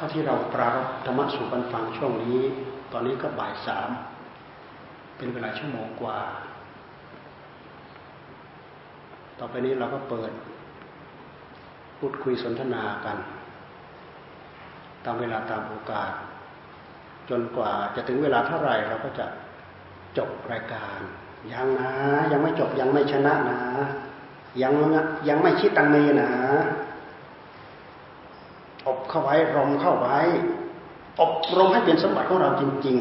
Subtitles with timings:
[0.00, 2.40] ท่าที่เราปรารบธรรมะสู่กันฟังช่วงนี้
[2.92, 3.90] ตอนนี้ก็บ่ายสาม
[5.16, 6.18] เป็นเวลาชั่วโมงกว่า
[9.38, 10.32] ต่อไปนี้เราก็เปิด
[11.98, 13.16] พูดคุยสนทนากัน
[15.04, 16.12] ตามเวลาตามโอกาส
[17.30, 19.26] จนกว่าจะถึงเวลาเท่าไหร่เราก็จะ
[20.18, 20.98] จบรายการ
[21.52, 21.92] ยังนะ
[22.32, 23.60] ยังไม่จบยังไม่ชนะนะ
[24.62, 24.72] ยัง
[25.28, 26.30] ยังไม่ชิดตังเมนะ
[29.10, 30.18] เข้าไว้รมเข้าไว้
[31.20, 32.96] อบรมให้เป็นสมบัติของเราจริง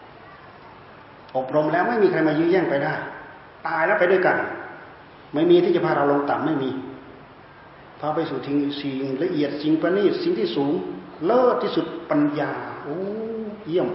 [0.00, 2.94] ๆ อบรมแล้วไม่มีใครมายื้อแย่งไปได้
[3.66, 4.36] ตายแล้วไปด้วยกัน
[5.34, 6.70] ไม่มีที่จะพาเราลงต่ำไม่มี
[8.00, 10.72] พาไปสู่ทิ้งสิ่งละเอียดสิ่งประณีตสิ่งที่สูง
[11.24, 12.52] เลิศที่สุดปัญญา
[12.82, 12.96] โอ้
[13.66, 13.88] เยี่ยม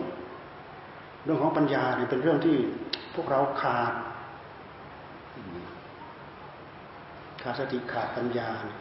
[1.24, 2.56] เรื่องของปัญญาเนี่ยเป็นเรื่องที่
[3.16, 3.94] พวกเราขาด
[7.42, 8.78] ขาดสติขาดปัญญาเนี่ย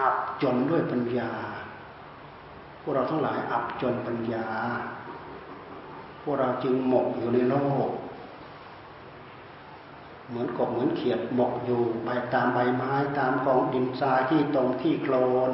[0.00, 1.32] อับจนด้วยปัญญา
[2.80, 4.46] พวกเราทั้งหลายอับจนปัญญา
[6.22, 7.88] พวกเราจึงหมกอยู่ในโลก
[10.28, 15.14] เหมือนกบเหมือนเขียดหมกอยู่ไปตามใบไม้ตามกองดินทรายที่ตรงที่โคล
[15.50, 15.52] น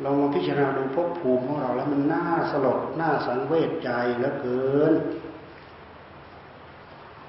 [0.00, 4.92] เรามาพิจารณาดูภพภูมิของเราแล้วมันน่าสลดน่าสังเวชใจเหลือเกิน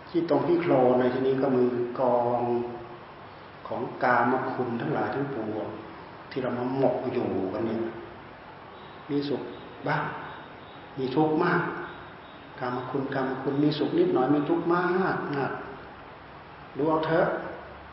[0.09, 2.40] ที่ตรงที่โคลนในที่นี้ก็มือกอง
[3.68, 5.68] ของกามคุณทั้งหลายทั้งปวง
[6.30, 7.82] ที่เรามาหมกอยู่กันเนี่ย
[9.09, 9.42] มีสุข
[9.88, 10.04] บ้าง
[10.98, 11.62] มีทุกข์มาก
[12.59, 15.12] กามคุณกามคุณมีสุขนิดหน่อยมีทุกข์มากมา
[15.50, 15.52] ก
[16.78, 17.28] ดูเอาเถอะ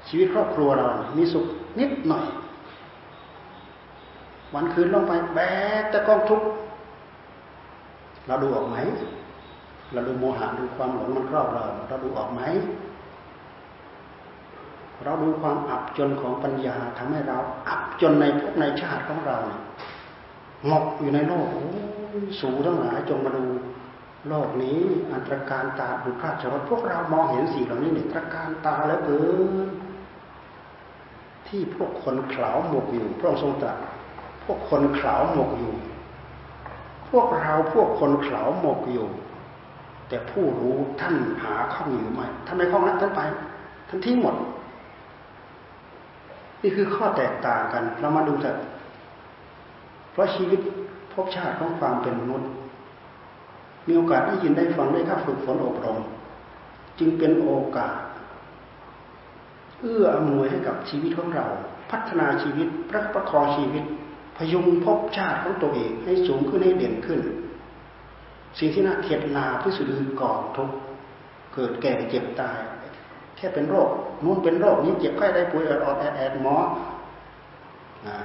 [0.07, 0.85] ชีวิตครอบครัวเรา
[1.19, 1.45] มีสุข
[1.79, 2.25] นิดหน่อย
[4.55, 5.41] วันคืนลงไปแบ
[5.81, 6.47] กแต่กองทุกข์
[8.27, 8.77] เราดูออกไหม
[9.93, 12.43] เราดูโมหะดูความหลงมันครอบเรา เราดูออกไหม
[15.03, 19.39] เราดูความอับจนของปัญญาทำให้เราอับจนในภพในชาติของเรา
[20.67, 21.47] หมกอยู่ในโลก
[22.41, 23.45] สูงทั้งหลายจงมาดู
[24.29, 24.79] โลกนี้
[25.13, 29.21] อันตรการตาบุคคาชรพวกเรามองเห็นสิ่งเหล่านี้เนี่ยตรการตาแล้วเกิ
[29.67, 29.69] น
[31.49, 33.79] ที่พวกคนเข่าหมกอยู่พระองค์ทรงตรัส
[34.45, 35.73] พวกคนเข่าหมกอยู่
[37.11, 39.09] พวกเราพวกคนเข่าหมกอยู่
[40.09, 43.21] แต่ผู้รู้ท่านหาข้องอยู่ไหมท่านไม่ข้องนั้นท่านไป
[43.89, 44.35] ท่านทิ้งหมด
[46.65, 48.57] นี่คือข้อแตกต่างกัน เรามาดูเถอะ
[50.13, 50.61] เพราะชีวิต
[51.13, 52.49] ภพชาติของความเป็นมนุษย์
[53.89, 55.99] มีโอกาสได้ยินได้ฟังได้ข้าฝึกฝนอบรม
[56.99, 57.97] จึงเป็นโอกาส
[59.81, 61.47] เอื้ออำนวยให้กับชีวิตของเรา
[61.91, 63.85] พัฒนาชีวิตประประคองชีวิต
[64.37, 67.21] พยุงภพชาติของตัวเองให้สูงขึ้นให้เด่นขึ้น
[68.59, 70.71] สิ่งที่น่าเข็ดลาที่สุดคือกองทุก
[71.55, 72.59] เกิดแก่เจ็บตาย
[73.37, 73.91] แค่เป็นโรค
[74.23, 76.57] นู้นเป็นโรคนี้เจ็บไข้ได้ป่วยอดอดแอดแอดหมอ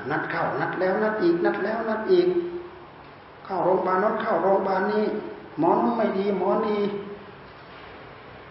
[0.09, 2.27] นัดเข้านัดแล้วนัดอีก นัดแล้วนัดอีก
[3.45, 5.05] เข้าโรงพยาบาลนั้นเข้าโรงพยาบาลนี้
[5.59, 6.81] หมอนู้นไม่ดี หมอนี้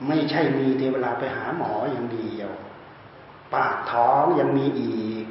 [0.06, 2.50] ไม่ใช่มีเทเวลาไปหาหมออย่างเดียว
[3.54, 5.25] ปากท้องยังมีอีก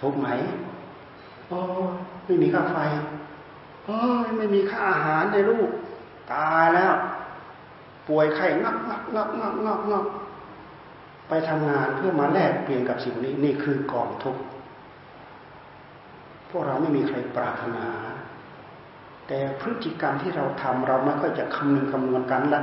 [0.00, 0.28] ทุกไหม
[1.48, 1.58] โอ้
[2.24, 2.76] ไม่มีค่าไฟ
[3.84, 3.96] โอ้
[4.36, 5.68] ไม่มีค่าอาหารในลูก
[6.32, 6.94] ตายแล้ว
[8.08, 10.06] ป่วยไข้งักงักงักงักงักงัก
[11.28, 14.42] ไปทำงานเพื่อมาแลกเปลี่ยนกับสิ่งนี้นี่คือกองทุกข์
[16.50, 17.86] พวกเราไม่มีใครปรารถนา
[19.28, 22.62] แต่พฤติกรรมที่เราทำเราไม่ค่อยจะคำนึงคำนวณกันละ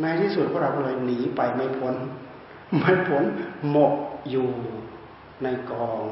[0.00, 1.94] ในที่สุดพวกเราก็เลยหนีไปไม่พ้น
[2.78, 3.24] ไม่พ้น
[3.70, 3.94] หมก
[4.30, 4.50] อยู่
[5.42, 6.02] ในกอง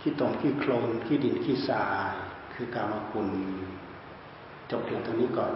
[0.00, 2.12] ที่ตรงที่โคลนที่ดินที่ทราย
[2.54, 3.28] คือกามคุณ
[4.70, 5.52] จบเพียงตรงนี้ก่อน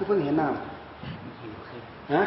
[0.00, 2.22] คือเพิ่งเห็นน้ำฮะ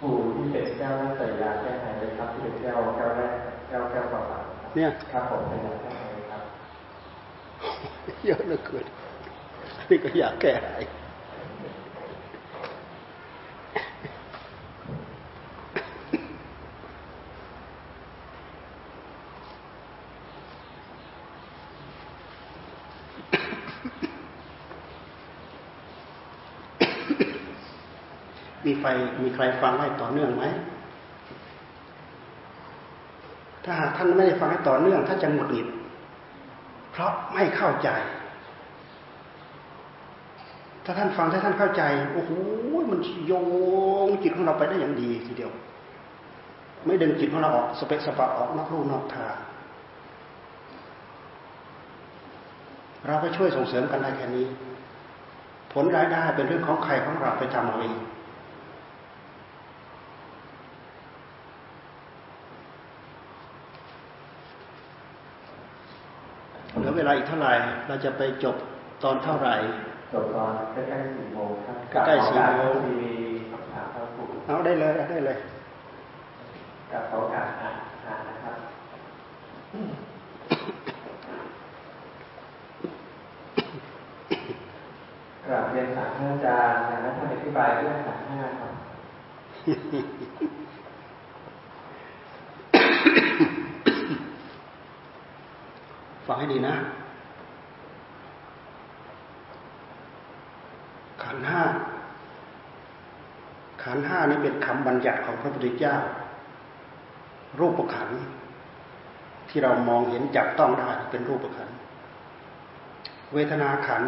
[0.00, 3.34] ปู่ที่เป็นแก้วใส่ยาแก้ไขเลยครับที่เป็นแก้วแก้วแรก
[3.68, 4.22] แก้วแก้วเปล่า
[4.74, 6.42] เนี่ยครับผมเป็นยาแก้ไขครับ
[8.24, 8.84] เยอะเหลือเกิน
[9.88, 10.70] นี่ก็อยากแก้ไข
[28.80, 28.86] ไฟ
[29.22, 30.44] มีใครฟังให้ต่อเนื่องไหม
[33.64, 35.68] ถ้าหากท่านไม่ได้ฟังให้ต่อเนื่องท่านจะหงุดหงิด
[36.90, 37.88] เพราะไม่เข้าใจ
[40.84, 41.82] ถ้าท่านฟังถ้าท่านเข้าใจ
[42.12, 42.30] โอ้โห
[42.90, 43.32] มันโย
[44.06, 45.52] งจิตของเราไปได้อย่างดีทีเดียว
[46.86, 49.34] ไม่ดึงจิตของเราออกสเปะสปะออกนอกรูนอกทาง
[53.06, 54.46] เราก็ช่วยส่งเสริมกันได้แค่นี้
[55.72, 57.94] ผลรายได้เป็นเรื่องของใครของเราไปทำเอาเอง
[66.90, 67.52] อเวลาอีกเท่าไหร่
[67.88, 68.56] เราจะไปจบ
[69.04, 69.54] ตอนเท่าไหร่
[70.14, 71.76] จบตอนใกล้ๆสี่โมงครับ
[72.06, 72.98] ใกล้สี่โมงมี
[73.50, 75.36] คำถามครับคุณเอาได้เลยได้เลย
[76.92, 77.70] กับเขาอ่านอ่า
[78.18, 78.56] นนะครับ
[85.46, 88.72] กราบเรียนถามอาจารย์นะท่านอธิบายเรื่องขันห้าครับ
[96.32, 96.76] ฟังให้ดีนะ
[101.22, 101.62] ขันห้า
[103.82, 105.96] ขันห้านี้เป็นคำบัญญัติของพระพุทธเจ้า
[107.58, 108.10] รูปขัน
[109.48, 111.68] ที่เรามองเห็นจับต้องได้เป็นรูปขัน
[113.34, 114.02] เวทนาขัน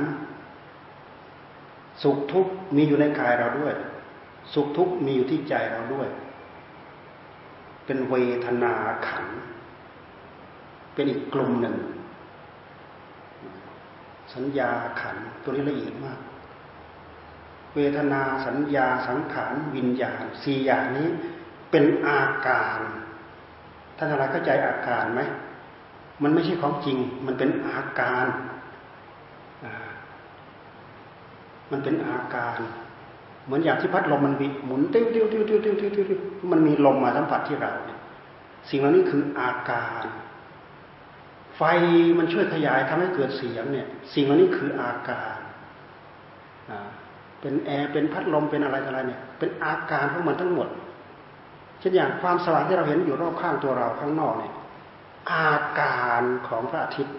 [2.02, 3.74] สุขทุกข์มีอยู่ในกายเราด้วย
[4.54, 6.08] สุขทุกข์มีอยู่ที่ใจเราด้วย
[7.86, 8.14] เป็นเว
[8.44, 8.74] ทนา
[9.08, 9.26] ขัน
[10.94, 11.76] เป็นอีกกลุ่มหนึ่ง
[14.34, 14.70] สัญญา
[15.00, 16.19] ขันตัวนี้ละเอียดมาก
[17.75, 21.08] เวทนาสัญญาสังขารวิญญาณสี่อย่างนี้
[21.70, 22.79] เป็นอาการ
[23.96, 25.20] ท่านอะไรเข้าใจอาการไหม
[26.23, 28.26] มันไม่ใช่ของจริง มันเป็นอาการ
[31.70, 32.58] มันเป็นอาการ
[33.44, 34.34] เหมือนอย่างที่พัดลมมัน
[34.67, 36.20] หมุนติ้วติ้วติ้วติ้วติ้วติ้วติ้ว
[36.50, 37.73] มันมีลมมาสัมผัสที่เรา
[38.70, 40.05] สิ่งเหล่านี้คืออาการ
[41.56, 41.62] ไฟ
[42.19, 45.38] มันช่วยขยายทำให้เกิดเสียงเนี่ย สิ่งเหล่านี้คืออาการ
[47.40, 50.69] เป็นแอร์เป็นพัดลมเป็นอะไรอะไรเนี่ย เป็นอาการของมันทั้งหมด
[51.81, 54.52] เช่นอย่างความสว่างที่เราเห็นอยู่รอบข้างตัวเราข้างนอกเนี่ย
[55.32, 57.16] อาการของพระอาทิตย์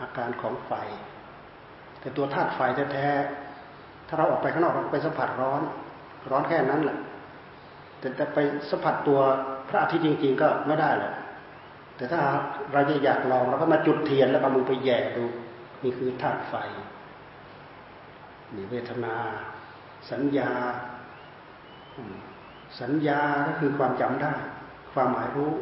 [0.00, 0.72] อาการของไฟ
[2.00, 2.60] แต่ตัวธาตุไฟ
[2.92, 5.62] แท้ๆถ้าเราออกไปข้างนอกเราไปสัมผัสร้อน
[6.30, 6.98] ร้อนแค่นั้นแหละ
[7.98, 8.38] แต่จะไป
[8.70, 9.20] สัมผัสตัว
[9.68, 11.12] พระอาทิตย์จริง ๆ ก็ไม่ได้แหละ
[11.96, 12.20] แต่ถ้า
[12.72, 15.24] เราจะอยากลองเราก็มาจุดเทียนแล้วก็มือไปแย่ดู
[15.82, 16.54] นี่คือธาตุไฟ
[18.54, 19.16] นี่เวทนา
[20.10, 20.50] สัญญา
[22.80, 24.34] สัญญาก็คือความจำได้
[24.92, 25.52] ความหมายรู้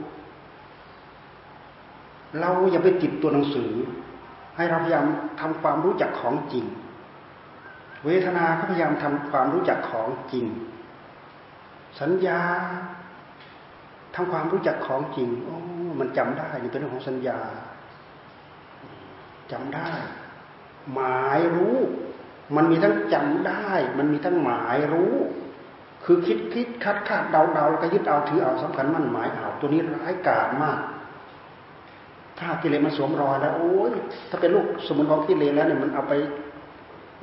[2.40, 3.72] เราอย่าไปติดตัวหนังสือ
[4.56, 5.06] ให้เราพยายาม
[5.40, 6.64] ทำความรู้จักของจริง
[8.04, 10.46] เวทนาก็พยายามทำความรู้จักของจริง
[12.00, 12.40] สัญญา
[14.14, 15.56] ทำความรู้จักของจริงโอ้
[16.00, 17.38] มันจำได้นี่เป็นเรื่องของสัญญา
[19.52, 19.90] จำได้
[20.94, 21.76] หมายรู้
[22.56, 25.14] มันมีทั้งจำได้ มันมีทั้งหมายรู้
[26.04, 30.78] คือคิดคิดคัดคาดเดาเดาแล้วก็ยึดเอาถือเอาสำคัญมั่นหมายเอาตัวนี้ร้ายกาจมาก
[32.38, 33.92] ถ้ากิเลสมันสวมรอยแล้วโอ้ย
[34.30, 36.12] ถ้าเป็นลูกสมุนของกิเลสแล้วเนี่ยมันเอาไป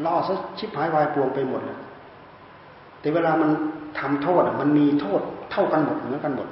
[0.05, 1.79] ล่อซะชิบหายวายปวงไปหมดเลย
[2.99, 3.49] แต่เวลามัน
[3.99, 5.21] ทำโทษมันมีโทษ
[5.51, 6.47] เท่ากันหมดเหมือนกันหมด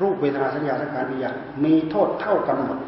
[0.00, 2.78] รูปเวทนาสัญญาสังขารวิญญาณมีโทษเท่ากันหมด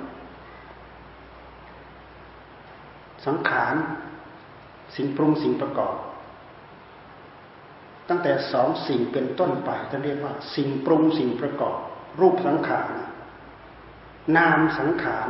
[3.27, 3.75] สังขาร
[4.97, 5.95] สิ่งปรุงสิ่งประกอบ
[8.09, 11.77] ตั้งแต่สองสิ่งเป็นต้นไปท่านเรียกว่า สิ่งปรุงสิ่งประกอบ
[12.21, 12.91] รูปสังขาร
[14.37, 15.29] นามสังขาร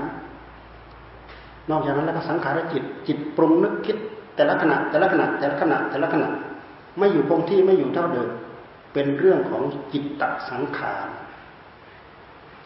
[1.71, 3.97] นอกจากนั้นแล้วก็สังขารจิต จิตปรุงนึกคิด
[4.37, 6.29] แต่ละขณะแต่ละขณะแต่ละขณะแต่ละขณะ
[6.99, 8.29] ไม่อยู่คงที่ไม่อยู่เท่าเดิม
[8.93, 11.07] เป็นเรื่องของจิตตสังขาร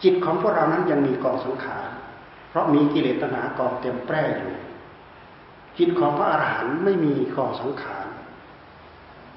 [0.03, 1.89] จิตของพวกเรานั้นยังมีกองสังขาร
[2.49, 4.55] เพราะมีกิเลสตัณหากองเต็มแปร่อยู่
[5.79, 8.07] จิตของพระอรหันต์ไม่มีกองสังขาร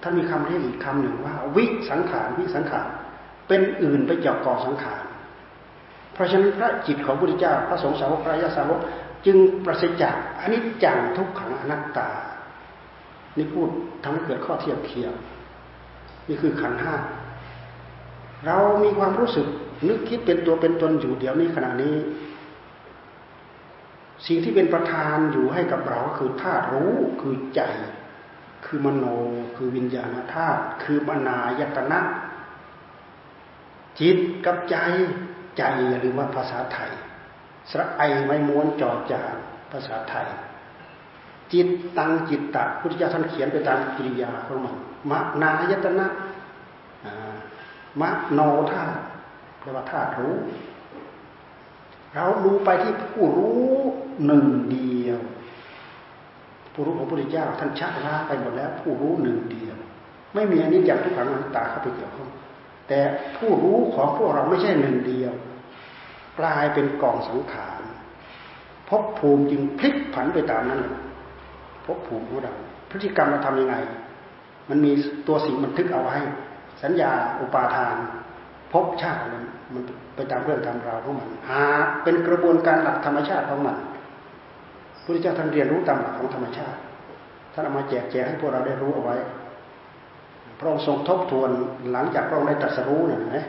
[0.01, 2.87] ท่านมีคำเรียกอีกคำหนึ่งว่า วิสังขารวิสังขาร
[3.47, 5.03] เป็นอื่นไปจากกองสังขาร
[6.13, 8.79] เพราะฉะนั้นพระจิตของพระพุทธเจ้าพระสงฆ์สาวกพระยาสาวก
[9.25, 12.09] จึงประสิทธิ์จากอนิจจังทุกขังอนัตตา
[13.37, 13.69] นี่พูด
[14.03, 15.13] ทำให้เกิดข้อเทียบเคียง
[16.27, 16.95] นี่คือขันห้า
[18.45, 19.47] เรามีความรู้สึก
[19.87, 21.95] นึกคิดเป็นตัวเป็นตนอยู่เดี๋ยวนี้ขณะนี้
[24.27, 27.61] สิ่งที่เป็นประธานอยู่ให้กับเราคือธาตุรู้คือใจ
[28.65, 29.05] คือมโน
[29.55, 31.99] คือวิญญาณธาตุคือมนายตนะ
[33.99, 34.75] จิตกับใจ
[35.57, 36.91] ใจอย่าลืมว่าภาษาไทย
[37.71, 39.35] สระไอไม่ม้วนจอจาน
[39.71, 40.27] ภาษาไทย
[41.53, 44.75] จิตตังจิตตะพุทธเจ้าท่านเขียนไปตามกิริยาของมัน
[45.09, 46.07] มะนายตนะ
[48.01, 48.39] มะโน
[48.71, 48.99] ธาตุ
[49.63, 50.35] แปลว่าธาตุรู้
[52.15, 53.61] เราดูไปที่ผู้รู้
[54.25, 55.19] หนึ่งเดียว
[56.73, 59.75] ผู้รู้ของพระพุทธเจ้าท่านชักลาไปหมดแล้ว ผู้รู้หนึ่งเดียว
[60.33, 62.29] ไม่มีอันนี้อย่างทุกขังอนัตตาเข้าไปเกี่ยวข้อง
[62.87, 62.99] แต่
[63.37, 65.33] ผู้รู้ของพวกเราไม่ใช่หนึ่งเดียว
[66.39, 67.81] กลายเป็นกองสังขาร
[68.89, 70.81] ภพภูมิจึงพลิกผันไปตามนั้น
[71.85, 72.53] ภพภูมิของเรา
[72.89, 73.75] พฤติกรรมเราทำยังไง
[74.69, 74.91] มันมี
[75.27, 76.17] ตัวสิ่งบันทึกเอาไว้
[76.83, 77.95] สัญญาอุปาทาน
[78.73, 79.83] ภพชาตินั้นมัน
[80.15, 81.65] ไปตามเรื่องตามราวของมันหา
[82.03, 83.77] เป็นกระบวนการหลักธรรมชาติของมัน
[85.03, 86.79] พระเจ้าท่านเรียนรู้ตามหลักของธรรมชาติ
[87.53, 89.17] ท่านเอามาแจกแจงให้พวกเราได้รู้เอาไว้
[90.59, 91.49] พระองค์ทรงทบทวน
[91.91, 93.45] หลังจากพระองค์ได้ตรัสรู้เนี่ยนะ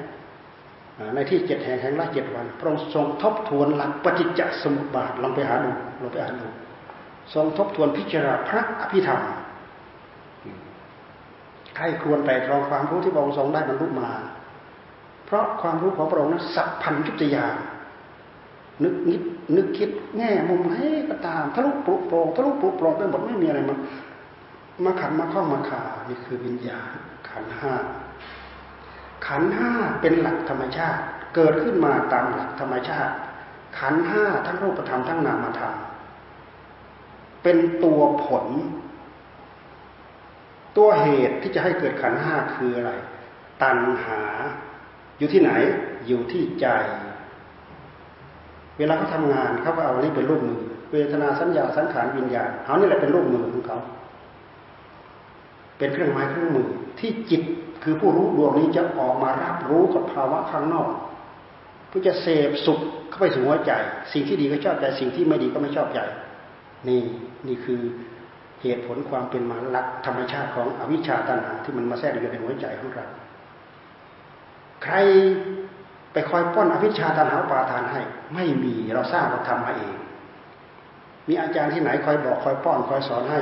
[1.14, 5.70] ในที่เจ็ดแห่งแห่งละเจ็ดวัน พระองค์ทรงทบทวนหลักปฏิจจสมุปบาทลองไปหาดู
[6.02, 6.48] ลองไปอ่านดู
[7.34, 9.20] ทรงทบทวนพิจารณาพระอภิธรรม
[11.76, 14.10] ใครควรไปรองความรู้ที่พระองค์ทรงได้บรรลุมา
[15.24, 17.46] เพราะความรู้ของพระองค์นั้นสัพพัญญุตยา
[18.82, 19.22] นึกนิด
[19.56, 20.76] นึกคิดแง่มุมไหน
[21.08, 23.78] ก็ตามทะลุปลุกโปรงทะลุปลุกโปรงไปหมดไม่มีอะไรมัน
[24.84, 26.94] มาขันมาข้องมาขานี่คือวิญญาณ
[27.28, 27.74] ขันห้า
[29.26, 31.02] ขันห้าเป็นหลักธรรมชาติ
[31.34, 33.14] เกิดขึ้นมาตามหลักธรรมชาติ
[33.78, 35.74] ขันห้าทั้งรูปธรรมทั้งนามธรรม
[37.42, 38.46] เป็นตัวผล
[40.76, 42.92] ตัวเหตุที่จะให้เกิดขันห้าคืออะไร
[43.62, 44.20] ตัณหา
[45.18, 45.50] อยู่ที่ไหน
[46.06, 46.66] อยู่ที่ใจ
[48.78, 50.60] เวลาเขาทางานเขาก็เอาอันนี้เป็นรูปมือ
[50.92, 53.78] เวทนาสัญญาสังขารวิญญาณเอานี่แหละเป็นรูปมือของเขา
[55.78, 56.66] เป็นเครื่องไม้เครื่องมือ
[56.98, 57.42] ที่จิต
[57.82, 60.88] คือผู้รู้ดวงนี้จะออกมารับรู้กับภาวะข้างนอก
[61.88, 63.72] เพื่อจะเสพสุขเข้าไปสู่หัวใจ
[64.12, 66.00] สิ่งที่ดีก็ชอบใจสิ่งที่ไม่ดีก็ไม่ชอบใจ
[66.88, 67.02] นี่
[67.46, 67.80] นี่คือ
[68.62, 73.06] เหตุผลความเป็นมาลักธรรมชาติของอวิชชาตัณหาที่มันมาแทรกอยู่ในหัวใจของเรา
[74.84, 74.96] ใคร
[76.12, 78.00] ไปคอยป้อนอภิชาตันหาปาทานให้
[78.34, 79.94] ไม่มีเราสร้างเราทำมาเอง
[81.28, 83.40] มีอาจารย์ที่ไหนคอยบอกคอยป้อนคอยสอนให้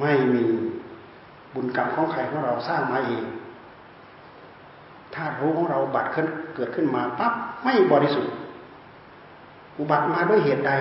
[0.00, 0.44] ไม่มี
[1.54, 3.24] บุญกรรมของใครของเราสร้างมาเอง
[5.14, 6.26] ถ้ารู้ของเราบัตรขึ้น
[6.56, 7.32] เกิดขึ้นมาปั๊บ
[7.64, 8.32] ไม่บริสุทธิ์
[9.78, 10.72] อุบัติมาด้วยเหตุใด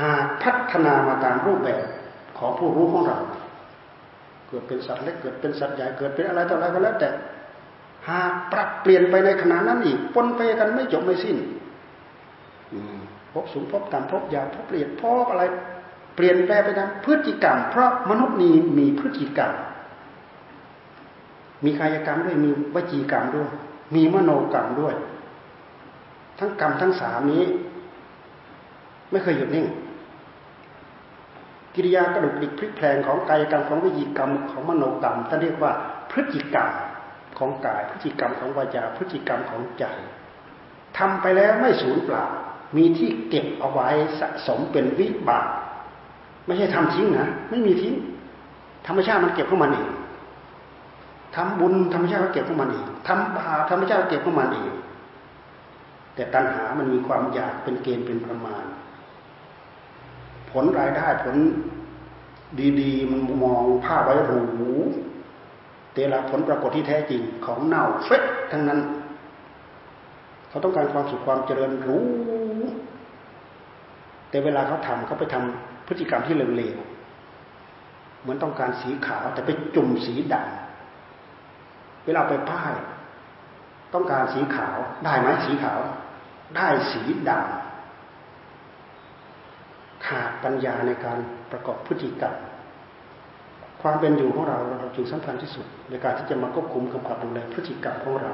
[0.00, 1.84] หากพัฒนามาตามรูปแบบ
[2.38, 3.18] ของผู้รู้ของเรา
[4.48, 7.08] เกิดเป็นสัตว์เล็กเกิดเป็นสัตว์ใหญ่เกิดเป็นอะไรต่ออะไรก็แล้วแต่
[8.10, 11.36] หากปรับเปลี่ยนไปในขณะนั้นอีกปนไปกันไม่จบไม่สิ้น
[13.32, 15.42] พบสูงพบต่ำพบยาวพบเปลี่ยนพบอะไร
[16.16, 19.52] เปลี่ยนแปลไปตามพฤติกรรม เพราะมนุษย์นี้มีพฤติกรรม
[21.64, 23.48] มีกายกรรมด้วยมีวจีกรรมด้วย
[23.94, 24.94] มีมโนกรรมด้วย
[26.38, 27.44] ทั้งกรรมทั้งสามนี้
[29.10, 29.66] ไม่เคยหยุดนิ่ง
[31.74, 35.72] กิริยากระดุกดิกพลิกแพลงของกายกรรมของวิจีกรรมของมโนกรรมท่านเรียกว่า
[36.10, 36.68] พฤติกรรม
[37.38, 39.84] ของกายพฤติกรรมของวาจาพฤติกรรมของใจ
[40.98, 42.24] ทำไปแล้วไม่สูญเปล่า
[42.76, 43.88] มีที่เก็บเอาไว้
[44.20, 45.46] สะสมเป็นวิบาก
[46.46, 47.94] ไม่ใช่ทำทิ้งนะไม่มีทิ้ง
[48.86, 49.88] ธรรมชาติมันเก็บของมันเอง
[51.36, 54.70] ทำบุญธรรมชาติก็เก็บของมันเองทำบาปธรรมชาติก็เก็บของมันเอง
[56.14, 58.64] แต่ตัณหามันมีความอยากเป็นเกณฑ์เป็นประมาณ
[60.50, 61.36] ผลรายได้ผล
[62.80, 64.72] ดี ๆ มันมองภาพไว้หรู
[65.94, 68.80] แต่ละผลปรากฏที่แท้จริงของเน่าเฟะทั้งนั้น
[70.48, 72.04] เขาต้องการความสุขความเจริญรู้
[74.30, 82.74] แต่เวลาเขาทำเขาไปทำพฤติกรรมที่เลวๆเหมือนต้องการสีขาวแต่ไปจุ่มสีดำเวลาไปป้าย
[83.94, 85.80] ต้องการสีขาวได้ไหมสีขาว
[86.56, 91.18] ได้สีดำขาดปัญญาในการ
[91.50, 92.34] ประกอบพฤติกรรม
[93.82, 98.32] ความเป็นอยู่ของเราเราจึงสำคัญที่สุด ในการที่จะมาควบคุมกำกับดูแลพฤติกรรมของเรา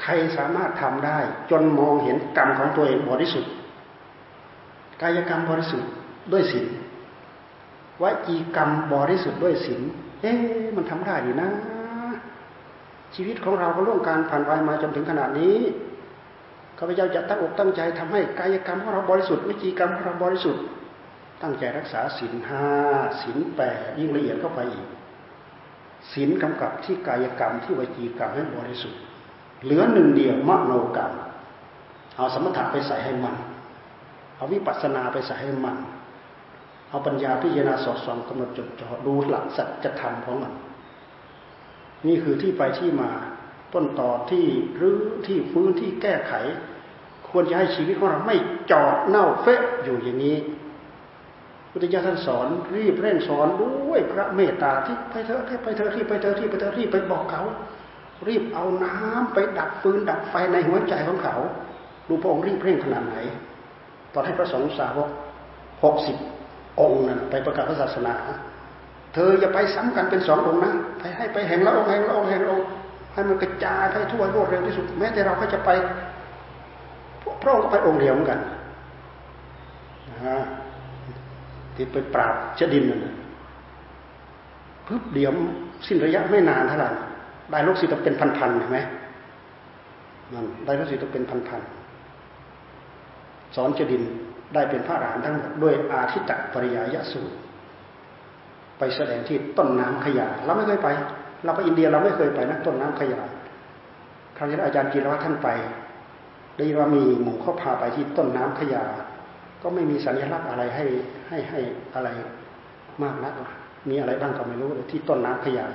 [0.00, 1.18] ใครสามารถทำได้
[1.50, 3.50] จนมองเห็นกรรมของตัวเองบริสุทธิ์
[5.02, 5.90] กายกรรมบริสุทธิ์
[6.32, 6.66] ด้วยศีล
[8.02, 9.80] วจีกรรมบริสุทธิ์ด้วยศีล
[10.20, 10.36] เอ๊ะ
[10.76, 11.48] มันทำได้อยู่นะ
[13.14, 15.56] ชีวิตของเราก็ล่วงการผ่านไปมาจนถึงขนาดนี้
[16.78, 20.62] ข้าพเจ้าจะตั้งอกตั้งใจทำให้กายกรรมของเราบริสุทธิ์วิจีกรรมของเราบริสุทธิ์
[21.42, 22.66] ตั้งใจรักษาศีลห้า
[23.22, 24.86] ศีลแปดยิ่งละเอียดเข้าไปอีก
[26.12, 29.00] ศีลกำกับที่กายกรรมที่วจีกรรมให้บริสุทธิ์
[29.62, 31.12] เหลือหนึ่งเดียวมโนกรรม
[32.16, 33.36] เอาสมถะไปใส่ให้มัน
[34.36, 35.76] เอาวิปัสสนาไปใส่ให้มัน
[36.88, 40.52] เอาปัญญาพิจารณาสอดส่องกำหนดจดจ่อดูหลักสัจธรรมของมัน
[42.06, 43.10] นี่คือที่ไปที่มา
[43.74, 44.44] ต้นต่อที่
[44.80, 46.32] รื้อที่ฟื้นที่แก้ไข
[47.28, 48.36] ควรจะให้ชีวิตของเราไม่
[48.70, 50.36] จอดเน่าเฟะอยู่อย่างนี้
[51.72, 57.42] พุทธเจ้าท่านสอนรีบเร่งสอนด้วยพระเมตตาที่ไปเถอะที่ไปเถอะที่ไปเถอะที่ไปเถอะที่ไปบอกเขา
[58.28, 61.36] รีบเอาน้ำไปดับฟืนดับไฟในหัวใจของเขา
[62.08, 63.16] ดูพระองค์รีบเร่งขนาดไหน
[64.14, 65.08] ตอนให้พระสงฆ์สาวก
[65.84, 66.16] หกสิบ
[66.80, 68.14] องค์นั่นไปประกาศศาสนา
[69.14, 72.66] เธออย่าไปซ้ำกันเป็นสององค์นะไปให้ไปแห่งละองค์แห่งละองค์แห่งละองค์
[73.12, 75.70] ให้มันกระจายให้ทั่วรวดเร็วที่สุด แม้แต่เราก็จะไป
[77.42, 78.40] พระองค์ก็ไปองค์เดียวเหมือนกัน
[80.28, 80.38] นะ
[81.76, 83.06] ที่ไปปราบเจดินนั่น
[84.86, 85.32] ปึ๊บเดี๋ยว
[85.86, 86.90] สิ้นระยะไม่นานเท่าไหร่
[87.50, 88.78] ได้ลูกศิษย์เป็นพันๆเห็นไหม
[90.32, 94.02] มันได้ลูกศิษย์เป็นพันๆสอนเจดิน
[94.54, 97.34] ได้เป็นพระอรหันต์ทั้งหมดด้วยอาทิตตปริยายสูตร
[98.78, 100.88] ไปแสดงที่ต้นน้ำขยาเราไม่เคยไป
[101.44, 103.22] เราไปอินเดียเราไม่เคยไปนะต้นน้ำขยา
[104.36, 105.48] ครั้งนี้อาจารย์จีรวัฒน์ท่านไป
[106.56, 108.84] ได้ยินว่ามีหมู่เขาพาไปที่ต้นน้ำขยา
[109.62, 110.84] ก็ไม่มีสัญลักษณ์อะไรให้
[111.28, 111.60] ให้ให้
[111.94, 112.08] อะไร
[113.02, 113.34] มากนัก
[113.88, 115.66] มีอะไรบ้างก็ไม่รู้ที่ต้นน้ำขยา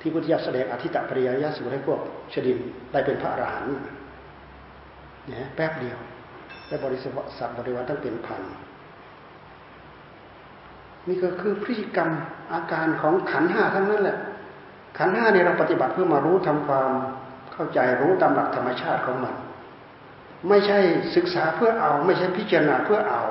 [0.00, 2.00] ที่พุทธิยถาแสดงอธิตปริยายสูตรให้พวก
[2.32, 2.58] ชดิน
[2.92, 3.72] ได้เป็นพระอรหันต์
[5.26, 5.98] เนี่ยแป๊บเดียว
[6.68, 6.98] ได้บริ
[7.38, 8.42] ษัทบริวารตั้งเป็นพัน
[11.08, 12.10] นี่ก็คือพฤติกรรม
[12.52, 14.18] อาการของขันห้าทั้งนั้นแหละ
[14.98, 16.90] ขันห้าเนี่ยเราปฏิบัติเพื่อมารู้ทำความ
[17.52, 19.34] เข้าใจรู้ตามหลักธรรมชาติของมัน
[20.48, 20.78] ไม่ใช่
[21.16, 23.22] ศึกษาเพื่อเอา ไม่ใช่พิจารณาเพื่อเอา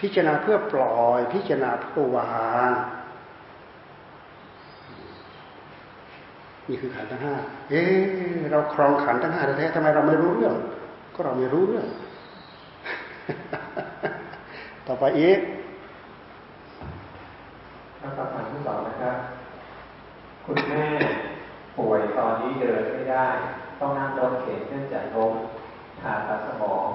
[0.00, 2.70] พิจารณาเพื่อปล่อย พิจารณาเพื่อวาง
[6.68, 7.34] นี่คือขันทั้งห้า
[7.70, 7.82] เอ๊
[8.50, 10.54] เราครองขันทั้งห้าแท้ๆทำไมเราไม่รู้เรื่อง
[11.14, 11.86] ก็เราไม่รู้เรื่อง
[14.86, 15.38] ต่อไปอีก
[18.00, 19.16] คำถามที่สองนะครับ
[20.44, 20.84] คุณแม่
[21.76, 23.26] ป่วยตอนนี้เดินไม่ได้
[23.80, 25.32] ต้องนั่งรถเข็นเนื่องจากล้ม
[26.04, 26.88] ผ่าตัดสมอง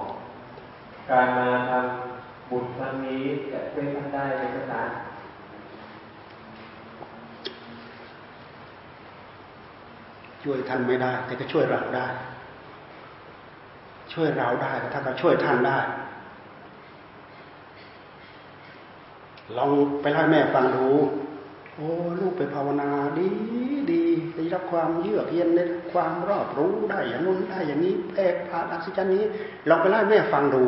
[1.10, 4.90] การมาทำบุญครั้งนี้จะช่วยท่านได้ไหมครับ
[10.44, 12.08] ช่วยท่านไม่ได้ แต่ก็ช่วยเราได้
[14.14, 15.80] ช่วยเราได้ถ้าก็ช่วยท่านได้
[19.58, 19.70] ลอง
[20.02, 20.88] ไปเล่าแม่ฟังดู
[21.76, 21.88] โอ้
[22.20, 23.79] ลูกไปภาวนาดีดี
[24.40, 29.24] ได้รับความเยือกเย็นได้ความรอบรู้ได้อย่างนู้นได้อย่างนี้แปลกผ่านอัศจรรย์นี้
[29.70, 30.64] ลองไปเล่าแม่ฟังดู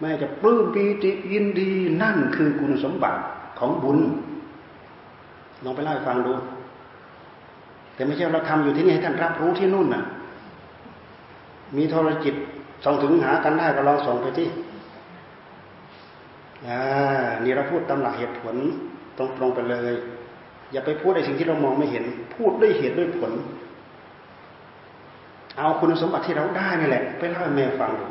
[0.00, 1.70] แม่จะปลื้มปีติยินดี
[2.02, 3.20] นั่นคือคุณสมบัติ
[3.58, 3.98] ของบุญ
[5.64, 6.32] ลองไปเล่าให้ฟังดู
[7.94, 10.02] แต่ไม่ใช่เราทำอยู่ที่นี่ให้ท่านรับรู้ที่นู่นน่ะ
[11.76, 12.34] มีโทรจิต
[12.84, 14.48] ส่องถึงหากันได้ก็ลองส่งไปที่
[16.66, 16.80] อ่า
[17.44, 18.56] นี่เราพูดตามหลักเหตุผล
[19.18, 19.94] ตรงๆไปเลย
[20.72, 22.04] อย่าไปพูดในสิ่งที่เรามองไม่เห็น
[22.34, 23.32] พูดด้วยเหตุด้วยผล
[25.58, 28.06] เอาคุณสมบัติที่เราได้นี่แหละ ไปเล่าให้แม่ฟังดู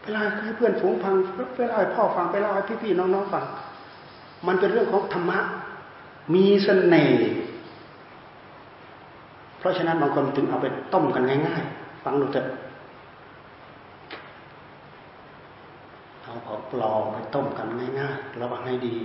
[0.00, 1.14] ไปเล่าให้เพื่อนฝูงฟัง
[1.56, 3.44] ไปเล่าให้พ่อฟังไปเล่าให้พี่ๆน้องๆฟัง
[4.46, 5.38] มันเป็นเรื่องของธรรมะ
[6.34, 7.22] มีเสน่ห์
[9.58, 12.46] เพราะฉะนั้นบางคนถึงเอาไปต้มกันง่าย ๆ ฟังดูเถอะ
[16.22, 17.66] เอาของปลอมไปต้มกัน
[18.00, 18.96] ง่ายๆระวังให้ดี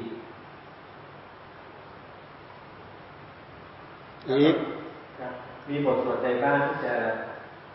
[4.28, 4.56] อีก
[5.70, 6.96] มีบทสวดใจบ้างที่จะ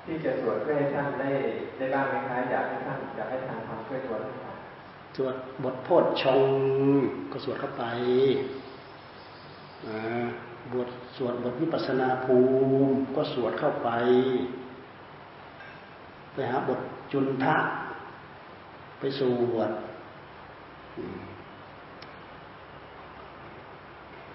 [0.06, 1.30] ที่จะสวดเพื่อให้ท่านได้
[1.76, 4.20] ได้บ้างไหมคะอยากให้ท่านอยากให้ท่านทำช่วยสวด
[5.16, 6.42] สวดบทโพชชง
[7.32, 7.84] ก็สวดเข้าไป
[9.86, 10.26] อ่า
[10.72, 12.38] บทสวดบทวิปัสนาภู
[12.86, 13.88] มิ ก็สวดเข้าไป
[16.34, 16.80] ไปหาบท
[17.12, 17.56] จุนทะ
[18.98, 19.22] ไปส
[19.54, 19.70] วด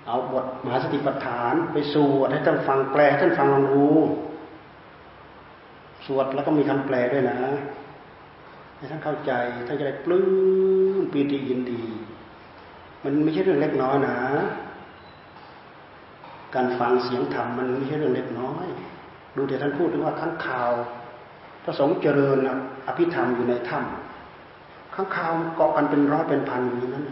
[0.08, 3.86] เอาบทมหาสติปัฏฐาน ไปสวดให้ท่านฟังแปลท่านฟังลองดู
[6.06, 7.40] สวดแล้วก็มีคำแปลด้วยนะ
[8.78, 9.32] ให้ท่านเข้าใจ
[9.68, 10.24] ท่านจะได้ปลื้
[11.00, 11.82] มปีติยินดี
[13.04, 14.18] มันไม่ใช่เรื่องเล็กน้อยนะ
[16.56, 18.68] การฟังเสียงธรรมมันไม่ใช่เรื่องเล็กน้อย
[19.36, 20.72] ดูแต่ท่านพูดถึงว่าข้างข่าว
[21.64, 22.38] พระสงฆ์เจริญ
[22.88, 27.06] อภิธรรมอยู่ในถ้ำข้างข่าวเกาะกันเป็นร้อยเป็นพันอย่างนั้น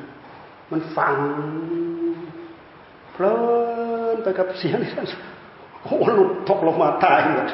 [0.71, 1.13] มันฟัง
[3.17, 3.36] เพลิ
[4.15, 5.08] นไปกับเสียงท่าน
[5.84, 7.45] โอ้หลุดตกลงมาตายหมด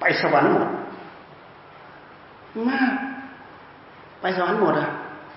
[0.00, 0.68] ไปสวรรค์หมด
[2.68, 2.92] มาก
[4.20, 4.90] ไปสวรรค์หมดอะ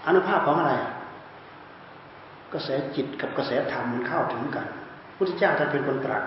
[0.06, 0.74] อนุภาพของอะไร
[2.54, 4.68] กระแสจิตกับกระแสธรรมมันเข้าถึงกัน
[5.18, 6.24] พุทธเจ้าท่านเป็นคนตรัส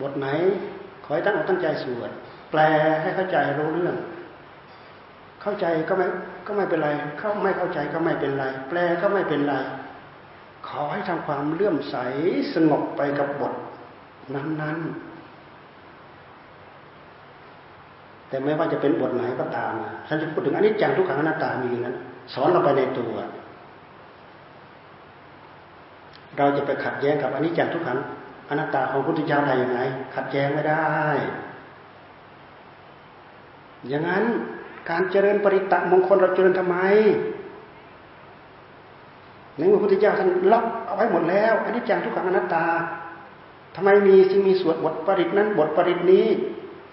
[0.00, 0.26] บทไหน
[1.04, 2.10] ขอให้ตั้งอกตั้งใจสวด
[2.50, 2.60] แปล
[3.02, 3.96] ให้เข้าใจรู้เรื่อง
[5.42, 6.06] เข้าใจก็ไม่
[6.46, 9.54] ก็ไม่เป็นไร เขาไม่เข้าใจก็ไม่เป็นไร แปลก็ไม่เป็นไร
[10.68, 11.96] ขอให้ทำความเลื่อมใส
[12.54, 13.54] สงบไปกับบท
[14.34, 14.86] นั้น ๆ
[18.28, 19.72] แต่ไม่ว่าจะเป็นบทไหนก็ตาม
[20.08, 21.96] ฉันจะพูดถึงอันนี้จังทุกขังอนัตตามีอย่างนั้น
[22.34, 23.12] สอนเราไปในตัว
[26.36, 27.98] เราจะไปขัดแย้งกับอนิจจังทุกขัง
[28.48, 29.80] อนัตตาของพุทธเจ้าได้ยังไง
[30.14, 30.86] ขัดแย้งไม่ได้
[33.88, 34.24] อย่างนั้น
[34.90, 36.76] การเจริญปริตะมงคลเราเจริญทำไม
[39.56, 42.66] ในเมื่อพุทธเจ้าท่านล็อกเอาไว้หมดแล้วอนิจจังทุกขังอนัตตา
[43.74, 46.26] ทำไมมีจึงมีสวดบทปริตนั้นบทปริตนี้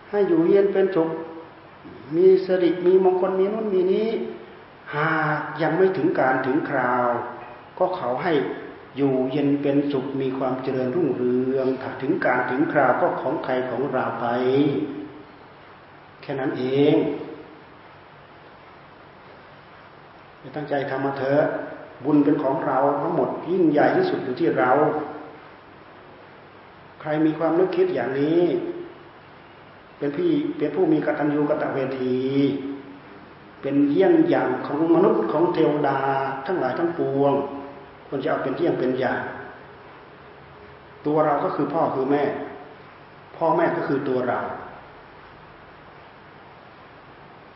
[0.09, 1.09] ให้อยู่เย็นเป็นสุข
[2.15, 4.09] มีสริมีมงคลมีนู้นมีนี้
[4.95, 7.07] หากยังไม่ถึงการถึงคราว
[7.77, 8.33] ก็เขาให้
[8.97, 14.25] อยู่เย็นเป็นสุขมีความเจริญรุ่งเรืองถ้าถึงการถึงคราวก็ของใครของเราไป
[16.21, 16.95] แค่นั้นเอง
[20.38, 21.41] ไป ตั้งใจทำมาเถอะ
[22.03, 24.71] บุญเป็นของเราทั้งหมดยิ่งใหญ่ที่สุดอยู่ที่เรา
[27.01, 28.41] ใครมีความนึกคิดอย่างนี้
[29.97, 32.19] เป็นพี่เป็นผู้มีกตัญญูกตเวที
[33.61, 35.97] เป็นเยี่ยงอย่างของมนุษย์ของเทวดา
[36.45, 37.33] ทั้งหลายทั้งปวง
[38.07, 39.19] ควรจะเอาเป็นเยี่ยงเป็นอย่าง
[41.05, 42.23] ตัวเราก็คือพ่อคือแม่
[43.37, 44.39] พ่อแม่ก็คือตัวเรา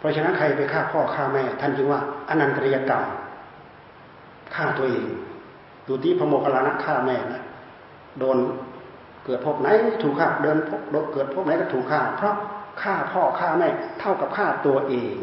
[0.03, 3.03] เพราะฉะนั้นใครไปฆ่าพ่อฆ่าแม่ ท่านจึงว่าอนันตริยกรรม
[4.55, 5.05] ฆ่าตัวเอง
[5.87, 7.41] ดูที่พระโมคคัลลานะฆ่าแม่นะ
[8.19, 8.37] โดน
[9.25, 9.67] เกิดพบไหน
[10.01, 10.81] ถูกฆ่าเดินพบ
[11.13, 12.35] เกิดพบไหนก็ถูกฆ่า เพราะ
[12.81, 13.67] ฆ่าพ่อฆ่าแม่
[13.99, 15.13] เท่ากับฆ่าตัวเอง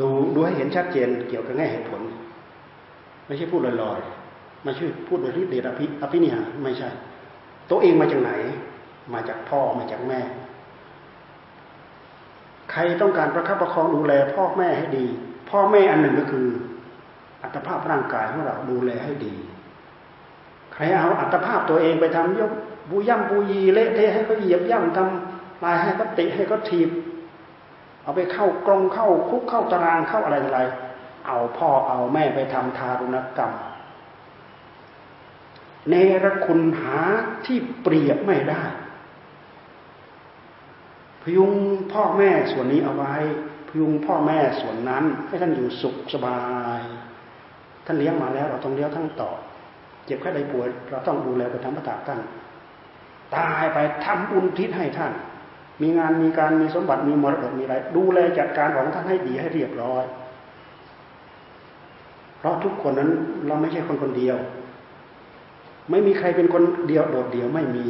[0.00, 2.00] ดูดูให้เห็นชัดเจนเกี่ยวกับแง่เหตุผล
[3.26, 6.88] ไม่ใช่พูดลอยๆไม่ใช่พูดโดยฤทธิ์เดชอภิอภินิหารไม่ใช่
[7.70, 8.32] ตัวเองมาจากไหน
[9.14, 10.20] มาจากพ่อมาจากแม่
[12.72, 15.06] ใครต้องการประคับประคองดูแลพ่อแม่ให้ดี
[15.50, 16.48] พ่อแม่อันหนึ่งก็คือ
[17.42, 19.34] อัตภาพร่างกายของเราดูแลให้ดี
[20.72, 22.52] ใครเอาอัตภาพตัวเองไปทำยก
[22.90, 26.88] บูย่ำบูยีเละเทะให้เขาเหยียบย่ำทำลายให้เขาติให้เขาทีบ
[28.02, 30.60] เอาไปเข้ากรงเข้าคุกเข้าตารางเข้าอะไรอะไร
[31.26, 33.52] เอาพ่อเอาแม่ไปทำทารุณกรรม
[35.88, 36.98] เนรคุณหา
[37.44, 38.62] ที่เปรียบไม่ได้
[41.22, 41.52] พยุง
[41.92, 43.14] พ่อแม่ส่วนนี้เอาไว้
[43.68, 46.38] พยุงพ่อแม่ส่วนนั้น ให้ท่านอยู่สุขสบา
[46.78, 46.80] ย
[47.86, 49.30] ท่านเลี้ยงมาแล้ว เราต้องเลี้ยงทั้งต่อ
[50.06, 52.20] เจ็บแค่ใดป่วยเราต้องดูแลไปทำประตาท่าน
[53.36, 55.12] ตายไปทำบุญทิศให้ท่าน
[55.82, 60.04] มีงานมีการมีสมบัติมีมรดกมีอะไร ดูแลจัดการของท่านให้ดีให้เรียบร้อย
[62.38, 63.10] เพราะทุกคนนั้น
[63.46, 64.36] เราไม่ใช่คนคนเดียว
[65.90, 67.86] ไม่มีใครเป็นคนเดียวโดดเดี่ยวไม่มี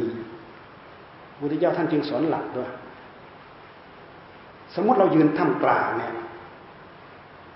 [1.39, 2.69] พุทธเจ้าท่านจึงสอนหลักด้วย
[4.75, 6.13] สมมติเรายืนท่ามกลางเนี่ย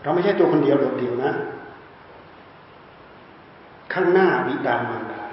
[0.03, 1.33] เราไม่ใช่ตัวคนเดียวโดดเดี่ยวนะ
[3.93, 5.23] ข้างหน้าบิดามารดา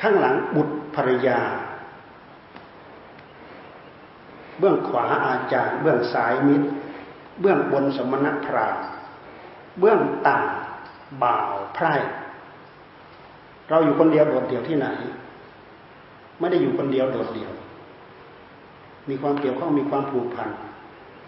[0.00, 1.40] ข้างหลังบุตรภรรยา
[4.58, 6.66] เบื้องขวาอาจารย์ เบื้องซ้ายมิตร
[7.40, 8.86] เบื้องบนสมณพราหมณ์
[9.80, 11.94] เบื้องต่ำบ่าวไพร่
[13.68, 14.86] เราอยู่คนเดียวโดดเดี่ยวที่ไหน
[16.38, 17.52] ไม่ได้อยู่คนเดียวโดดเดี่ยว
[19.08, 20.48] มีความเกี่ยวข้องมีความผูกพัน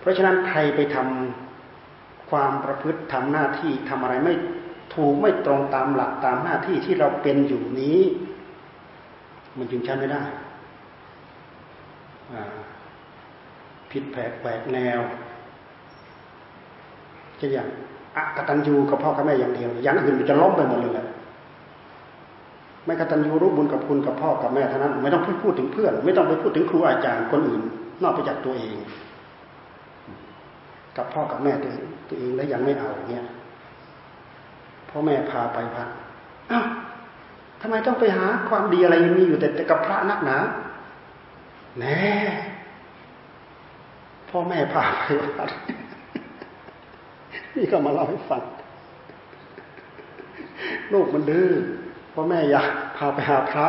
[0.00, 4.34] เพราะฉะนั้นใครไปทำความประพฤติทำหน้าที่ทำอะไรไม่
[4.94, 8.00] ถูกไม่ตรงตามหลักตามหน้าที่ที่เราเป็นอยู่นี้
[9.58, 10.22] มันจึงใช้ไม่ได้
[13.90, 15.00] ผิดแผกแปลกแนว
[17.40, 17.68] จะอย่าง
[18.16, 21.07] อกตัญญูกับพ่อกับแม่อย่างเดียวอย่างอื่นมันจะล้มไปหมดเลยแหละ
[22.88, 27.62] ไม่กตัญญูรู้บุญกับคุณกับพ่อกับแม่เท่านั้น ไม่ต้องพูดถึงเพื่อน ไม่ต้องไปพูดถึงครูอาจารย์คนอื่น
[28.02, 28.74] นอกไปจากตัวเอง
[30.96, 31.72] กับพ่อกับแม่ตัว
[32.08, 33.24] ตัวเองแล้วยังไม่เอาเนี่ย
[34.90, 35.88] พ่อแม่พาไปพัก
[36.50, 36.66] อ้าว
[37.60, 40.38] ทำไมต้องไปหาความดีอะไรมีอยู่แต่กับพระนักหนา
[41.80, 42.00] แน่
[44.30, 45.50] พ่อแม่พาไปวัด
[47.56, 48.42] นี่ก็มาเล่าให้ฟัง
[50.92, 51.50] ลูกมันดื้อ
[52.20, 53.66] พ่อแม่อยากพาไปหาพระ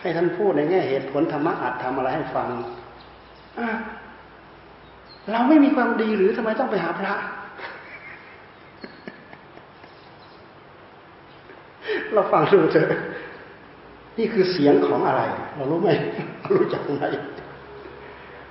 [0.00, 2.48] ให้ท่านพูดในแง่เหตุผลธรรมะอัดทำอะไรให้ฟัง
[5.30, 7.14] เราไม่มีความดีหรือทำไมต้องไปหาพระ
[12.12, 12.88] เราฟังดูเถอะ
[14.18, 15.22] นี่คือเสียงของอะไร
[15.54, 15.90] เรารู้ไหม
[16.56, 17.04] รู้จักไหม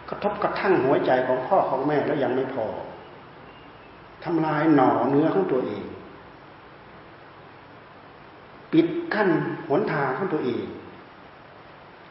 [0.10, 2.66] กระทบกระทั่งหัวใจของพ่อของแม่แล้วยังไม่พอ
[4.24, 5.86] ทำลายหน่อเนื้อของตัวเอง
[8.74, 9.30] ปิดกั้น
[9.70, 10.64] หนทางของตัวเอง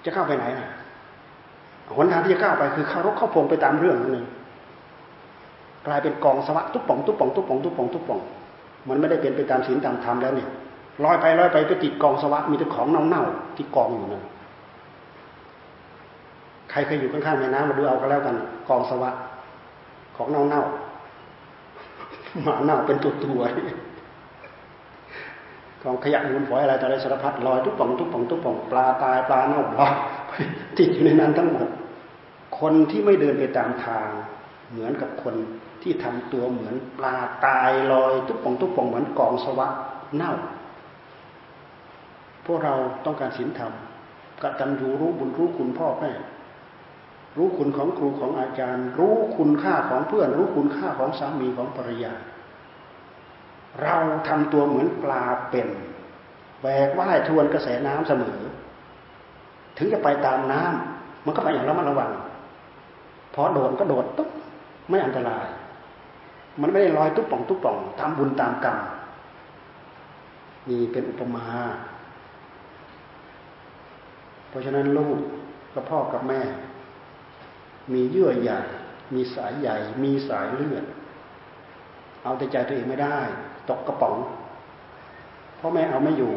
[0.04, 0.68] จะเข้าไปไหนล่ะ
[1.96, 4.26] หนทางที่จะก้าวไปคือเข้ารกเข้าพงไปตามเรื่องนั่นเอง
[5.86, 8.20] กลายเป็นกองสวะทุบป่องทุบป่องทุบป่องทุบป่องทุบป่อง
[8.88, 10.48] มันไม่ได้เป็นไปตามศีลตามธรรมแล้วเนี่ย
[11.04, 14.24] ลอยไปลอยไปไปติดกองสวะมีแต่ของเน่าๆที่กองอยู่นั่น
[16.70, 18.36] ใครเคยอยู่ข้างๆแม่น้ำมาดูเอาก็แล้วกัน
[18.68, 19.10] กองสวะ
[20.16, 23.40] ของเน่าๆหมาเน่าเป็นตัวตัว
[25.82, 29.92] กองขยะมูลฝอยอะไรต่ออะไรสารพัดลอยทุกป่องทุกป่องทุกป่องปลาตายปลาเน่าลอย
[30.78, 31.68] ติดอยู่ในนั้นทั้งหมด
[32.58, 34.08] คนที่ไม่เดินไปตามทาง
[34.70, 35.34] เหมือนกับคน
[35.82, 37.16] ที่ทำตัวเหมือนปลา
[37.46, 39.68] ตายลอย ทุกป่องทุกป่องเหมือนกองสวะ
[40.14, 40.32] เน่า
[42.46, 43.72] พวกเราต้องการศีลธรรม
[44.42, 46.12] กตัญญูรู้บุญรู้คุณพ่อแม่
[47.36, 52.12] รู้คุณของครูของอาจารย์ รู้คุณค่าของเพื่อน รู้คุณค่าของสามีของภรรยา
[53.82, 53.96] เรา
[54.28, 55.68] ทำตัวเหมือนปลาเป็น
[56.62, 58.38] แบกว่ายทวนกระแสน้ำเสมอ
[59.76, 62.12] ถึงจะไปตามน้ำมันก็ไปอย่างระมัดระวัง
[63.34, 64.28] พอโดดก็โดดตุ๊บ
[64.88, 65.46] ไม่อันตราย
[66.60, 68.78] มันไม่ได้ลอยตุ๊บป่องตุ๊บป่องตามบุญตามกรรม
[70.68, 71.46] มีเป็นอุปมา
[74.48, 75.18] เพราะฉะนั้นลูก
[75.74, 76.40] กับพ่อกับแม่
[77.92, 78.60] มีเยื่อใหญ่
[79.14, 80.84] มีสายใหญ่ มีสายเลือด
[82.22, 83.18] เอาแต่ใจตัวเองไม่ได้
[83.68, 84.16] ตกกระป๋อง
[85.60, 86.32] พ่อแม่เอาไม่อยู่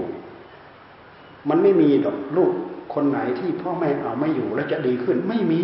[1.49, 2.51] มันไม่มีดอกลูก
[2.93, 5.61] คนไหนที่พ่อแม่เอาไม่อยู่แล้วจะดีขึ้นไม่มี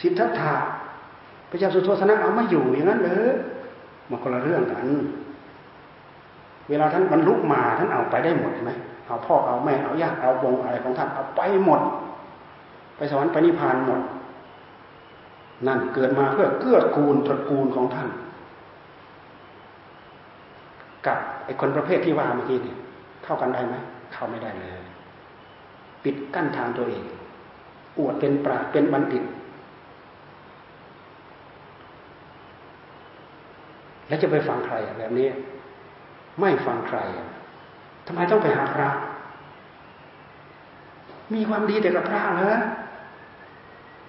[0.00, 0.54] สิทธัตถะ
[1.50, 3.32] พระเจ้าสุโธธนะเอาไม่อยู่อย่างนั้นเลย
[4.10, 4.86] มันคนละเรื่องกัน
[6.68, 8.70] เวลาท่านบรรลุมาท่านเอาไปได้หมดไหม
[9.06, 11.80] เอาพ่อเอาแม่เอาญาติเอาวงอะไรของท่านเอาไปหมด
[12.96, 14.00] ไปสวรรค์ไปนิพพานหมด
[15.66, 18.08] นั่นเกิดมาเพื่อเกื้อกูลตระกูลของท่าน
[21.06, 22.78] กับไอ้คนประเภทที่ว่าเมื่อกี้เนี่ย
[23.24, 23.74] เข้ากันได้ไหม
[24.12, 24.80] เข้าไม่ได้เลย
[26.04, 27.04] ปิดกั้นทางตัวเอง
[27.98, 29.24] อวดเป็นปราเป็นบัณฑิต
[34.08, 35.28] แล้วจะไปฟังใครแบบนี้
[36.40, 36.98] ไม่ฟังใคร
[38.06, 38.90] ทำไมต้องไปหาพระ
[41.34, 42.56] มีความดีแต่กับพระเหรอ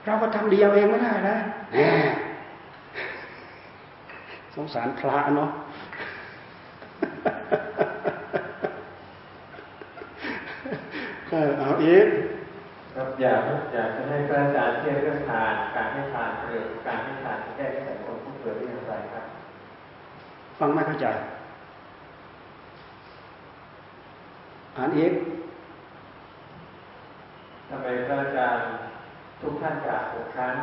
[0.05, 1.37] เราก็ทำดีเอาเองไม่ได้นะ
[1.73, 1.79] แหม
[4.55, 5.49] สงสารพระเนาะ
[11.29, 12.05] เออเอาอีก
[12.93, 13.41] ครับอยาก
[13.73, 19.25] อยากจะให้พระอาจารย์เทียบเรื่องทาน การให้ทานเรื่องการให้ทานแก้ไขคนผู้เกิดเรื่องอะไรครับ
[20.59, 21.07] ฟังไม่เข้าใจ
[24.77, 25.13] อ่านอีก
[27.69, 28.65] ทำไมพระอาจารย์
[29.41, 30.55] ทุกท่านกราบหกครั้ง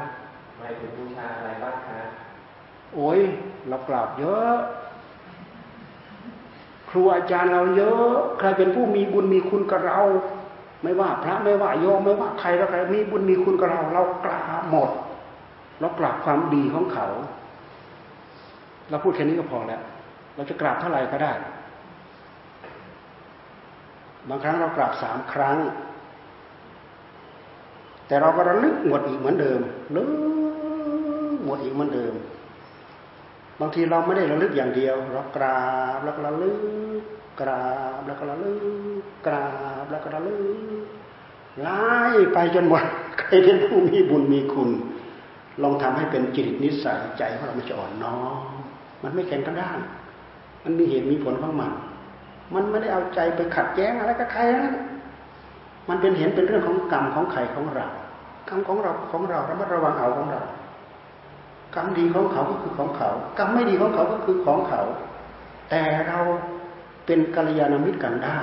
[0.56, 2.00] หมายถึงบูชาอะไรบ้างคะ
[2.94, 3.20] โอ้ย
[3.68, 4.54] เรากราบเยอะ
[6.90, 10.00] ครูอาจารย์เราเยอะ ใครเป็นผู้มีบุญมีคุณกับเรา
[10.82, 14.90] ไม่ว่า พระไม่ว่าโยมไม่ว่าใครแล้วใครมีบุญมีคุณกับเรา เรากราบหมด
[15.80, 17.06] เรากราบความดีของเขา
[18.90, 19.82] เราพูดแค่นี้ก็พอแล้ว
[20.36, 21.32] เราจะกราบเท่าไหร่ก็ได้
[24.28, 25.56] บางครั้งเรากราบสามครั้ง
[28.08, 29.60] แต่เราก็ระลึกหมดอีกเหมือนเดิม
[29.96, 30.10] ลึก
[31.44, 32.14] หมดอีกเหมือนเดิม
[33.60, 35.62] บางทีเราไม่ได้ระลึกอย่างเดียว เรากรา
[35.96, 36.50] บแล้วก็ระลึ
[37.00, 37.02] ก
[37.40, 37.68] กรา
[37.98, 38.52] บแล้วก็ระลึ
[39.00, 39.48] กกรา
[39.82, 40.36] บแล้วก็ระลึ
[40.82, 40.84] ก
[41.60, 41.80] ไล่
[42.32, 42.82] ไปจนหมด
[43.18, 44.70] ใครเป็นผู้มีบุญมีคุณ
[45.62, 48.54] ลองทำให้เป็นจิตนิสัยใจของเราไม่จะอ่อนน้อม
[49.02, 49.78] มันไม่แข็งกระด้าง
[50.64, 51.72] มันมีเหตุมีผลของมัน
[52.54, 54.72] มันไม่ได้เอาใจไปขัดแย้งอะไรกับใครนะ
[55.88, 57.86] มันเป็นเห็นเป็นเรื่องของกรรมของใครของเรา
[58.48, 60.40] กรรมของเราของเราระมัดระวังเอาของเรา
[61.74, 64.80] กรรมดีของเขาก็คือของเขา กรรมไม่ดีของเขาก็คือของเขา
[65.70, 66.18] แต่เรา
[67.06, 68.38] เป็นกัลยาณมิตรกันได้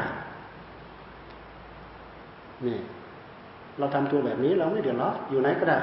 [2.65, 2.79] นี่
[3.77, 5.79] เราทำตัวแบบนี้เราไม่เดือดร้อนอยู่ไหนก็ได้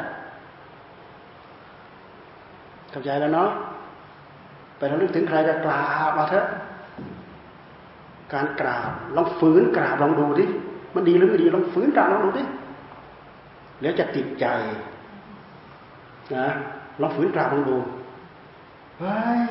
[2.90, 3.50] เข้าใจแล้วเนาะ
[4.76, 6.46] ไประลึกถึงใครก็กราบมาเถอะ
[8.32, 10.44] การกราบลองฝืนกราบลองดูดิ
[10.94, 12.44] มันดีหรือไม่ดีลองฝืนกาบลองดูดิ
[13.82, 14.46] แล้วจะติดใจ
[16.36, 16.46] นะ
[17.00, 17.76] ลองฝืนกาบลองดู
[18.98, 19.44] เฮ้ย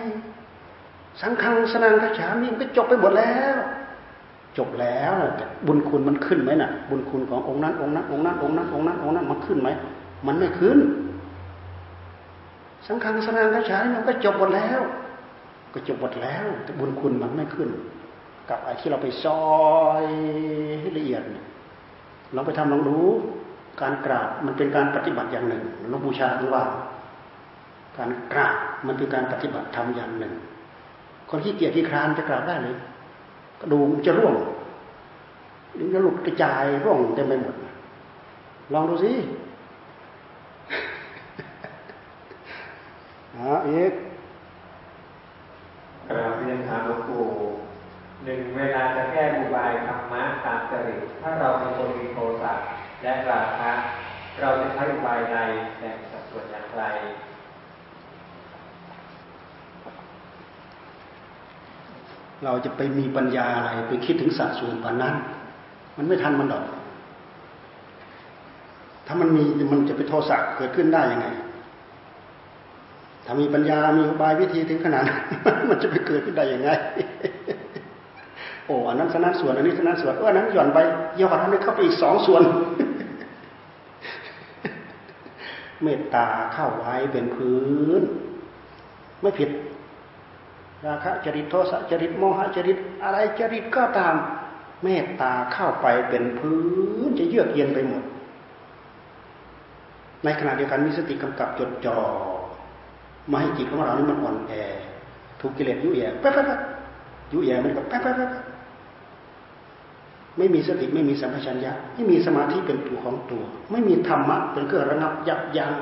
[1.21, 3.55] สังฆังสนังกระฉามีมันก็จบไปหมดแล้ว
[4.57, 9.69] จบแล้วแต่บุญคุณมันขึ้นไหมน่ะ บุญคุณขององค์นั้นองค์นั้นองค์นั้นองค์นั้นองค์นั้นองค์นั้นมันขึ้นไหม
[10.27, 10.77] มันไม่ขึ้น
[12.87, 14.81] สังฆังสนังกระฉามันก็จบหมดแล้ว
[15.73, 17.69] ก็จบหมดแล้ว แต่บุญคุณมันไม่ขึ้น
[18.49, 19.45] กับไอ้ที่เราไปซอ
[20.03, 20.05] ย
[21.21, 21.45] ให้ละเอียด
[22.35, 23.07] ลองไปทำลองรู้
[23.81, 26.63] การกราบมันเป็นการปฏิบัติอย่างหนึ่งหลวงบูชาท่านว่า
[27.97, 28.55] การกราบ
[28.87, 30.33] มันเป็นการปฏิบัติทำอย่างหนึ่ง
[31.29, 32.75] คนที่เกียจที่ครานจะกราบได้เลย
[33.61, 34.35] กระดูกจะร่วง
[35.77, 37.55] ลิ้นจะหลุดกระจายร่วงเต็มไปหมด
[38.73, 39.11] ลองดูสิ
[43.35, 43.93] อ่าอีก
[46.09, 47.23] กราบเรียนถามหลวงปู่
[48.25, 52.53] หนึ่งเวลาจะแก้บุบายธรรมะตามจริตถ้าเราเป็นคนมีโทสะ
[53.01, 53.71] และราคะ
[54.41, 55.37] เราจะใช้อุบายใด
[55.79, 56.83] แบ่งสัดส่วนอย่างไร
[62.45, 65.15] เราจะไปมีปัญญาอะไรไปคิดถึงสัดส่วนปานนั้น
[65.97, 66.65] มันไม่ทันมันดอก
[69.07, 71.27] ถ้ามันมีมันจะไปโทสะเกิดขึ้นได้ยังไง
[73.25, 75.05] ถ้ามีปัญญามีอุบายวิธีถึงขนาด
[75.69, 76.69] มันจะไปเกิดขึ้นได้ยังไง
[78.71, 80.79] อ้อันนั้นสนัดส่วนอันนี้สนัดส่วนเอออันนั้นหย่อนไป
[81.19, 82.43] ย่ออันนี้เข้าไปอีกสองส่วน
[85.83, 87.59] เมตตาเข้าไว้เป็นพื้
[87.99, 88.01] น
[89.21, 89.49] ไม่ผิด
[90.85, 94.15] ราคะจริตโทสะจริตโมหะจริตอะไรจริตก็ตาม
[94.83, 96.59] เมตตาเข้าไปเป็นพื้
[97.07, 98.03] นจะเยือกเย็นไปหมด
[100.23, 101.97] ในขณะเดียวกันมีสติกำกับจดจ่อ
[103.31, 104.53] มาให้จิตของเรานี่มันอ่อนแอ
[105.39, 106.59] ถูกกิเลสยุ่ยแย่แป๊บแป๊บ
[107.33, 108.31] ยุ่ยแย่มันก็แป๊บแป๊บแป๊บ
[110.37, 115.73] ไม่มีสติไม่มีสัมปชัญญะไม่มีสมาธิเป็นตัวของตัว ไม่มีธรรมะเป็นเครื่องระงับยับยั้ง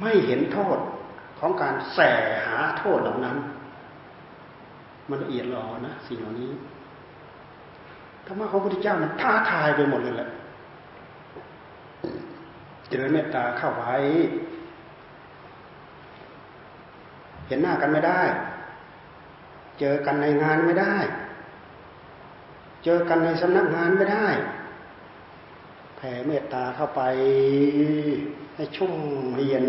[0.00, 0.78] ไม่เห็นโทษ
[1.38, 1.98] ของการแส
[2.46, 3.36] หาโทษเหล่านั้น
[5.08, 6.50] มันละเอียดลอนะสิ่งเหล่านี้
[8.26, 10.30] ธรรมะของพระพุทธเจ้ามันท้าทายไปหมดเลยแหละ
[12.88, 13.94] เจริญเมตตาเข้าไว้
[17.46, 18.22] เห็นหน้ากันไม่ได้
[19.80, 20.96] เจอกันในงานไม่ได้
[22.84, 24.28] เจอกันในสำนักงานไม่ได้
[25.96, 27.02] แผ่เมตตาเข้าไป
[28.54, 28.94] ให้ชุ่ม
[29.48, 29.68] เย็น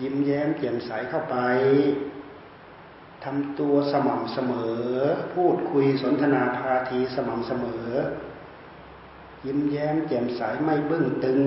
[0.00, 1.36] ยิ้มแย้มเปี่ยมใสเข้าไป
[3.24, 4.80] ทำตัวสม่ำเสมอ
[5.34, 7.86] พูดคุยสนทนาพาทีสม่ำเสมอ
[9.46, 11.40] ยิ้มแย้มแจ่มใสไม่บึ้งตึง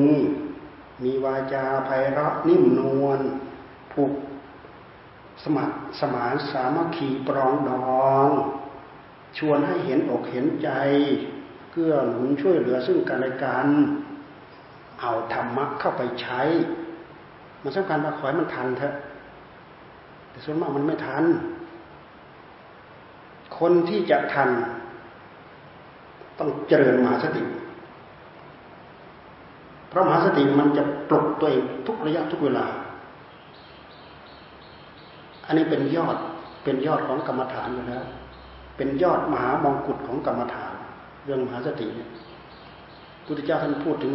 [1.04, 3.20] มีวาจาไพเราะนิ่มนวล
[3.94, 4.14] ผูก
[5.46, 7.72] สมัครสมานสามัคคีปรองด
[8.04, 8.30] อง
[9.38, 10.70] ชวนให้เห็นอกเห็นใจ
[11.72, 13.68] เกื้อหนุนช่วยเหลือซึ่งกันและกัน
[15.02, 16.42] เอาธรรมะเข้าไปใช้
[17.64, 18.94] มันสำคัญมาขอให้มันทันเถอะ
[20.30, 21.24] แต่ส่วนมากมันไม่ทัน
[23.60, 24.50] คนที่จะทัน
[26.40, 27.44] ต้องเจริญมหาสติ
[29.90, 32.66] เพราะมหาสติมันจะปลุกตัวเองทุกระยะทุกเวลา
[35.46, 36.18] อันนี้เป็นยอด
[36.64, 38.04] เป็นยอดของกรรมฐานอยู่แล้ว
[38.78, 40.74] เป็นยอดมหามงกุฎของกรรมฐาน
[41.26, 42.10] เรื่องมหาสติเนี่ย
[43.26, 44.14] พุทธเจ้าท่านพูดถึง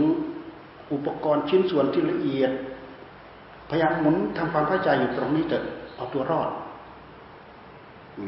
[0.93, 2.53] อุปกรณ์ชิ้นส่วนที่ละเอียด
[3.71, 5.65] พยายามหมุนทำความเข้าใจอยู่ตรงนี้เถอะ
[5.97, 6.49] เอาตัวรอด
[8.19, 8.21] อ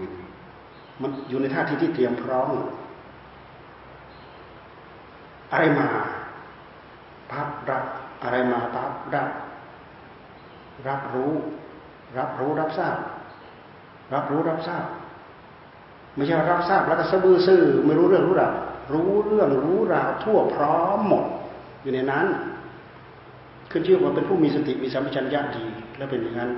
[1.03, 2.51] มันอยู่ในท่าที่ที่เตรียมพร้อม
[5.53, 5.87] อะไรมา
[7.33, 7.85] พับรับ
[8.23, 9.29] อะไรมาพับรับ
[10.87, 11.33] รับรู้
[12.19, 12.97] รับรู้รับทราบ
[14.15, 14.87] รับรู้รับทราบ
[16.17, 18.55] ไม่ใช่รับทราบแล้วก็สะบือซื่อไม่รู้เรื่องรู้ราว
[18.93, 21.25] รู้เรื่องรู้ราวทั่วพร้อมหมด
[21.83, 22.27] อยู่ในนั้น
[23.71, 25.65] ขึ้นชื่อว่าเป็นผู้มีสติมีสัมปชัญญะดี
[25.97, 26.51] แล้วเป็นอย่างนั้น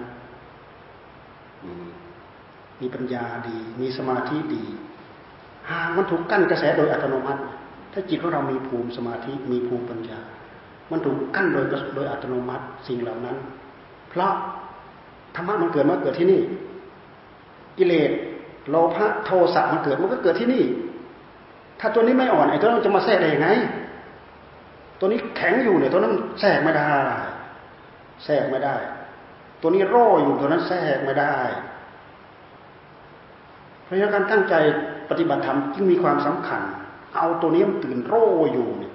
[2.81, 4.65] มีปัญญาดี มีสมาธิดี
[5.69, 7.43] หามันถูกกั้นกระแสโดยอัตโนมัติ
[7.93, 10.19] ถ้าจิตของเรามีภูมิสมาธิมีภูมิปัญญา
[10.91, 11.65] มันถูกกั้นโดย
[11.95, 13.37] โดยอัตโนมัติสิ่งเหล่านั้น
[14.11, 14.33] เพราะ
[15.35, 16.41] ธรรมะมันเกิดมาเกิดที่นี่
[17.79, 18.11] กิเลส
[18.71, 20.65] โลภะโทสะมันเกิดมันก็เกิดที่นี่
[21.81, 23.49] ถ้าตัวนี้ไม่อ่อนไอ้ตัวนั้นจะมาแทรกได้ยังไง
[24.99, 26.95] ตัวนี้แข็งอยู่เนี่ยตัวนั้นแทรกไม่ได้
[28.25, 28.77] แทรกไม่ได้
[29.61, 31.37] ตัวนี้ร่ออยู่ตัวนั้นแทรกไม่ได้
[33.85, 34.55] เพราะฉะนั้นการตั้งใจ
[35.11, 36.63] ปฏิบัติธรรมจึงมีความสำคัญ
[37.17, 38.93] เอาตัวนี้มันตื่นร่อยู่เนี่ย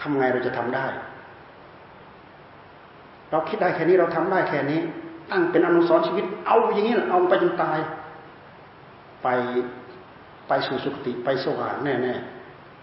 [0.00, 0.86] ทำไงเราจะทำได้
[3.30, 4.80] เราคิดได้แค่นี้เราทำได้แค่นี้
[5.30, 7.78] ตั้งเป็นอนุสรณ์ชีวิต เอาอย่างนี้เอาไปจนตาย
[9.22, 9.28] ไป
[10.48, 12.14] ไปสู่สุคติไปสว่างแน่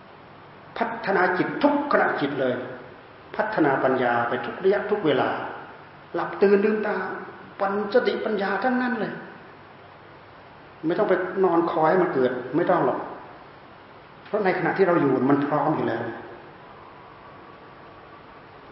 [0.04, 2.56] ๆพัฒนาจิตทุกขณะจิตเลย
[3.36, 5.30] พัฒนาปัญญาไปทุกระยะทุกเวลา
[6.16, 6.96] หลับตื่นลืมตา
[7.60, 9.14] ปัญสติปัญญาทั้งนั้นเลย
[10.86, 13.00] ไม่ต้องไปนอนคอยให้มันเกิด ไม่ต้องหรอก
[14.26, 16.04] เพราะในขณะที่เราอยู่มันพร้อมอยู่แล้ว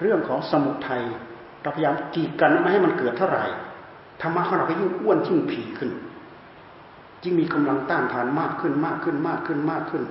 [0.01, 1.03] เรื่องของสมุทัย
[1.61, 3.45] เราพยายามกีดกันไม่ให้มันเกิดเท่าไหร่
[4.21, 5.91] ธรรมะของเราก็ยิ่งอ้วนยิ่งผีขึ้น
[7.23, 10.03] ยิ่งมีกำลังต้านทานมากขึ้นมากขึ้นมากขึ้นมากขึ้น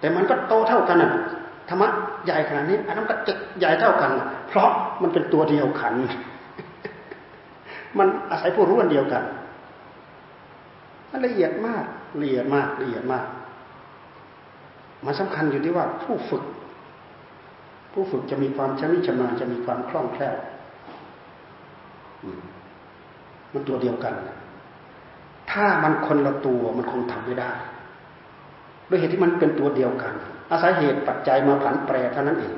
[0.00, 1.10] แต่มันก็โตเท่ากันน่ะ
[1.68, 1.88] ธรรมะ
[2.24, 4.10] ใหญ่ขนาดนี้อันนั้นก็จะใหญ่เท่ากัน
[4.48, 4.68] เพราะ
[5.02, 5.92] มันเป็นตัวเดียวกัน
[7.98, 9.22] มันอาศัยผู้รู้อันเดียวกัน
[11.10, 11.84] มันละเอียดมาก
[12.22, 13.24] ละเอียดมากละเอียดมาก
[15.04, 16.44] มันสำคัญอยู่ที่ว่าผู้ฝึก
[17.92, 20.36] ผู้ฝึกจะมีความชำนิชำนาญจะมีความคล่องแคล่ว
[23.52, 24.14] มันตัวเดียวกัน
[25.50, 27.52] ถ้ามันคนละตัวมันคงทำไม่ได้
[28.88, 30.14] ด้วยเหตุที่มันเป็นตัวเดียวกัน
[30.50, 32.54] อาศัยเหตุปัจจัยมาผันแปรเท่านั้นเอง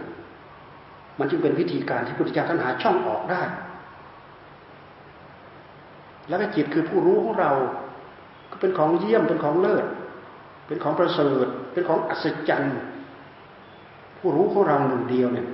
[1.18, 3.42] มันจึงเป็นวิธีการที่พุทธเจ้าท่านหาช่องออกได้
[6.28, 7.52] แล้วก็จิตคือผู้รู้ของเรา
[8.50, 9.84] ก็เป็นของเยี่ยมเป็นของเลิศ
[10.66, 12.78] เป็นของประเสริฐ เป็นของอัศจรรย์
[14.18, 15.46] ผู้รู้ของเราหนึ่งเดียวเนี่ย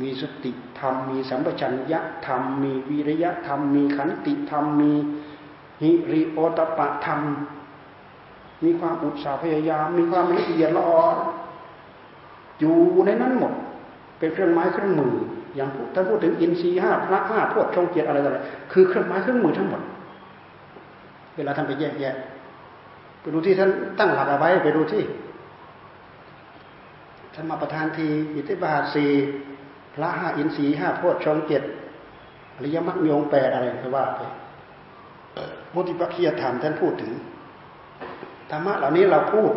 [0.00, 4.92] มีสติธรรม มีสัมปชัญญะธรรม มีวิริยะธรรม มีขันติธรรม มี
[5.82, 7.20] หิริโอตปะธรรม
[8.64, 11.04] มีความอุตสาห์พยายาม มีความละเอียดละออ
[12.60, 12.76] อยู่
[13.06, 13.52] ในนั้นหมด
[14.18, 15.14] เป็นเครื่องไม้เครื่องมือ
[15.56, 18.38] อย่างท่านพูดถึงอินทรีห้าพระห้าพวกชงเกียรติอะไรต่ออะไร
[18.72, 19.82] คือเครื่องไม้เครื่องมือทั้งหมด
[21.36, 22.14] เวลาท่านไปแยกแยะ
[23.20, 25.02] ไปดูที่ท่านตั้งหลักเอาไว้ไปดูที่
[27.34, 29.10] ท่านมาประทานทีอิทธิบาทสี่
[29.98, 31.66] พระห้าอินทรีย์ห้าพวกชงเกียรติ
[32.56, 34.20] อริยมรรคมีองแปดอะไรก็ว่าไป
[35.72, 37.12] พุทธิปัจจยธรรมท่านพูดถึง
[38.50, 39.52] ธรรมะเหล่านี้เราพูด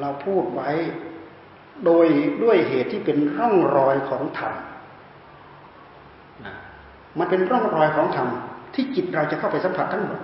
[0.00, 0.70] เราพูดไว้
[1.84, 2.06] โดย
[2.42, 4.52] ด้วยเหตุที่เป็นร่องรอยของธรรม
[7.18, 8.28] มันเป็นร่องรอยของธรรม
[8.74, 10.20] ที่จิตเราจะเข้าไปสัมผัสทั้งหมด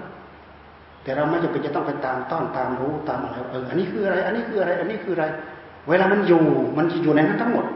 [1.03, 5.25] แต่เราไม่จำเป็นจะต้องไปตามต้อนตามรู้ตามอะไรเอออันนี้คืออะไร อันนี้คืออะไร อันนี้คืออะไร
[5.89, 6.45] เวลามันอยู่
[6.79, 7.67] มันจะอยู่ในนั้นทั้งหมด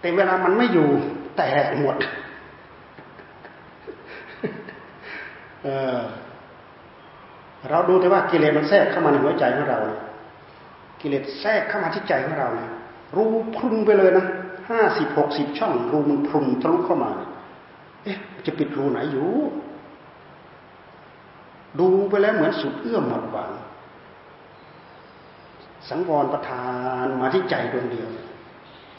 [0.00, 0.88] แต่เวลามันไม่อยู่
[1.36, 1.96] แตกหมด
[5.62, 5.98] เออ
[7.70, 9.78] เราดูแต่ว่ากิเลสมันแทรกเข้ามาในหัวใจของเรา
[11.00, 12.70] กิเลสแทรกเข้ามาที่ใจของเราเนี่ย
[13.16, 13.24] รู
[13.56, 14.26] พรุนไปเลยนะ
[14.70, 17.10] ห้าสิบหกสิบช่องรูมันพรุนทะลุเข้ามา
[18.04, 19.28] เอ๊ะ จะปิดรูไหนอยู่
[21.78, 23.50] ดูไปแล้วเหมือนสุดเอื้อมหมดหวัง
[25.88, 26.68] สังวรประทา
[27.04, 28.08] นมาที่ใจดวงเดียว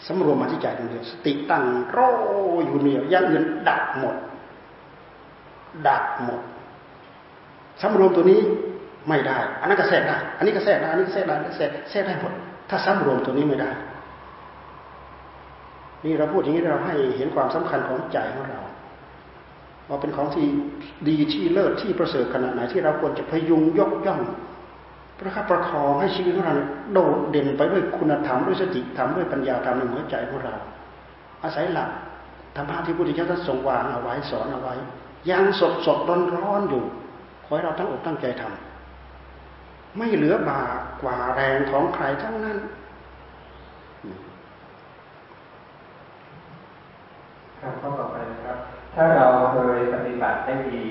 [0.08, 1.98] สำรวมมาที่ใจดวงเดียวสติตั้งโร
[2.66, 4.16] อยู่เดียวย่างอื่นดับหมด
[5.88, 6.42] ดับหมด
[7.82, 8.40] สำรวมตัวนี้
[9.10, 12.34] ไม่ได้ อันนั้นก็แทรกได้ อันนี้ก็แทรกได้ อันนี้ก็แทรกได้แทรกแทรกได้หมด
[12.70, 13.72] ถ้าสำรวมตัวนี้ไม่ได้
[16.06, 18.62] นี่เราพูดอย่างนี้เราให้เห็นความสำคัญของใจของเรา
[19.90, 20.48] ว่าเป็นของที่
[21.08, 24.22] ดีที่เลิศที่ประเสริฐขนาดไหนที่เราควรจะพยุงยกย่อง
[25.20, 26.56] ประคับประคองให้ชีวิตของเรา
[26.94, 30.56] โดดเด่นไปด้วยคุณธรรมด้วยสติธรรมด้วยปัญญาธรรมในหัวใจของเรา
[31.44, 31.90] อาศัยหลัก
[32.56, 34.76] ธรรมะที่พระพุทธเจ้าท่านทรงวางเอาไว้สอนเอาไว้
[35.32, 36.84] ยังสดสดร้อนร้อนอยู่
[37.46, 40.64] ขอให้เราตั้งอกตั้งใจทำไม่เหลือบา
[41.02, 42.58] กว่าแรงของใครทั้งนั้น
[47.62, 48.58] ครับข้อต่อไปนะครับ
[48.96, 50.82] ถ้าเราเคยปฏิบัติได้ดี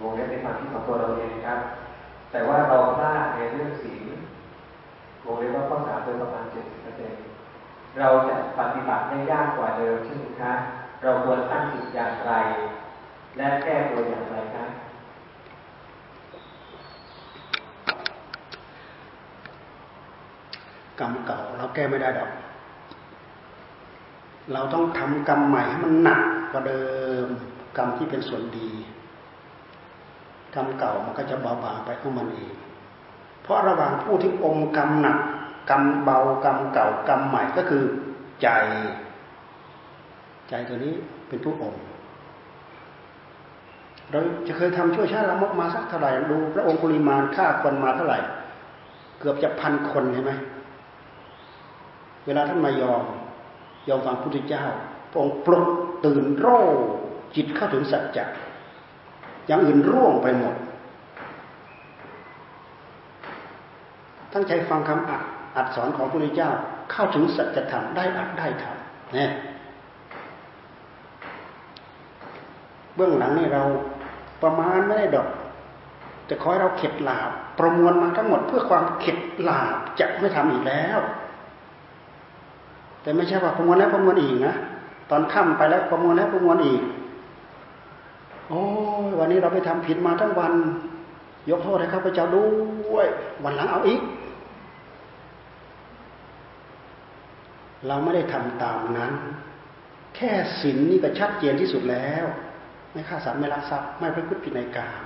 [0.00, 1.58] วงเล็บในความคิดของตัวเราเองครับ
[2.34, 4.02] แต่ว่าเราพลาดในเรื่องศีล
[5.24, 7.12] วงเล็บว่าข้อสามโดยประมาณเจ็ดสิบเปอร์เซ็น
[8.00, 10.58] เราจะปฏิบัติได้ยากกว่าเดิมใช่ไหมครับ
[11.02, 12.32] เราควรตั้งจิตอย่างไร
[13.36, 14.70] และแก้ตัวอย่างไรครับ
[21.00, 22.30] กรรมเก่าเราแก้ไม่ได้ดอก
[24.52, 26.22] เราต้องทำกรรมใหม่ให้มันหนัก
[26.52, 26.84] กว่าเดิ
[27.24, 27.26] ม
[27.76, 28.70] กรรมที่เป็นส่วนดี
[30.54, 32.52] กรรมเก่ามันก็จะเบาบางไปของมันเอง
[33.42, 35.18] เพราะระหว่างผู้ที่อมกรรมหนัก
[35.70, 37.82] กรรมเบากรรมเก่ากรรมใหม่ก็คือ
[38.42, 38.48] ใจ
[40.48, 40.94] ใจตัวนี้
[41.28, 41.74] เป็นผู้อม
[44.10, 48.18] เราจะเคยทำช่วยชาติละมกมาสักเท่าไหร่ดูพระองค์กุลิมานฆ่าคนมาเท่าไหร่
[49.18, 50.32] เกือบจะพันคนใช่ไหม
[52.26, 53.02] เวลาท่านมายอม
[53.88, 54.64] ยอมฟังพุทธเจ้า
[55.10, 55.66] พระองค์ปลุก
[56.04, 56.46] ตื่นโร
[57.36, 58.24] จิตเข้าถึงสัจจะ
[59.46, 60.54] อย่างอื่นร่วงไปหมด
[64.32, 65.22] ตั้งใจฟังคำอัด
[65.56, 66.50] อัดสอนของพระพุทธเจ้า
[66.92, 69.30] เข้าถึงสัจธรรมได้อัดได้ทำเนี่ย
[72.96, 73.62] เบื้องหลังนี่เรา
[74.42, 75.28] ประมาณไม่ได้ดอก
[76.26, 80.98] แต่ขอให้เราเข็ดหลาบ ประมวลมาทั้งหมดเพื่อความเข็ดหลาบจะไม่ทำอีกแล้ว
[83.02, 84.56] แต่ไม่ใช่ว่าประมวลแล้วประมวลอีกนะ
[85.10, 86.82] ตอนค่ำไปแล้วประมวลแล้วประมวลอีก
[88.48, 88.62] โอ้
[89.18, 90.52] วันนี้เราไปทำผิดมาทั้งวัน
[91.50, 92.48] ยกโทษให้ข้าพเจ้าด้
[92.94, 93.06] วย
[93.44, 94.00] วันหลังเอาอีก
[97.86, 99.12] เราไม่ได้ทำตามนั้น
[100.16, 100.30] แค่
[100.60, 102.24] ศีลนนี่ก็ชัดเจนที่สุดแล้ว
[102.92, 105.02] ไม่ฆ่าสัตว์ไม่ลักทรัพย์ไม่ประพฤติผิดในกาม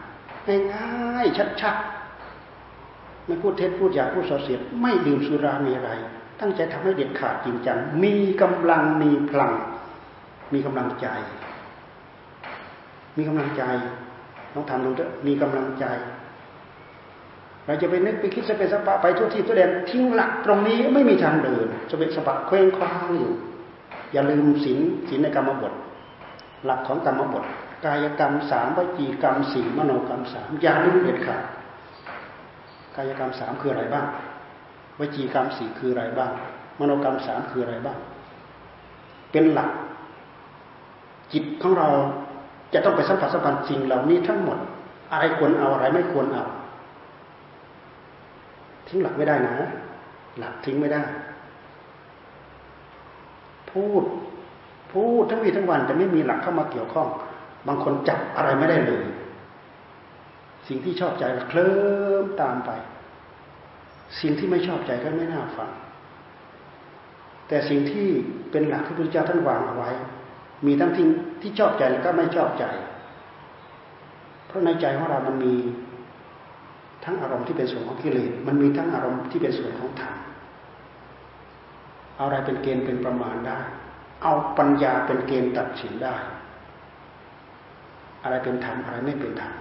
[0.73, 5.91] ง่ายๆชัดๆไม่พูดเท็จพูดหยาพูดส่อเสียดไม่ดื่มสุรามีอะไร
[6.41, 9.53] ตั้งใจทำให้เด็ดขาดจริงจังมีกำลังมีพลัง
[10.53, 11.07] มีกำลังใจ
[13.19, 13.63] มีกำลังใจ
[14.55, 15.85] ต้องทำดูเถอะมีกำลังใจ
[17.67, 23.33] เราจะไปนึกไปคิดจะเป็นสปะไปทั่วที่ทั่วแดนทิ้งหลักตรงนี้ไม่มีทางเดินจะเป็นสปะเคว้งคว้างอยู่
[24.13, 25.73] อย่าลืมศีลศีลในกรรมบท
[26.65, 27.45] หลักของกรรมบท
[27.85, 31.43] กายกรรมสามวิจีกรรมสี่มโนกรรมสามอย่าลืมเด็ดขาด
[32.97, 34.07] กายกรรมสามคืออะไรบ้าง
[34.99, 36.31] วจีกรรมสี่คืออะไรบ้าง
[36.79, 37.99] มโนกรรมสามคืออะไรบ้าง
[39.33, 39.71] เป็นหลัก
[41.33, 41.89] จิตของเรา
[42.73, 44.59] จะต้องไปสัมผัสสัมพันธ์สิ่งเหล่านี้ทั้งหมด
[45.13, 46.45] อะไรควรเอาอะไรไม่ควรเอา
[48.89, 49.57] ทิ้งหลักไม่ได้นะ
[50.39, 51.03] หลักทิ้งไม่ได้
[53.71, 54.03] พูด
[54.93, 57.09] พูดทั้งวีทั้งวันแต่ไม่มีหลักเข้ามาเกี่ยวข้อง
[57.69, 59.05] บางคนจับอะไรไม่ได้เลย
[60.69, 61.73] สิ่งที่ชอบใจก็เคลิ้
[62.23, 62.71] มตามไป
[64.21, 65.71] สิ่งที่ไม่ชอบใจก็ไม่น่าฟัง
[67.49, 68.07] แต่สิ่งที่
[68.51, 69.91] เป็นหลักที่พระพุทธเจ้าท่านวางเอาไว้
[70.67, 71.07] มีทั้งที่
[71.41, 72.65] ที่ชอบใจและก็ไม่ชอบใจ
[74.47, 75.55] เพราะในใจของเรามันมี
[77.05, 80.15] ทั้งอารมณ์ที่เป็นส่วนของกิเลส มันมีทั้งอารมณ์ที่เป็นส่วนของธรรม
[82.21, 83.59] อะไรเป็นเกณฑ์เป็นประมาณได้
[84.23, 86.17] เอาปัญญาเป็นเกณฑ์ตัดสินได้
[88.23, 89.53] อะไรเป็นธรรมอะไรไม่เป็นธรรม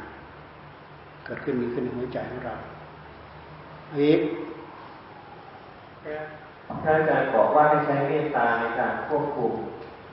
[1.26, 2.56] เกิดขึ้นมีขึ้นในหัวใจของเรา
[3.98, 4.20] อีก
[6.84, 9.54] ท่านอาจารย์บอกว่าให้ใช้เมตตาในการควบคุม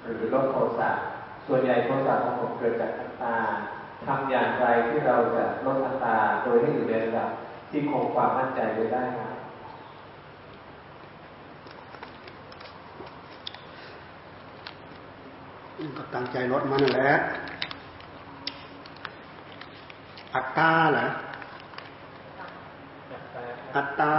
[0.05, 0.91] หรือลดโทสะ
[1.47, 3.37] ส่วนใหญ่โทสะของผมเกิดจากอัตตา
[4.07, 7.31] ทำอย่างไรที่เราจะลดอัตตาโดยให้อยู่ในระดับ
[7.71, 9.33] ที่คงความมั่นใจไว้ได้ครับ
[15.99, 17.13] ก็ตั้งใจลดมันแหละ
[20.35, 21.07] อัตตาเหรอ
[23.77, 24.15] อัตตา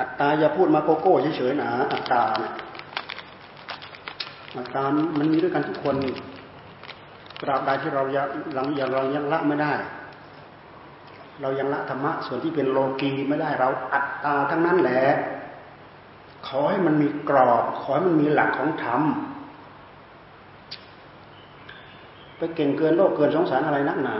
[0.00, 2.52] อัตตาอย่าพูดมาโกโก้เฉยๆนะอัตตาเนี่ย
[4.56, 4.82] อัตตา
[5.18, 5.96] มันมีด้วยกันทุกคน
[7.40, 9.72] ตราบใดที่เรายังหลังย่างเรายังละไม่ได้
[11.40, 15.02] เรายังละธรรมะส่วนที่เป็นโลกีไม่ได้เราอัตตาทั้งนั้นแหละ
[16.46, 19.02] ขอให้มันมีกรอบ ขอให้มันมีหลักของธรรม
[22.36, 24.16] ไปเก่งเกินโลกเกินสงสารอะไรนักหนา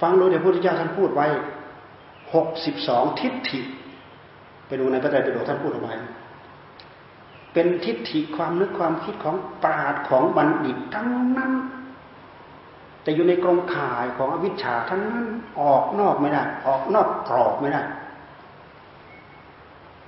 [0.00, 1.26] ฟังดูเดี๋ยวพระพุทธเจ้าท่านพูดไว้
[2.34, 3.60] หกสิบสองทิฏฐิ
[4.66, 5.94] ไปดูในพระไตรปิฎกท่านพูดเอาไว้
[7.52, 11.08] เป็นทิฏฐิความนึกความคิดของปราดของบัณฑิตทั้ง
[11.38, 11.52] นั้น
[13.02, 15.26] แต่อยู่ในกรงข่ายของอวิชชาทั้งนั้น
[15.60, 17.82] ออกนอกไม่ได้ ออกนอกกรอบไม่ได้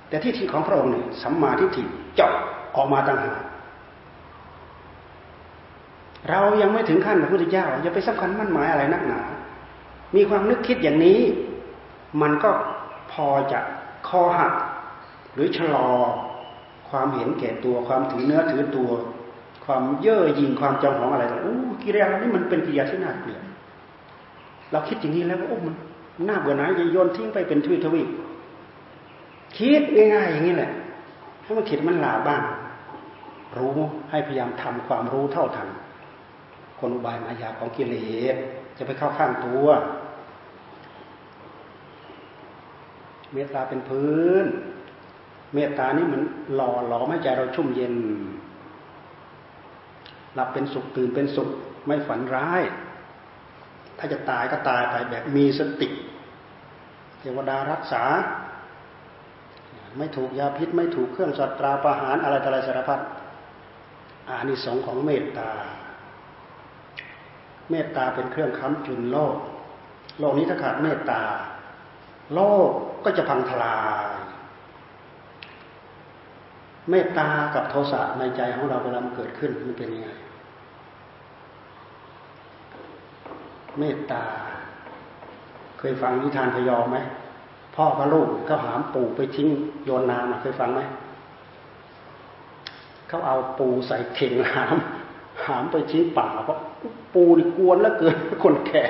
[0.07, 1.83] แต่ทิฏฐิของพระองค์เนี่ยสัมมาทิฏฐิ
[2.15, 2.31] เจาะ
[2.75, 3.41] ออกมาต่างหาก
[6.29, 9.21] เรายังไม่ถึงขั้นพระพุทธเจ้าจะไปสำคัญมั่นหมายอะไรนักหนา
[10.15, 11.19] มีความนึกคิดอย่างนี้
[12.21, 12.51] มันก็
[13.11, 13.59] พอจะ
[14.07, 14.53] คอหัก
[15.33, 15.89] หรือชะลอ
[16.89, 18.89] ความเห็นแก่ตัวความถือเนื้อถือตัว
[19.65, 23.41] ความเย่อหยิ่งความจองของอะไรต่างอู้กิริยานี้มันเป็นกิริยาที่น่าเกลียด
[24.71, 25.75] เราคิดอย่างนี้แล้วโอ้มัน
[26.27, 28.01] น่าเบื่อหน่ายจะโยนทิ้งไปเป็นทวีทวี
[29.57, 30.71] คิดง่ายๆอย่างนี้แหละ
[31.43, 32.41] ให้มันคิดมันหลาบ้าง
[33.57, 33.77] รู้
[34.09, 35.67] ให้พยายามทำความรู้เท่าทัน
[36.79, 37.95] คนอุบายมายาของกิเล
[38.33, 38.35] ส
[38.77, 39.67] จะไปเข้าข้างตัว
[43.35, 44.45] เมตตาเป็นพื้น
[45.53, 46.23] เมตตานี่เหมือน
[46.55, 47.93] หล่อหลอมให้ใจเราชุ่มเย็น
[50.33, 51.49] หลับเป็นสุขตื่นเป็นสุข
[51.87, 52.61] ไม่ฝันร้าย
[53.97, 55.89] ถ้าจะตายก็ตายไปแบบมีสติ
[57.19, 58.03] เทวดารักษา
[59.97, 62.99] ไม่ถูกยาพิษ ไม่ถูกเครื่องสัตราประหารอะไรต่ออะไรสารพัด
[64.29, 65.51] อานิสงส์ของเมตตา
[67.71, 69.35] เมตตาเป็นเครื่องค้ำจุนโลก
[70.19, 71.21] โลกนี้ถ้าขาดเมตตา
[72.33, 72.71] โลก
[73.05, 74.07] ก็จะพังทลาย
[76.89, 80.09] เมตตากับโทสะในใจของเราเวลามันเกิดขึ้นมันเป็นยังไง
[83.79, 84.23] เมตตา
[85.79, 86.97] เคยฟังนิทานพยอมไหม
[87.75, 89.47] พ่อกับลูกเขาหามปูไปทิ้ง
[89.85, 90.81] โยนน้ำเคยฟังไหม
[93.07, 96.59] เขาเอาปูใส่เข่งน้ำหามไปทิ้งป่าเพราะ
[97.13, 98.83] ปูนี่กวนแล้วเกินคนแก่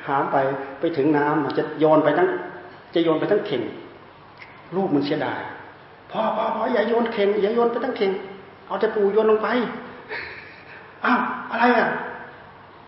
[0.15, 0.37] ามไป
[0.79, 2.27] ไปถึงน้ำมันจะโยนไปทั้ง
[2.93, 3.63] จะโยนไปทั้งเข่ง
[4.75, 5.41] ลูกมันเสียดาย
[6.11, 8.11] พ่อพ่อพ่ออย่าโยนเข่งอย่าโยนไปทั้งเข่ง
[8.67, 9.47] เอาแต่ปูโยนลงไป
[11.05, 11.19] อ้าว
[11.51, 11.89] อะไรอะ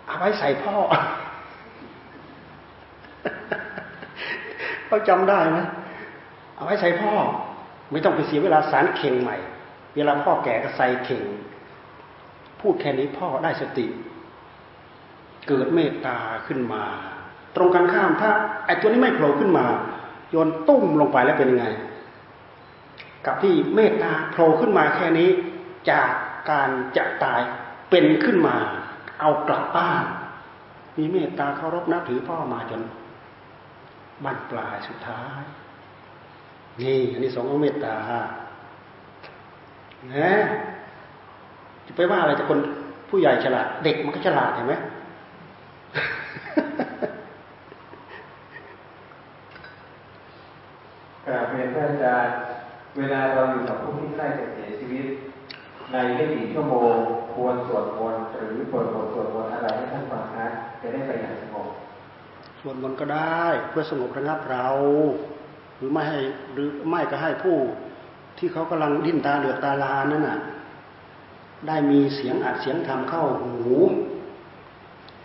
[0.05, 0.75] เอาไว้ใส่พ่อ
[4.87, 5.59] เขาจำได้ไหม
[6.55, 7.11] เอาไว้ใส่พ่อ
[7.91, 9.37] ไม่ต้องไปเสียเวลาสารเข่งใหม่
[9.95, 11.23] เวลาพ่อแก่ก็ใส่เข่ง
[12.61, 13.85] พูดแค่นี้พ่อได้สติ
[15.47, 16.17] เกิดเมตตา
[16.47, 16.83] ขึ้นมา
[17.55, 18.31] ตรงกันข้ามถ้า
[18.65, 19.65] ไอ้ตัวนี้ไม่โผล่ขึ้นมา
[20.31, 21.65] โยนตุ้มลงไปแล้วเป็นยังไง
[23.25, 25.29] กับที่เมตตาโผล่ขึ้นมาแค่นี้
[25.89, 26.09] จาก
[26.49, 27.41] การจะตาย
[27.89, 28.55] เป็นขึ้นมา
[29.19, 30.05] เอากลับบ้าน
[30.97, 32.81] มีเมตตาเคารพนับถือพ่อมาจน
[34.23, 35.41] บั้นปลายสุดท้าย
[36.81, 37.95] นี่อันนี้สองของเมตตา
[40.13, 40.31] นะ
[41.85, 42.59] จะไปว่าอะไรจะคน
[43.09, 44.73] ผู้ใหญ่ฉลาด เด็กมันก็ฉลาดเห็นไหม
[51.25, 52.35] กราบเรียนพระอาจารย์
[52.97, 55.05] เวลาเราอยู่กับผู้ที่ใกล้จะเสียชีวิต
[55.91, 56.93] ในไม่กี่ชั่วโมง
[57.33, 60.45] ควรสวดมนต์หรือเปิดบทสวดมนต์อะไรให้ท่านฟังคะ
[60.81, 61.67] จะได้ไปอย่างสงบ
[62.59, 64.67] สวดมนต์ก็ได้เพื่อสงบระงับเรา
[65.77, 66.19] หรือไม่ให้
[66.53, 67.57] หรือไม่ก็ให้ผู้
[68.37, 70.39] ที่เขากำลังดิ้นตาเหลือกตาลานั่นน่ะ
[71.67, 73.55] ได้มีเสียงอัดเสียงทำเข้าหู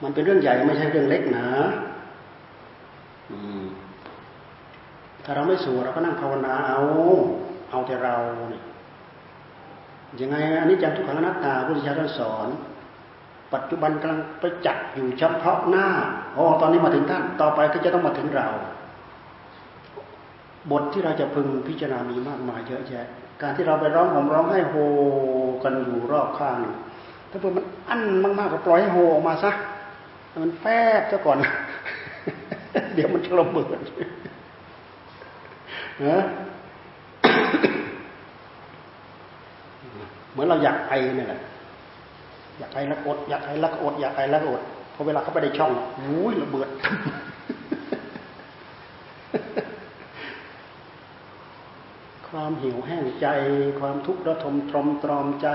[0.03, 1.49] มันเป็นเรื่องใหญ่ไม่ใช่เรื่องเล็กนะ
[5.25, 6.81] ถ้าเราไม่สู้เราก็นั่งภาวนาเอา
[7.71, 8.16] เอาแต่เรา
[8.51, 8.62] เนี่ย
[10.21, 12.49] ยังไงอันนี้จังทุกขังอนัตตาพุทธิชาติสอน
[13.55, 15.87] ปัจจุบันกำลังไปจักอยู่เฉพาะหน้า
[16.37, 18.49] อ๋อตอนนี้มาถึงท่าน ต่อไปก็จะต้องมาถึงเรา
[20.71, 23.07] บทที่เราจะพึงพิจารณามีมากมายเยอะแยะ
[23.43, 24.75] การที่เราไปร้องห่มร้องให้โฮ
[25.62, 26.59] กันอยู่รอบข้าง
[27.31, 29.51] ถ้าเพื่อมันอั้นมากๆก็ปล่อยให้โฮออกมาซะ
[30.43, 30.64] มันแฟ
[31.01, 31.37] บซะก่อน
[32.95, 33.79] เดี๋ยวมันจะระเบิด
[36.07, 36.19] นะ
[40.28, 41.41] เห มือนเราอยากไอเนี่ยแหละ
[42.59, 44.61] อยากไอแล้วอด อยากไอแล้วอดอยากไอแล้วอด
[44.95, 46.68] พอเวลาเขาไปในช่องอุ้ยระเบิด
[52.28, 53.26] ความหิวแห้งใจ
[53.80, 55.49] ความทุกข์ระทมตรมตรอมใจ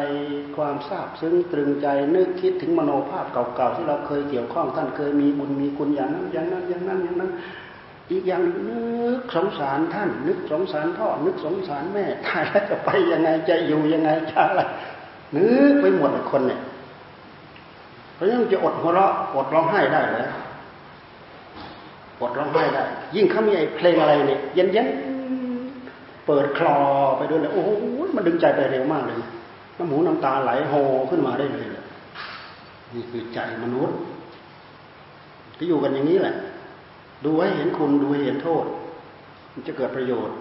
[0.58, 7.32] ความทราบซึ้งตรึงใจ นึกคิดถึงมโนภาพเก่าๆที่เราเคยเกี่ยวข้องท่านเคยมีบุญมีคุณอย่างนั้นอย่างนั้นอย่างนั้นอย่างนั้น
[8.12, 8.82] อีกอย่างนึ
[9.20, 14.62] กสงสารท่าน นึกสงสารพ่อ นึกสงสารแม่ตายแล้วจะไปยังไงจะอยู่ยังไงจะอะไร
[15.36, 16.62] นึกไปหมดคนเนี่ย
[18.16, 20.28] เพราะฉะนั้นจะอดหัวเราะอดร้องไห้ได้เลย
[22.22, 22.84] อดร้องไห้ได้
[23.16, 24.88] ยิ่งเขามีไอ้เพลงอะไรเนี่ยเย็นเย็น
[26.26, 26.78] เปิดคลอ
[27.18, 27.70] ไปด้วยเลยโอ้โห
[28.16, 29.18] มันดึงใจไปเร็วมากเลย
[29.78, 30.74] น้ำหูน้ำตาไหลโฮ
[31.10, 31.68] ขึ้นมาได้เลย
[32.94, 33.98] นี่คือใจมนุษย์
[35.58, 36.36] ที่อยู่กันอย่างนี้แหละ
[37.26, 38.66] ดูให้เห็นคุณดูให้เห็นโทษ
[39.54, 40.38] มันจะเกิดประโยชน์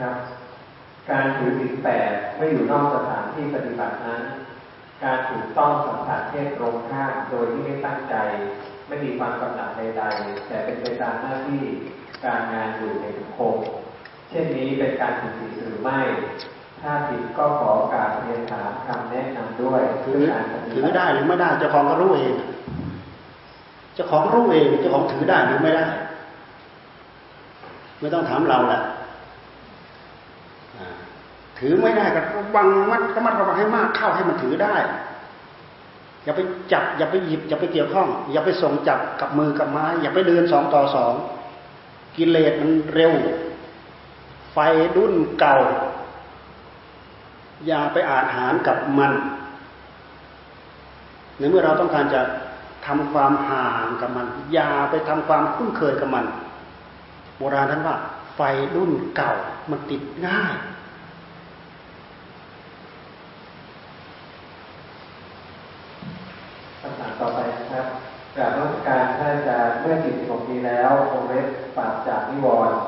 [0.00, 0.16] ครับ
[1.10, 4.22] การถือศีลแปดไม่อยู่นอกสถานที่ปฏิบัตินั้น
[5.04, 8.14] การถูกต้องสัมผัสเพศตรงข้ามโดยที่ไม่ตั้งใจ
[8.88, 11.62] ไม่มีความกำหนัดใดๆ แต่เป็นไปตามหน้าที่
[12.24, 13.54] การงานอยู่ในสังคม
[14.28, 16.00] เช่นนี้เป็นการถือศีลหรือไม่
[16.82, 20.20] ถ้าผิดก็ขอการเรียนถามคำแนะนำด้วยถือ
[20.72, 22.34] ถือได้หรือไม่ได้เจ้าของก็รู้เอง
[23.94, 25.84] เจ้าของรู้เองเจ้าของถือได้หรือไม่ได้
[28.00, 28.82] ไม่ต้องถามเราแหละ
[31.58, 34.74] ถือไม่ได้ก็ระวังมัดก็มัดระวังให้มากเข้าให้มันถือได้
[36.24, 36.40] อย่าไป
[36.72, 41.12] จับ อย่าไปหยิบ อย่าไปเกี่ยวข้อง อย่าไปส่งจับกับมือกับไม้ อย่าไปเดินสองต่อสอง
[42.16, 43.12] กิเลสมันเร็ว
[44.52, 44.58] ไฟ
[44.96, 45.56] ดุนเก่า
[47.66, 49.12] อย่าไปอาหารกับมัน
[51.38, 52.22] ในเมื่อเราต้องการจะ
[52.86, 56.24] ทำความห่างกับมัน อย่าไปทำความคุ้นเคยกับมัน
[57.38, 57.96] โบราณท่านว่า
[58.36, 58.40] ไฟ
[58.74, 59.32] รุ่นเก่า
[59.70, 60.54] มันติดง่าย
[66.80, 67.86] คำถามต่อไปนะครับ
[68.36, 71.46] กราบรัชการท่านอาจารย์เมื่อจิตสงบดีแล้วคงเล็บ
[71.76, 72.78] ปราศจากนิวรณ์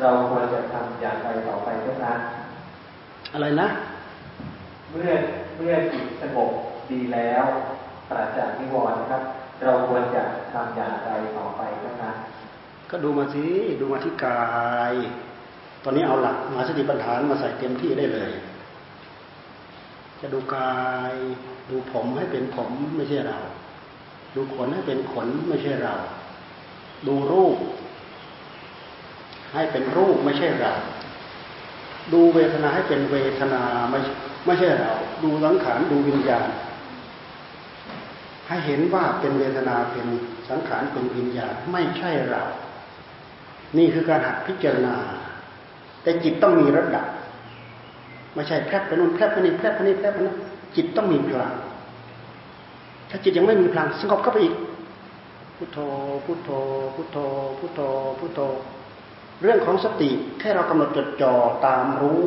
[0.00, 2.12] เราควรจะทำอย่างไรต่อไปเจ้าคะ
[3.32, 3.68] อะไรนะ
[4.90, 5.10] เมื่อ
[5.56, 6.50] เมื่อจิตสงบ
[6.90, 7.44] ดีแล้ว
[8.08, 9.22] ปราศจากนิวรณ์ครับ
[9.64, 10.22] เราควรจะ
[10.52, 12.14] ทำอย่างไรต่อไปนะครับ
[12.90, 13.44] ก็ดูมาสิ
[13.80, 14.44] ดูมาที่กา
[14.92, 14.94] ย
[15.84, 18.30] ตอนนี้เอาหลักมาสติปัฏฐานมาใส่เต็มที่ได้เลย
[20.20, 20.76] จะดูกา
[21.12, 21.14] ย
[21.70, 23.38] ดูผมให้เป็นผมไม่ใช่เรา
[24.34, 25.94] ดูขนให้เป็นขนไม่ใช่เรา
[27.06, 27.56] ดูรูป
[29.54, 30.72] ให้เป็นรูปไม่ใช่เรา
[32.12, 34.00] ดูเวทนาให้เป็นเวทนาไม่
[34.46, 34.92] ไม่ใช่เรา
[35.22, 36.46] ดูสังขารดูวิญญาณ
[38.48, 40.06] ให้เห็นว่าเป็นเวทนาเป็น
[40.48, 42.42] สังขารเป็นวิญญาณไม่ใช่เรา
[43.78, 44.96] นี่คือการหัดพิจารณา
[46.02, 47.06] แต่จิตต้องมีระดับ
[48.34, 50.36] ไม่ใช่แพร่ไปนู่นแพร่ไปนี่แพร่ไปนี่แพร่ไปนั่น
[50.76, 51.52] จิตต้องมีพลัง
[53.10, 54.54] ถ้าจิตยังไม่มีพลังสงบเข้าไปอีก
[55.56, 55.78] พุทโธ
[56.24, 56.50] พุทโธ
[56.94, 57.18] พุทโธ
[57.58, 57.80] พุทโธ
[58.18, 58.40] พุทโธ
[59.42, 61.32] เรื่องของสติแค่เรากำหนดจดจ่อ
[61.66, 62.20] ตามรู้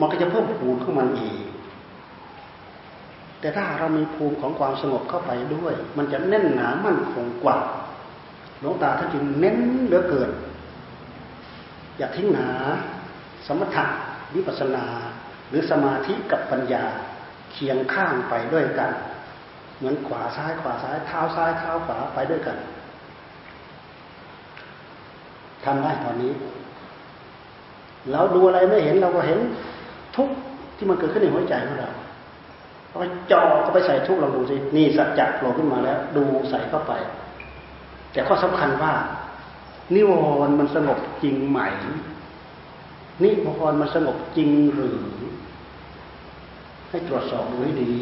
[0.00, 1.37] มันก็จะเพิ่มพูนขึ้นมันอีก
[3.40, 7.58] แต่ถ้าเรามีภูมิของความสงบเข้าไปด้วย มันจะแน่นหนามั่นคงกว่า
[8.60, 10.30] หลวงตาท่านจึงเน้นเหลือเกิน
[11.98, 12.48] อย่าทิ้งหนา
[13.46, 13.84] สมถะ
[14.34, 14.84] วิปัสนา
[15.48, 16.84] หรือสมาธิกับปัญญา
[17.52, 18.90] เคียงข้างไปด้วยกัน
[19.76, 22.56] เหมือนขวาซ้ายขวาซ้ายเท้าซ้ายเท้าขวาไปด้วยกัน
[25.64, 26.32] ทำได้ตอนนี้
[28.12, 29.38] เราดูอะไรไม่เห็นเราก็เห็น
[30.16, 30.28] ทุก
[30.76, 31.90] ที่มันเกิดขึ้นในหัวใจของเรา
[32.92, 33.00] พอ
[33.32, 36.92] จอก็ไปใส่ทุกลองดูสินี่สัจจะโผล่ขึ้นมาแล้ว ดูใส่เข้าไป
[38.12, 38.92] แต่ข้อสำคัญว่า
[39.94, 40.12] นิว
[40.46, 41.58] รณ์มันสงบจริงไหม
[43.22, 45.00] นิวรณ์มันสงบจริงหรือ
[46.90, 47.92] ให้ตรวจสอบดูให้ดี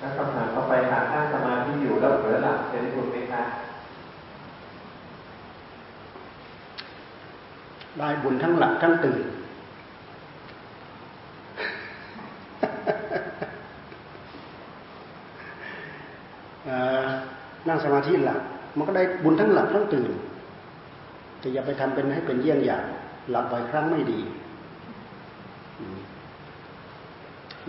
[0.00, 3.42] ถ้าคำถามเข้าไปหาท่านสมาธิอยู่แล้วเผลอหลับจะได้บุญไหมคะ
[7.98, 9.22] ได้บุญทั้งหลับทั้งตื่น
[17.68, 18.40] นั่ง สมาธิหลับ
[18.76, 20.10] มันก็ได้บุญทั้งหลับทั้งตื่น
[21.38, 22.84] แต่อย่าไปทำเป็นให้เป็นเยี่ยงอย่าง
[23.30, 24.20] หลับบ่อยครั้งไม่ดี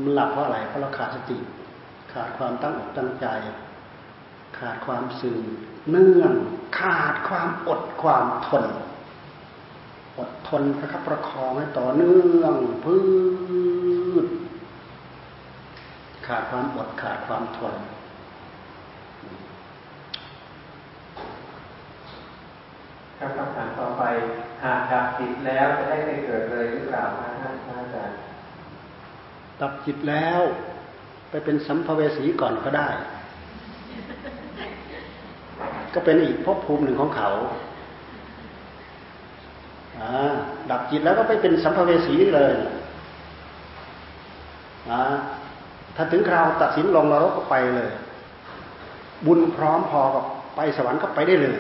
[0.02, 1.38] มันหลับเพราะอะไรเพราะเราขาดสติ
[2.14, 3.28] ขาดความตั้งอกตั้งใจ
[4.58, 5.40] ขาดความสื่อ
[5.90, 6.34] เนื่อง
[6.80, 8.66] ขาดความอดความทน
[10.20, 12.56] อดทนนะครับประคองให้ต่อเนื่อง
[12.86, 12.98] พื
[14.24, 14.28] ช
[16.28, 17.76] ขาดความอดขาดความทน
[23.20, 24.04] ครับคำถามต่อไป
[24.64, 27.34] หากดับจิตแล้วจะได้ไปเกิดเลยหรือเปล่าท่าน
[27.82, 28.18] อาจารย์
[29.62, 30.40] ดับจิตแล้ว
[31.30, 32.90] ไปเป็นสัมภเวสีก่อนก็ได้
[35.94, 37.30] ก็เป็นอีกภพภูมิหนึ่งของเขา
[40.72, 42.54] ดับจิตแล้วก็ไปเป็นสัมภเวสีเลย
[45.96, 47.92] ถ้าถึงคราวตัดสินลงนรกก็ไปเลย
[49.26, 50.24] บุญพร้อมพอกับ
[50.56, 51.58] ไปสวรรค์ก็ไปได้เลย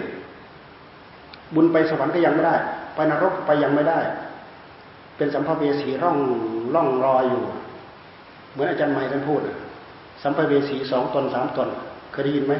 [1.54, 2.56] บุญไปสวรรค์ก็ยังไม่ได้
[2.96, 4.00] ไปนรกไปยังไม่ได้
[5.18, 6.18] เป็นสัมภเวสีร่อง
[6.74, 7.44] ร่องรอยอยู่
[8.52, 9.42] เหมือนอาจารย์ใหม่ท่านพูด
[10.24, 11.70] สัมภเวสีสองตนสามตน
[12.12, 12.54] เคยได้ยินไหม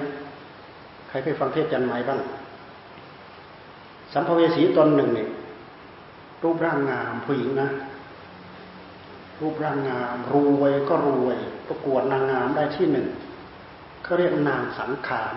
[1.08, 2.20] ใครเคยฟังเทศอาจารย์ใหม่บ้าง
[4.14, 5.30] สัมภเวสีตนหนึ่งเนี่ย
[6.44, 7.70] รูปร่างงามผู้หญิงนะ
[9.42, 13.08] รูปร่างงามรวยก็รวย ประกวดนางงามได้ที่หนึ่ง
[14.04, 15.36] เขาเรียกนางสังขาร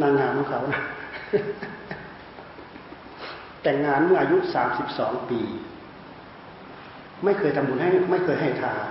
[0.00, 0.82] นางงามของเขานะ
[3.64, 5.40] แต่งงานเมื่ออายุสามสิบสองปี
[7.24, 8.84] ไม่เคยทำบุญให้ไม่เคยให้ทาน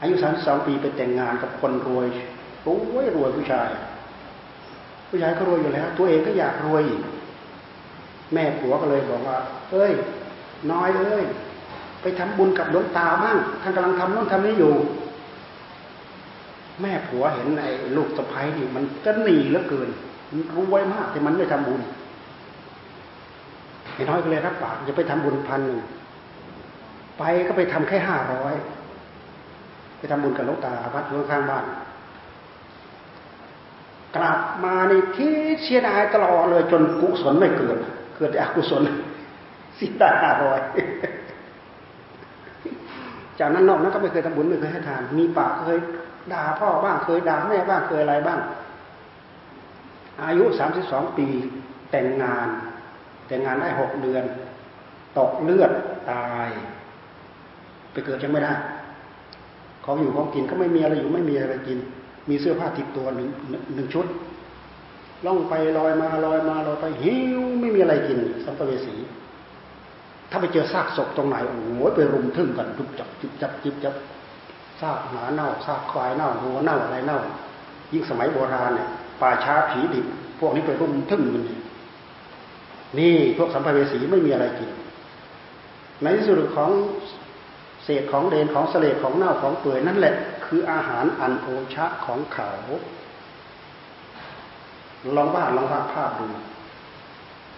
[0.00, 2.06] อายุสามสิบสองปีไปแต่งงานกับคนรวย
[2.66, 3.68] รวยรวยผู้ชาย
[5.08, 6.84] ผู้ชายก็รวยอยู่แล้ว ตัวเองก็อยากรวย
[8.32, 9.38] แม่ผัวก็เลยบอกว่า
[9.72, 9.92] เอ้ย
[10.72, 11.24] น้อยเอ้ย
[12.02, 14.74] ไปทำบุญกับหลวงตาบ้างท่านกำลังทำนู่นทำนี้อยู่
[16.82, 19.88] แม่ผัวเห็นไอ้ลูกสะพ้ายนี่มันก็หนีเหลือเกิน
[20.54, 21.80] รว้มากแต่มันไม่ทำบุญ
[23.96, 25.80] ไอ้น้อยก็เลยรับปากจะไปทำบุญพันหนึ่ง
[27.18, 28.54] ไปก็ไปทำแค่ห้าร้อย
[29.98, 31.64] ไปทำบุญกับลวงตาวัดข้างบ้าน
[34.16, 37.78] กลับมาในที่เสียดายตลอดเลยจนกุศลไม่เกิด
[38.16, 38.82] เกิดแต่อกุศล
[39.78, 40.58] สิตาห้าร้อย
[43.38, 45.78] จากนั้นนอกนั้นก็ไม่เคยทำบุญไม่เคยให้ทาน มีปากเคย
[46.32, 48.40] ด่าพ่อบ้างเคยด่าแม่บ้างเคยอะไรบ้าง
[50.22, 51.28] อายุสามสิบสองปี
[51.90, 52.48] แต่งงาน
[53.26, 54.24] แต่งานได้หกเดือน
[55.18, 55.70] ตกเลือด
[56.10, 56.48] ตาย
[57.92, 58.54] ไปเกิดยังไม่ได้
[59.84, 61.78] ของอยู่ของกินก็ไม่มีอะไรอยู่ไม่มีอะไรกิน
[62.28, 63.28] มีเสื้อผ้าติดตัวหนึ่ง
[63.74, 64.06] หนึ่งชุด
[65.26, 68.94] ล่องไปลอยมาลอยมาลอยไปหิวไม่มีอะไรกิน สัมภเวสี
[70.30, 73.94] ถ้าไปเจอซากศพตรงไหนโอ้โหไปรุมทึ่งกันจุบจับจิบจับจิบจับ
[74.80, 77.18] ซากหมาเน่าซากควายเน่าหัวเน่าอะไรเน่า
[77.92, 78.88] ยิ่งสมัยโบราณเนี่ย
[79.20, 80.06] ป่าช้าผีดิบ
[80.38, 81.56] พวกนี้ไปรุมทึ่งมันนี่
[82.98, 84.70] นี่พวกสัมภเวสีไม่มีอะไรกิน
[86.02, 86.70] ในที่สุดของ
[87.84, 90.14] เศษของเดนของเสลดของเน่าของเปื่อยนั่นแหละ
[90.46, 92.50] คืออาหารอันโอชะของเขา
[95.16, 96.26] ลองวาดลองวาดภาพดู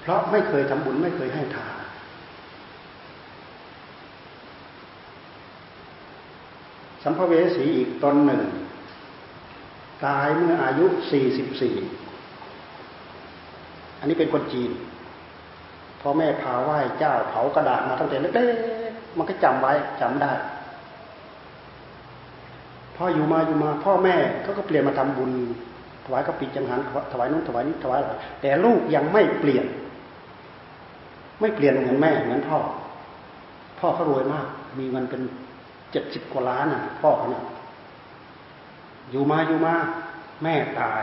[0.00, 1.74] เพราะไม่เคยทำบุญไม่เคยให้ทาน
[7.02, 8.42] สัมภเวสีอีกตนหนึ่ง
[10.06, 11.74] ตายเมื่ออายุสี่สิบสี่
[13.98, 14.70] อันนี้เป็นคนจีน
[16.00, 20.32] พ่อแม่พาไหว้เจ้าเผากระดาษมาตั้งแต่เล็กๆมันก็จำไว้จำได้
[22.96, 25.30] พ่ออยู่มาอยู่มาพ่อแม่เขาก็เปลี่ยนมาทำบุญ
[26.04, 26.80] ถวายกระปิจังหัน
[27.12, 28.00] ถวายนู้นถวายนี้ถวาย
[28.42, 29.66] แต่ลูกยังไม่เปลี่ยน
[31.40, 32.58] ไม่เปลี่ยนเหมือนแม่เหมือนพ่อ
[33.78, 34.46] พ่อเขารวยมาก
[34.78, 35.22] มีเงินเป็น
[35.92, 37.44] เจ็ดสิบกว่าล้านน่ะพ่อเขาเนี่ย
[39.10, 39.74] อยู่มาอยู่มา
[40.42, 41.02] แม่ตาย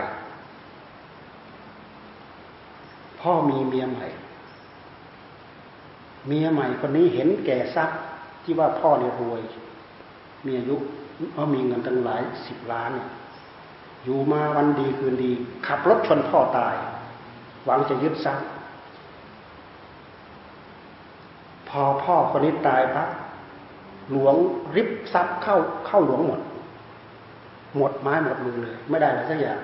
[3.21, 4.05] พ่อมีเมียใหม่
[6.28, 7.99] เมียใหม่คนนี้เห็นแก่ทรัพย์
[8.43, 9.41] ที่ว่าพ่อเนี่ยรวย
[10.45, 10.76] มีอายุ
[11.34, 13.09] เพราะมีเงินตั้งหลายสิบล้านเนี่ย
[14.03, 15.32] อยู่มาวันดีคืนดี
[15.67, 16.76] ขับรถชนพ่อตาย
[17.65, 18.47] หวังจะยึดทรัพย์
[21.69, 23.09] พอพ่อคนนี้ตายปั๊บ
[24.11, 24.36] หลวง
[24.76, 25.55] ริบทรัพย์เข้า
[25.88, 26.41] เข้าหลวงหมด
[27.78, 29.59] หมดไม้หมดมือเลย ไม่ได้อะไรสักอย่าง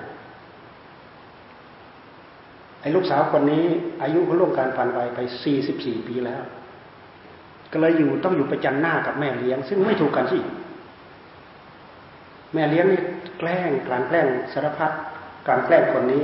[2.82, 3.64] ไอ้ลูกสาวคนนี้
[4.02, 6.42] อายุเขาล่วงการผ่านไปไปสี่สิบสี่ปีแล้ว
[7.72, 10.38] ก็เลยอยู่ต้องอยู่ประจันหน้ากับแม่เลี้ยง ซึ่งไม่ถูกกันสิ
[12.54, 13.00] แม่เลี้ยงนี่
[13.38, 14.90] แกล้งการแกล้งสารพัด
[15.48, 16.22] การแกล้งคนนี้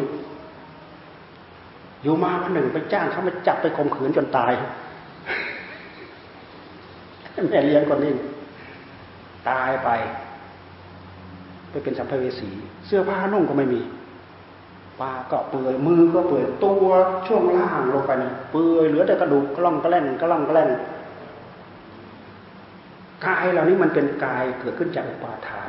[2.02, 4.52] อยู่มาวันหนึ่งไปจ้างเขามาจับไปข่มขืนจนตาย
[7.50, 8.12] แม่เลี้ยงคนนี้
[9.50, 9.90] ตายไป
[11.70, 12.50] ไปเป็นสัมภเวสี
[12.86, 13.80] เสื้อผ้านุ่งก็ไม่มี
[15.00, 16.86] ปากก็เปื่อยมือก็เปื่อยตัว
[17.26, 20.70] ช่วงล่างลงไปเนี่ยเปื่อยเหลือแต่กระดูกกล่องกระแล่นกล่องกระแล่น
[23.26, 25.68] กายเหล่านี้มันเป็นกายเกิดขึ้นจากอุปาทาน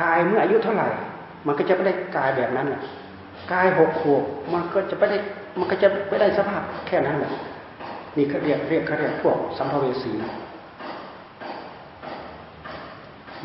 [0.00, 0.88] ตายเมื่ออายุเท่าไหร่
[1.46, 2.82] มันก็จะไม่ได้กายแบบนั้นแหละ
[3.52, 5.18] กายหกขวบมันก็จะไม่ได้
[5.58, 7.32] มันก็จะไม่ได้สภาพแค่นั้นแหละ
[8.16, 10.12] นี่เขาเรียกเรียกเขาเรียกพวกสัมภเวสี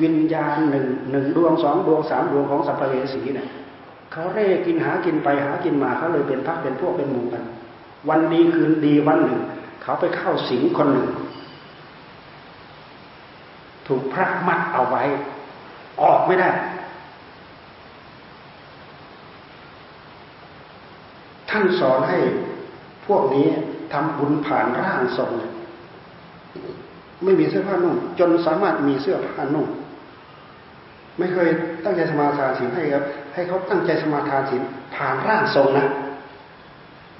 [0.01, 3.47] วิญญาณหนึ่งหนึ่งดวงสองดวงสามดวงของสัมภเวสีเนี่ย
[4.11, 7.43] เขาเร่กินหากินไปหากินมาเขาเลยเป็นพักเป็นพวกเป็นหมู่กัน
[8.09, 9.39] วันดีคืนดีวันหนึ่ง
[9.81, 11.07] เขาไปเข้าสิงคนหนึ่ง
[13.87, 15.03] ถูกพระมัดเอาไว้
[16.01, 16.49] ออกไม่ได้
[21.49, 22.19] ท่านสอนให้
[23.05, 23.47] พวกนี้
[23.93, 25.31] ทำบุญผ่านร่างทรง
[27.23, 29.67] ไม่มีเสื้อผ้านุ่งจนสามารถมีเสื้อผ้านุ่ง
[31.19, 31.49] ไม่เคย
[31.83, 33.03] ตั้งใจสมาทานศีลให้ครับ
[33.33, 34.61] ให้เขาตั้งใจสมาทานศีล
[34.95, 35.87] ผ่านร่างทรงนะ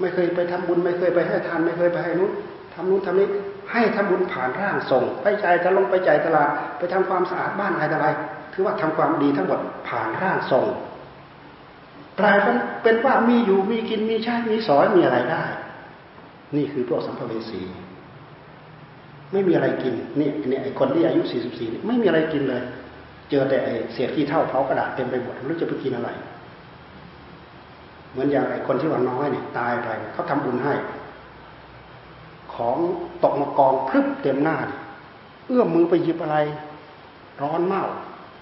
[0.00, 2.32] ไม่เคยไปทำบุญ ไม่เคยไปให้ทาน ไม่เคยไปให้นู้น
[2.74, 3.28] ทำนู้นทำนี้
[3.72, 6.48] ให้ทำบุญผ่านร่างทรง ไปใจจะลงไปใจตลาด
[6.78, 8.06] ไปทำความสะอาดบ้านอะไรอะไร
[8.52, 10.66] ถือว่าทำความดีทั้งหมดผ่านร่างทรง
[12.20, 12.36] กลาย
[12.82, 15.44] เป็นว่ามีอยู่มีกินมีใช้มีสอยมีอะไรได้
[16.56, 17.62] นี่คือพวกสัมภเวสี
[19.32, 22.62] ไม่มีอะไรกินนี่เนี่ยไอคนที่อายุสี่สิบสี่ไม่มีอะไรกินเลย
[23.30, 23.58] เจอแต่
[23.92, 26.10] เศษขี้เท่าเผากระดาษเต็มไปหมดไม่รู้จะไปกินอะไร
[28.10, 30.74] เหมือนอย่างไอคนที่ว่าน้อยเนี่ยตายไปเขาทำบุญให้
[32.54, 32.76] ของ
[33.22, 34.56] ตกมากองพรึบเต็มหน้า
[35.46, 36.36] เอื้อมมือไปหยิบอะไร
[37.42, 37.88] ร้อนมาก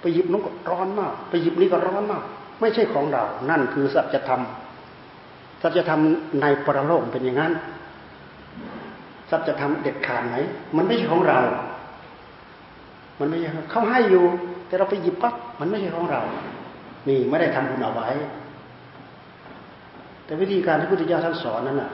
[0.01, 2.22] ไปหยิบนู้นก็ร้อนมาก ไปหยิบนี้ก็ร้อนมาก
[2.61, 4.43] ไม่ใช่ของเรา นั่นคือสัจธรรม
[5.62, 6.01] สัจธรรม
[6.41, 7.53] ในปรโลกเป็นอย่างนั้น
[9.30, 10.36] สัจธรรมเด็ดขาดไหม
[10.76, 11.39] มันไม่ใช่ของเรา
[13.18, 14.24] มันไม่ใช่เขาให้อยู่
[14.68, 16.22] แต่เราไปหยิบปั๊บมันไม่ใช่ของเรา
[17.08, 18.08] นี่ไม่ได้ทำบุญเอาไว้
[20.24, 21.90] แต่วิธีการที่พุทธเจ้าท่านสอนนั้นน่ะ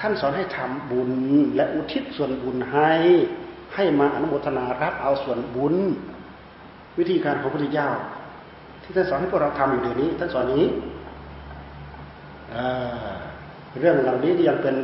[0.00, 1.10] ท่านสอนให้ทำบุญ
[1.56, 2.90] และอุทิศส่วนบุญให้
[3.74, 5.74] ให้มาอนุโมทนารับเอาส่วนบุญ
[6.98, 7.90] วิธีการของพระพุทธเจ้า
[8.82, 10.64] ที่ท่านสอนให้พวกเราทำอยู่เดี๋ยวนี้ ท่านสอนนี้
[13.80, 14.76] เรื่องเหล่านี้ยังเป็น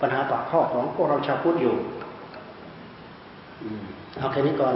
[0.00, 1.74] ปัญหาปากข้อของพวกเราชาวพุทธอยู่
[4.18, 4.74] เอาแค่นี้ก่อน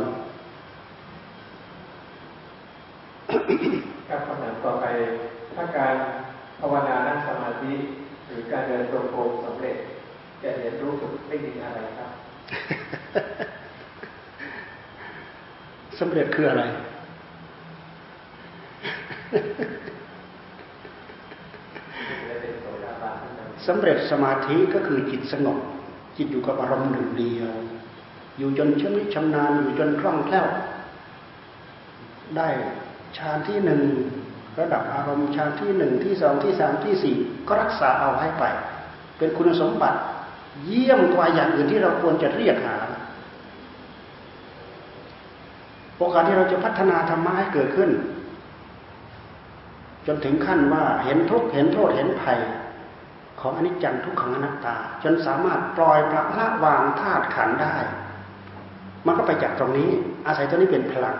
[4.08, 4.84] การคำถามต่อไป
[5.54, 5.94] ถ้าการ
[6.60, 7.72] ภาวนานั่งสมาธิ
[8.26, 9.76] หรือการเดินตรงโกสำเร็จ
[10.42, 12.10] จะเรียนรู้ฝึกไม่ดีอะไรครับ
[15.98, 16.64] สำเร็จคืออะไร
[23.66, 25.58] สำเร็จสมาธิก็คือจิตสงบ
[26.16, 27.52] จิตอยู่กับอารมณ์หนึ่งเดียว
[28.38, 30.46] อยู่จนชำนิชำนาญอยู่จนคล่องแคล่ว
[32.36, 32.48] ได้
[33.18, 33.82] ฌานที่หนึ่ง
[34.60, 37.16] ระดับอารมณ์ฌานที่หนึ่งที่สองที่สามที่สี่
[37.48, 38.44] ก็รักษาเอาให้ไป
[39.18, 39.98] เป็นคุณสมบัติ
[40.64, 42.76] เยี่ยมกว่าอย่างอื่นที่เราควรจะเรียกหา
[45.96, 47.90] โอกาสที่เราจะพัฒนาธรรมะให้เกิดขึ้น
[50.06, 52.38] จนถึงขั้นว่าเห็นทุกข์เห็นโทษเห็นภัย
[53.40, 57.76] ของอนิจจังทุกขังอนัตตา จนสามารถปล่อยปละละวางธาตุขันได้
[59.06, 59.90] มันก็ไปจากตรงนี้
[60.26, 61.16] อาศัยตัวนี้เป็นพลัง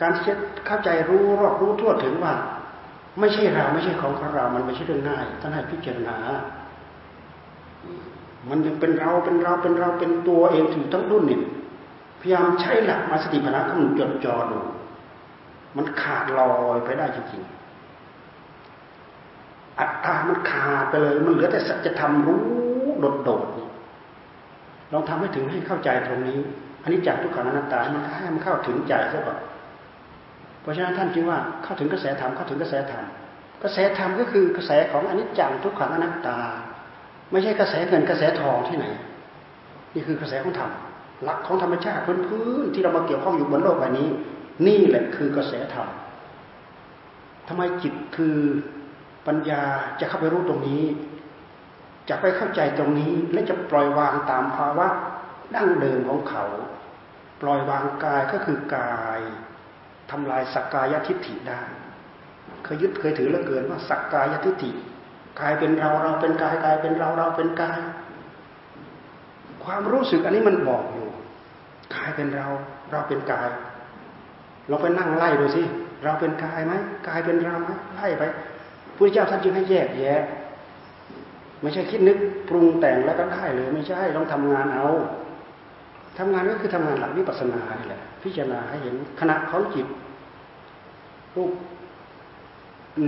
[0.00, 0.34] การที่จะ
[0.66, 2.34] เข้าใจรู้รอบรู้ทั่วถึงว่า
[3.20, 6.16] ไม่ใช่เราไม่ใช่ของของเรา มันไม่ใช่เรื่องง่ายท่านให้พิจารณา
[8.48, 11.40] มันยังเป็นเราเป็นเราเป็นเราเป็นตัวเองถึงทั้งรุ่นนี่
[12.20, 14.58] พยายามใช้หลักมาสติปัญญาของมันจดจ่อดู
[15.76, 22.40] มันขาดลอยไปได้จริงๆ อัตตามันขาดไปเลย มันเหลือแต่สัจธรรมรู้
[23.24, 26.38] โดดๆลองทำให้ถึงให้เข้าใจตรงนี้
[26.82, 29.38] อันนี้จากทุกขังอนัตตามันให้มันเข้าถึงใจซะก่อน
[30.64, 33.04] เพราะฉะนั้นท่านจึงว่าเข้าถึงกระแสธรรมเข้าถึงกระแสธรรม
[33.62, 36.38] กระแสธรรมก็คือกระแสของอนิจจังทุกขังอนัตตา
[37.32, 38.86] ไม่ใช่กระแสเงินกระแสทองที่ไหน
[39.94, 40.70] นี่คือกระแสของธรรม
[41.24, 44.08] หลักของธรรมชาติพื้นพื้นที่เรามาเกี่ยวข้องอยู่บนโลกใบนี้
[44.66, 45.88] นี่แหละคือกระแสธรรม
[47.48, 48.38] ทำไมจิตคือ
[49.26, 49.62] ปัญญา
[50.00, 50.82] จะเข้าไปรู้ตรงนี้
[52.08, 54.88] จะไปเข้าใจตรงนี้และจะปล่อยวางตามภาวะ
[55.54, 56.44] ดั้งเดิมของเขา
[57.42, 59.20] ปล่อยวางกายก็คือกาย
[60.10, 61.60] ทำลายสักกายทิฏฐิได้
[62.64, 64.70] เคยยึดเคยถือแล้วเกินว่าสักกายทิฏฐิ
[65.40, 67.78] กายเป็นเราเราเป็นกายกายเป็นเราเราเป็นกาย
[69.64, 71.08] ความรู้สึกอันนี้มันบอกอยู่
[71.94, 72.46] กายเป็นเรา
[72.90, 73.48] เราเป็นกาย
[74.68, 75.62] เราไปนั่งไล่ดูสิ
[76.04, 76.72] เราเป็นกายไหม
[77.08, 78.22] กายเป็นเราไหมไล่ไป
[78.96, 80.22] พระเจ้าท่านจึงให้แยกแยะ
[81.62, 84.88] ไม่ใช่คิดนึกปรุงแต่งแล้วก็ได้เลยไม่ใช่ต้องทำงานเอา
[86.18, 89.86] ทำงานก็คือทำงานหลักวิปัสสนานี่แหละ พิจารณาให้เห็นขณะของจิต
[91.36, 91.52] รูป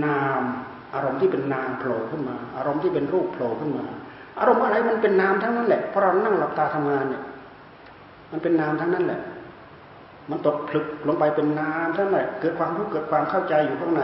[0.05, 0.41] นาม
[0.93, 3.85] อารมณ์ที่เป็นนามโผล่ขึ้นมา อารมณ์ที่เป็นรูปโผล่ขึ้นมา
[4.39, 7.23] อารมณ์อะไรมันเป็นนามทั้งนั้นแหละเพราะเรานั่งหลับตาทำงานเนี่ย
[8.31, 9.21] มันเป็นนามทั้งนั้นแหละ
[10.29, 14.03] มันตกผลึกลงไปเป็นนามทั้งนั้นแหละเกิดความรู้เกิดความเข้าใจอยู่ข้างใน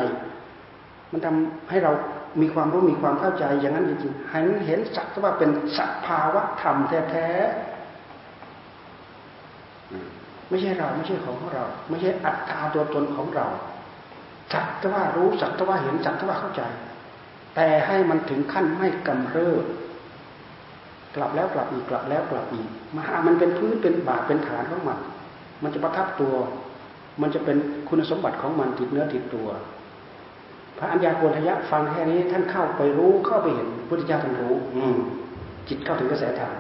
[1.12, 1.92] มันทำให้เรา
[2.42, 6.76] มีความรู้มีความเข้าใจอย่างนั้นจริงๆเห็นเห็นสักว่าเป็นสภาวะธรรม
[7.12, 7.73] แท้ๆ
[10.50, 13.48] ไม่ใช่เราไม่ใช่ของเรา ไม่ใช่อัตตาตัวตนของเรา
[14.54, 16.62] สักแต่ว่ารู้สักแต่ว่าเห็นสักแต่ว่าเข้าใจ
[17.56, 19.66] แต่ให้มันถึงขั้นไม่กำเริบ
[21.16, 22.68] กลับแล้วกลับอีกกลับแล้วกลับอีก
[22.98, 25.00] มหามันเป็นพื้นเป็นบาเป็นฐานของมัน
[25.64, 26.36] มันจะประทับตัว
[27.22, 27.58] มันจะเป็น
[27.90, 29.48] คุณสมบัติของมันติดเนื้อติดตัว
[30.78, 34.84] พระอัญญาโกณทยะฟังแค่นี้ท่านเข้าไปรู้เข้าไปเห็นพุทธเจ้าท่านรู้ อื
[35.68, 36.54] จิตเข้าถึงกระแสธรรม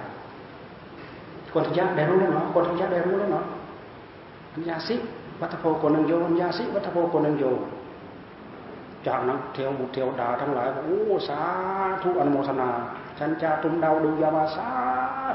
[1.54, 4.96] กณทยะได้รู้แล้วเนาะโกณทยะได้รู้แล้วเนาะัญญาสิ
[5.42, 7.44] วัตโพกนังโยอัญญาสิวัตโพกนังโย
[9.08, 10.98] จากนั้นเทวบุตรเทวดาทั้งหลายโอ้
[11.28, 11.40] สา
[12.02, 12.70] ธุอนุโมทนา
[13.20, 14.68] ฉันจะตุมดาวดูยามาสา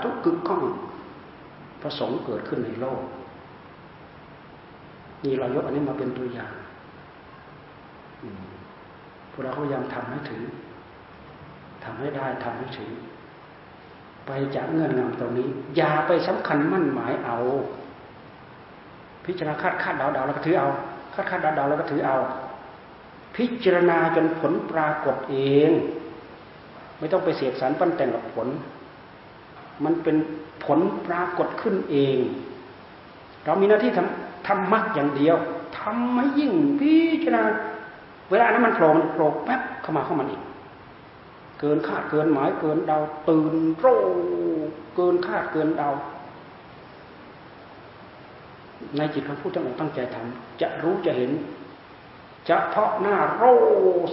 [0.03, 0.63] ธุกึกก้อง
[1.81, 3.03] พระสงฆ์เกิดขึ้นในโลก
[5.25, 6.53] นี่เรายกอันนี้มาเป็นตัวอย่าง
[9.31, 10.41] พวกเราพยายามทำให้ถึง
[11.85, 12.91] ทำให้ได้ทำให้ถึง
[14.29, 17.39] ไปจากเงื่อนงำตรงนี้ อย่าไปสำคัญมั่นหมายเอา
[19.25, 20.69] พิจารณาคาดคาดเดาเดาแล้วก็ถือเอา
[21.15, 22.17] คาดคาดเดาเดาแล้วก็ถือเอา
[23.37, 25.37] พิจารณาจนผลปรากฏเอ
[25.69, 25.71] ง
[26.99, 28.49] ไม่ต้องไปเสียสารปั้นแต่งกับผล
[29.85, 30.17] มันเป็น
[30.65, 32.19] ผลปรากฏขึ้นเอง
[33.45, 35.37] เรามีหน้าที่ทำทำมักอย่างเดียว
[35.79, 37.43] ทำให้ยิ่งพิจารณา
[38.31, 40.41] เวลานั้นมันโผล่มันโผล่แป๊บเข้ามาเข้ามาอีก
[41.61, 42.99] เกินคาดเกินหมายเกินเดา
[43.29, 43.87] ตื่นโร
[44.97, 45.91] เกินคาดเกินเดา
[48.97, 51.31] ในจิตของผู้ตั้งอกตั้งใจทำจะรู้จะเห็น
[52.49, 53.43] จะเพาะหน้าโร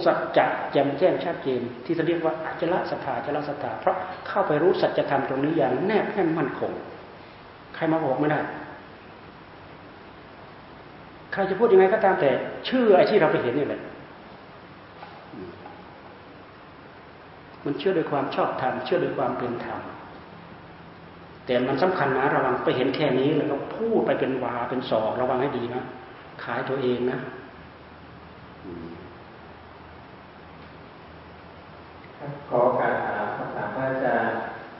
[0.04, 3.96] สัจจะแจ่มแจ้งชัดเจน ที่เรียกว่าอจลสัทธาจลสัทธาเพราะ
[4.28, 6.72] เข้าไปรู้สัจธรรมตรงนี้อย่างแนบแน่นมั่นคง
[7.74, 8.40] ใครมาบอกไม่ได้
[11.32, 12.30] ใครจะพูดยังไงก็ตามแต่
[12.66, 13.80] เชื่อไอ้ที่เราไปเห็นนี่แหละ
[17.66, 19.80] มันเชื่อโดยความชอบธรรมเชื่อโดยความเป็นธรรม
[21.46, 25.82] แต่มันสำคัญนะระวังไปเห็นแค่นี้แล้วก็พูดไปเป็นวาเป็นสอกระวังให้ดีนะ
[26.42, 27.18] ขายตัวเองนะ
[32.48, 34.36] ขอการถามคำถามพระอาจารย์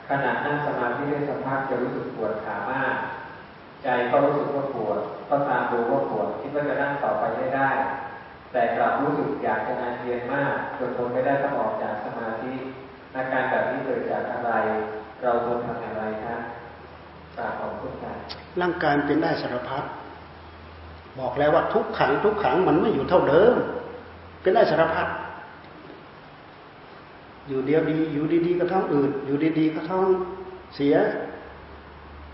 [0.09, 2.95] ขณะนั่งสมาธิได้สัมผัสจะรู้สึกปวดขามาก
[3.83, 7.69] ใจก็รู้สึกว่าปวดก็ตามดูว่าปวดคิดว่าจะนั่งต่อไปไม่ได้
[8.51, 12.53] แต่กลับรู้สึกอยากจะอาเจียนมากจนทนไม่ได้ต้องออกจากสมาธิ
[13.17, 14.51] อาการแบบนี้เกิดจากอะไร
[15.21, 16.41] เราควรทำอย่างไรครับ
[17.37, 18.13] กราบของคุณอา
[18.61, 19.83] ร่างกายเป็นได้สารพัด
[21.19, 23.53] บอกแล้วว่าทุกขังทุกขังมันไม่อยู่เท่าเดิม
[24.41, 25.07] เป็นได้สารพัด
[27.47, 30.07] อยู่เดียวดี อยู่ดีๆก็ท้องอืดอยู่ดีๆก็ท้อง
[30.75, 30.95] เสีย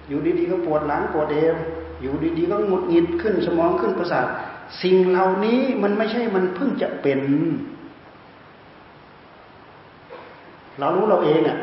[0.08, 1.56] อยู่ดีๆก็ปวดหลังปวดเอว
[2.02, 4.28] อยู่ดีๆก็หงุดหงิดขึ้นสมองขึ้นประสาท
[4.84, 7.22] สิ่งเหล่านี้มันไม่ใช่มันเพิ่งจะเป็น
[10.80, 11.58] เรารู้เราเองอะ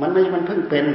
[0.00, 0.86] มันไม่มันเพิ่งเป็น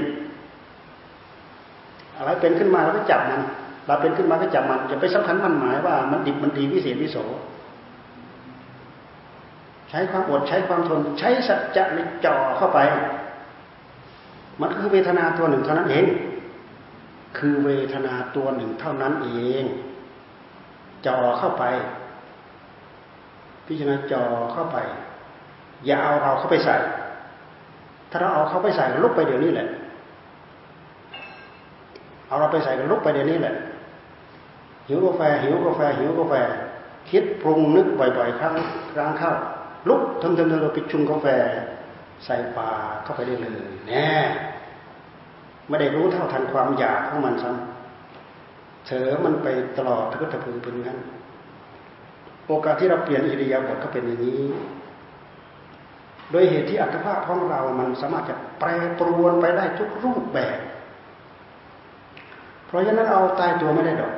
[2.18, 3.42] อะไรเป็นขึ้นมาเราก็จับมัน
[3.88, 7.18] เราเป็นขึ้นมาก็จับมันจะไปสำคัญมันหมายว่ามันดิบมันดีวิเศษวิโส
[9.90, 12.80] ใช้ความอดใช้ความทน ใช้สัจจะในจ่อเข้าไป
[14.62, 16.06] มันคือเวทนาตัวหนึ่งเท่านั้นเอง
[17.38, 19.30] คือเวทนาตัวหนึ่งเท่านั้นเอ
[19.62, 19.64] ง
[21.06, 21.64] จ่อเข้าไป
[23.68, 24.24] พิจารณาจ่อ
[24.54, 24.78] เข้าไป
[25.86, 26.76] อย่าเอาเราเข้าไปใส่
[28.12, 29.68] ถ้าเราเอาเขาไปใส่ลุกไปเดี๋ยวนี้แหละ
[32.28, 33.56] เอาเราไปใส่กันลุกไปเดี๋ยวนี้แหละ
[34.88, 36.34] หิวกาแฟ หิวกาแฟ หิวกาแฟ
[37.10, 38.54] คิดปรุงนึกบ่อยๆครั้ง
[38.94, 39.32] ครั้งเข้า
[39.90, 41.28] ลุกทำทำทำเราไปชุงกาแฟ
[42.26, 42.70] ใส่ปา
[43.04, 44.10] เข้าไปได้เลยแน่
[45.70, 49.48] ไม่ได้รู้เท่าทันความอยากของมันซ้ำเถอมันไป
[49.78, 51.00] ตลอดทุกทพือเป็นงั้น
[52.48, 54.44] โอกาสที่เราเปลี่ยนอิริยาบถก็เป็นอย่างนี้
[56.32, 58.70] โดยเหตุที่อัตภาพของเรามันสามารถจะแปร
[59.00, 60.58] ปรวนไปได้ทุกรูปแบบ
[62.68, 64.14] เพราะฉะนั้นเอาตายตัวไม่ได้ดอก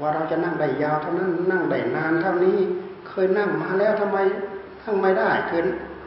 [0.00, 2.58] ว่าเราจะนั่งได้ยาวเท่านั้นนั่งได้นานเท่านี้
[3.08, 4.18] เคยนั่งมาแล้วทำไม
[4.82, 5.62] นั่งไม่ได้ เคย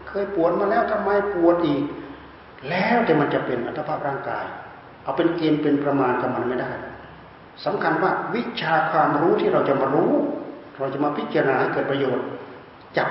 [0.10, 1.84] เคยปวดมาแล้วทำไมปวดอีก
[2.70, 4.46] แล้วแต่มันจะเป็นอัตภาพร่างกาย
[5.04, 6.72] เอาเป็นเกณฑ์เป็นประมาณกับมันไม่ได้
[7.66, 10.12] สำคัญว่าวิชาความรู้ที่เราจะมารู้
[10.80, 12.26] เราจะมาพิจารณาให้เกิดประโยชน์
[12.98, 13.10] จับ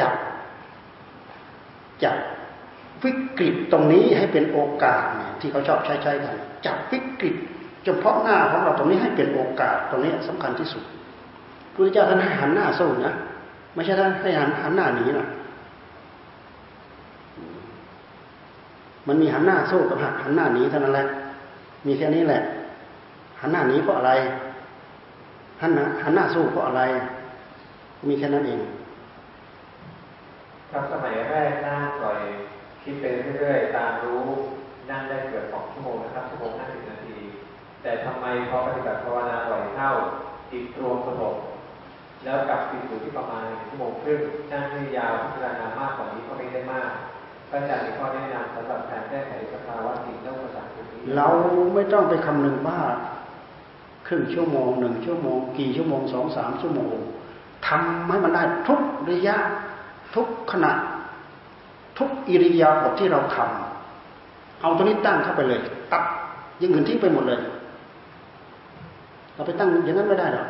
[0.00, 0.14] จับ
[2.04, 2.16] จับ
[3.04, 5.04] วิกฤตตรงนี้ให้เป็นโอกาส
[5.40, 6.34] ที่เขาชอบใช้ใช้กัน
[6.66, 7.34] จับวิกฤต
[7.84, 10.82] เฉพาะหน้าของเราตรงนี้ให้เป็นโอกาสตรงนี้สำคัญที่สุด
[11.74, 13.14] พุทธเจ้าท่านให้หันหน้าสู้นะ
[13.74, 15.26] ไม่ใช่ท่านให้หันหันหน้าหนีนะ
[19.06, 21.06] มันมีหันหน้าสู้กับหันหน้าหนีเท่านั้นแหละ
[21.86, 22.42] มีแค่นี้แหละ
[23.40, 24.12] หันหน้าหนีเพราะอะไร
[25.60, 26.82] หันหน้าหันหน้าสู้เพราะอะไร
[28.08, 28.60] มีแค่นั้นเอง
[30.70, 32.20] ครับสมัยแรกนั่งปล่อย
[32.82, 33.04] คิดไป
[33.38, 34.26] เรื่อยๆ ตามรู้
[34.90, 37.16] นั่งได้เกือบสองชั่วโมงนะครับชั่วโมงห้าสิบนาที
[37.82, 39.90] แต่ทำไมพอปฏิบัติภาวนาปล่อยเข้า
[40.50, 41.36] จิตรวมสงบ
[42.24, 44.20] แล้วกลับไปสู่ที่ประมาณชั่วโมงครึ่ง
[44.52, 46.90] นั่งให้ยาวพิจารณามากกว่านี้ก็ไม่ได้มาก
[47.50, 51.26] พระอาจารย์มีข้อแนะนำสำหรับการแก้ไขสภาวะจิตต้องประสานตรงนี้เรา
[51.74, 52.78] ไม่ต้องไปคำนึงว่า
[54.06, 56.96] ครึ่งชั่วโมงหนึ่งชั่วโมง กี่ชั่วโมงสองสามชั่วโมง
[57.68, 59.36] ทำให้มันได้ทุกระยะ
[60.14, 60.72] ทุกขณะ
[61.98, 65.60] ทุกอิริยาบถที่เราทำเอาตัวนี้ตั้งเข้าไปเลย
[65.92, 66.02] ตัด
[66.60, 67.40] ยังอื่นทิ้งไปหมดเลย
[69.34, 70.48] เราไปตั้งอย่างนั้นไม่ได้หรอก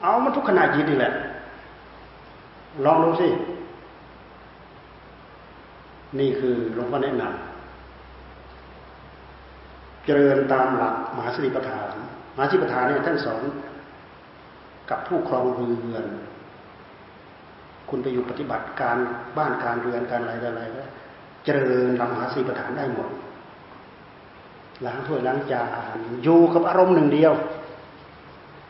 [0.00, 1.12] เอามันทุกขณะจิตนี่แหละ
[2.84, 3.28] ลองดูสิ
[6.18, 7.32] นี่คือหลวงพ่อแนะนำ
[10.04, 11.92] เจริญตามหลักมหาสติปัฏฐาน
[12.34, 13.42] มหาสติปัฏฐานเนี่ยท่านสอน
[14.90, 16.04] กับผู้ครองเรือน
[17.88, 18.96] คุณไปอยู่ปฏิบัติการ
[19.38, 20.82] บ้านการเรือนการอะไรอะไรก็
[21.44, 23.08] เจริญลำมหาสติปัฏฐานได้หมด
[24.86, 25.64] ล้างถ้วยล้างจา
[25.96, 27.32] นอยู่กับอารมณ์หนึ่งเดียว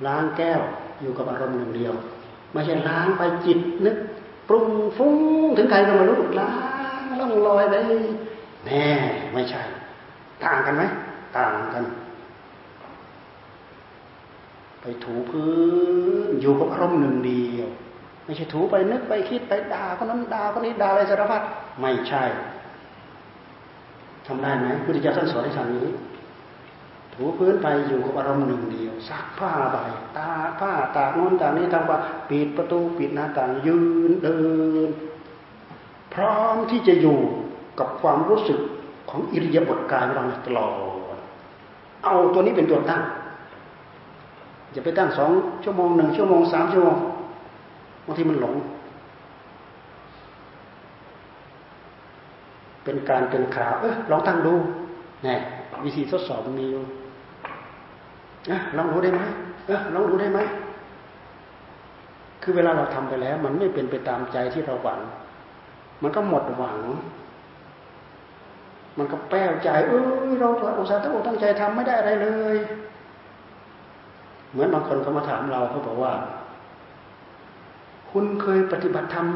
[0.07, 0.61] ล้างแก้ว
[1.03, 1.95] อยู่กับอารมณ์หนึ่งเดียว
[2.53, 3.97] ไม่ใช่ล้างไปจิตนึก
[4.49, 5.17] ปรุงฟุ้ง
[5.57, 6.53] ถึงใครก็ไม่รู้ล้า
[7.01, 7.75] งล่องลอยไป
[8.67, 8.87] แน่
[9.33, 9.63] ไม่ใช่
[10.45, 10.83] ต่างกันไหม
[11.39, 11.85] ต่างกัน
[14.81, 15.51] ไปถูพื้
[16.29, 17.69] นอยู่กับอารมณ์หนึ่งเดียว
[18.25, 21.43] ไม่ใช่ถูไปนึกไปคิดไปด่าคนนั้นด่าคนนี้ด่าอะไรสารพัด
[21.81, 22.25] ไม่ใช่
[24.27, 25.89] ทำได้ไหมพุทธเจ้าท่านสอนให้ทำนี้
[27.13, 29.77] ถูพื้นไปอยู่กับอารมณ์หนึ่งเดียวซักผ้าไป
[30.17, 31.99] ตาผ้าตากโน้นตากนี้ทำว่า
[32.29, 33.79] ปิดประตูปิดหน้าต่างยื
[34.11, 34.39] นเดิ
[34.89, 34.91] น
[36.15, 37.19] พร้อมที่จะอยู่
[37.79, 38.61] กับความรู้สึก
[39.11, 40.67] ของอิริยาบถกายองเราตลอ
[41.17, 41.19] ด
[42.05, 43.03] เอาตัวนี้เป็นตัวตั้ง
[44.75, 45.31] จะไปตั้งสอง
[45.65, 46.97] ชั่วโมงหนึ่งชั่วโมงสามชั่วโมง
[48.07, 48.55] บางทีมันหลง
[52.85, 54.55] เป็นการเป็นข่าว เออลองตั้งดู
[55.25, 55.35] แน่
[55.85, 56.83] วิธีทดสอบมีอยู่
[58.51, 59.21] นะลองดูได้ไหม
[59.67, 60.39] เออลองดูได้ไหม
[62.43, 65.01] คือเวลาเราทำไปแล้ว มันไม่เป็นไปตามใจที่เราหวัง
[66.03, 66.79] มันก็หมดหวัง
[68.99, 70.49] มันก็แป้วใจ เออเรา
[70.79, 72.57] อุตส่าห์ตั้งอกตั้งใจทำไม่ได้อะไรเลย
[74.53, 76.13] เหมือนบางคนเขามาถามเราเขาบอกว่า
[78.17, 79.27] คุณเคยปฏิบัติธรรม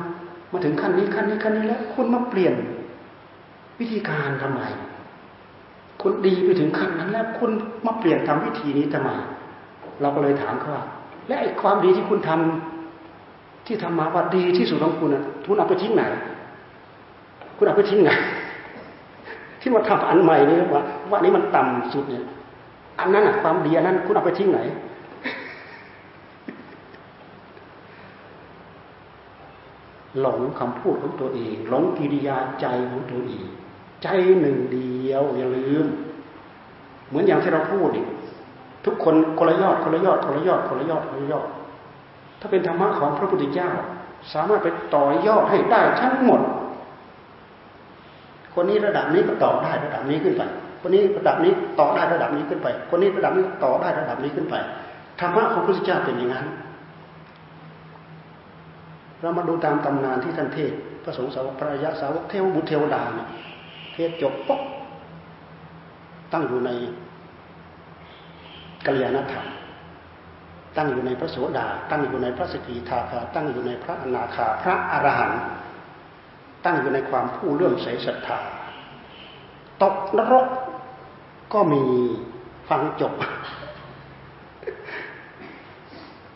[0.50, 2.54] มาถึงขั้นนี้ขั้นนี้ขั้นนี้แล้ว คุณมาเปลี่ยน
[3.80, 4.62] วิธีการทำไม
[6.00, 7.50] คุณดีไปถึงขั้นนั้น แล้วคุณ
[7.86, 9.10] มาเปลี่ยนทำวิธีนี้ทำไม
[10.00, 10.84] เราก็เลยถามเขาว่า
[11.26, 16.02] และไอ้ความดีที่คุณทำที่ทำมาว่าดีที่สุดของคุณนะคุณเอาไปทิ้งไหน
[17.56, 18.10] คุณเอาไปทิ้งไหน
[19.60, 22.24] ที่มาทำอันใหม่นี่ว่า ว่านี้มันต่ำสุดเนี่ย
[23.00, 24.60] อันนั้นอะความดีอันนั้น คุณเอาไปทิ้งไหน
[30.20, 33.44] หลงคำพูดของตัวเอง หลงกิริยาใจของตัวเอง
[34.02, 34.08] ใจ
[34.40, 35.86] หนึ่งเดียวอย่าลืม
[37.08, 38.06] เหมือนอย่างที่เราพูดนี่
[38.84, 41.48] ทุกคนคนละยอดคนละยอดคนละยอดคนละยอดคนละยอด
[42.40, 43.70] ถ้าเป็นธรรมะของพระพุทธเจ้า
[44.32, 46.40] สามารถไปต่อยอดให้ได้ทั้งหมด
[48.54, 50.42] คนนี้ระดับนี้ก็ต่อได้ระดับนี้ขึ้นไป
[50.82, 54.54] คนนี้ระดับนี้ต่อได้ระดับนี้ขึ้นไป คนนี้ระดับนี้ต่อได้ระดับนี้ขึ้นไป
[55.20, 56.46] ธรรมะของพระพุทธเจ้าเป็นอย่างนั้น
[59.20, 60.72] เรามาดูตามตำนานที่ท่านเทศ
[61.04, 63.28] พระสงฆ์สาวกพระยาสาวกเทวบุตรเทวดาเนี่ย
[63.94, 64.60] ทศจบปุ๊บ
[66.32, 66.70] ตั้งอยู่ใน
[68.86, 69.46] กัลยาณธรรม
[70.76, 75.42] ตั้งอยู่ในพระโสดา ตั้งอยู่ในพระสกิทาคา ตั้งอยู่ในพระอนาคา พระอรหันต์
[76.64, 78.38] ตั้งอยู่ในความผู้เลื่อมใสศรัทธา
[79.82, 80.46] ตกนรก
[81.54, 81.82] ก็มี
[82.68, 83.12] ฟังจบ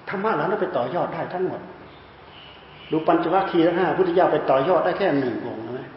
[0.09, 1.61] ธรรมะแล้วไปต่อยอดได้ทั้งหมด
[2.91, 5.89] ดูปัญจวัคคีย์ทั้งห้าพุทธิยาไปต่อยอดได้แค่หนึ่งองค์นะ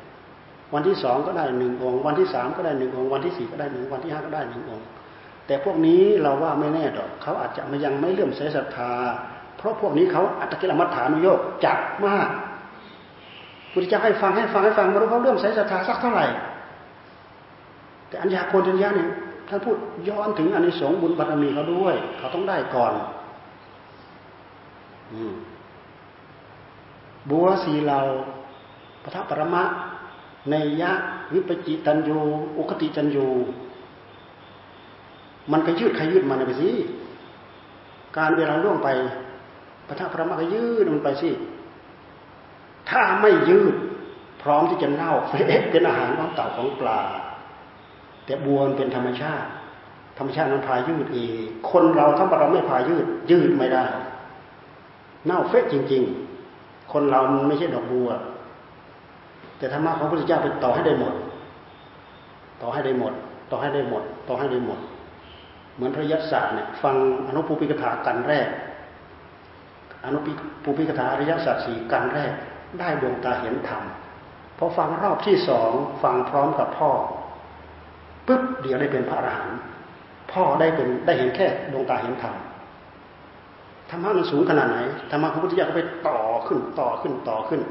[0.73, 4.87] วันที่สองก็ได้หนึ่งองค์ วันที่สามก็ได้หนึ่งองค์ วันที่สี่ก็ได้หนึ่งวันที่ห้าก็ได้หนึ่งองค์
[5.47, 8.91] แต่พวกนี้เราว่าไม่แน่ดอกเขาอาจจะยังไม่เลื่อมใสศรัทธา
[9.57, 12.29] เพราะพวกนี้เขาอัตกิลมัฏฐานุโยกจัดมาก
[13.71, 16.25] พุทธเจ้าให้ฟังให้ฟังให้ฟังมารู้เขาเลื่อมใสศรัทธาสักเท่าไหร่
[18.07, 19.09] แต่อัญญาโกณทัญญาเนี่ย
[19.49, 19.77] ท่านพูด
[20.09, 22.93] ย้อนถึงอนิสงส์บุญบารมีเขาด้วย เขาต้องได้ก่อน
[27.29, 27.99] บัวสีเหลา
[29.03, 29.63] พระธปรมะ
[30.49, 30.91] ในยะ
[31.33, 32.19] วิปจิตันยู
[32.57, 33.27] อุคติจันยู
[35.51, 36.71] มันก็ยืดใครยืดมันไปสิ
[38.17, 38.89] การเวลาล่วงไป
[39.87, 41.29] ปะทะพระมก็ยืดมันไปสิ
[42.89, 43.75] ถ้าไม่ยืด
[44.41, 47.01] พร้อมที่จะเน่าเฟะเป็นอาหารของเต่าของปลา
[48.25, 49.49] แต่บัวเป็นธรรมชาติ
[50.17, 51.35] ธรรมชาติมันพายืดเอง
[51.71, 53.85] คนเราถ้าเราไม่พายืด ยืดไม่ได้
[55.25, 56.24] เน่าเฟะจริง ๆ
[56.97, 58.09] คนเรามันไม่ใช่ดอกบัว
[59.57, 61.13] แต่ธรรมะของพระพุทธเจ้าเป็นต่อให้ได้หมด
[62.61, 63.13] ต่อให้ได้หมด
[63.51, 64.79] ต่อให้ได้หมด ต่อให้ได้หมด
[65.75, 66.95] เหมือนพระยัสสะเนี่ยฟัง
[67.27, 68.47] อนุปูปิกถากันแรก
[70.05, 70.19] อนุ
[70.63, 72.31] ปูปิกถาอริยสัจสี่กันแรก
[72.79, 73.83] ได้ดวงตาเห็นธรรม
[74.57, 75.71] พอฟังรอบที่สอง
[76.03, 76.91] ฟังพร้อมกับพ่อ
[78.27, 79.57] ปุ๊บเดี๋ยวได้เป็นพระอรหันต์
[80.31, 82.35] พ่อได้เป็นได้เห็นแค่ดวงตาเห็นธรรม
[83.89, 84.77] ธรรมะมันสูงขนาดไหน
[85.11, 87.61] ธรรมะของพุทธเจ้าก็ไปต่อขึ้นต่อขึ้นต่อขึ้น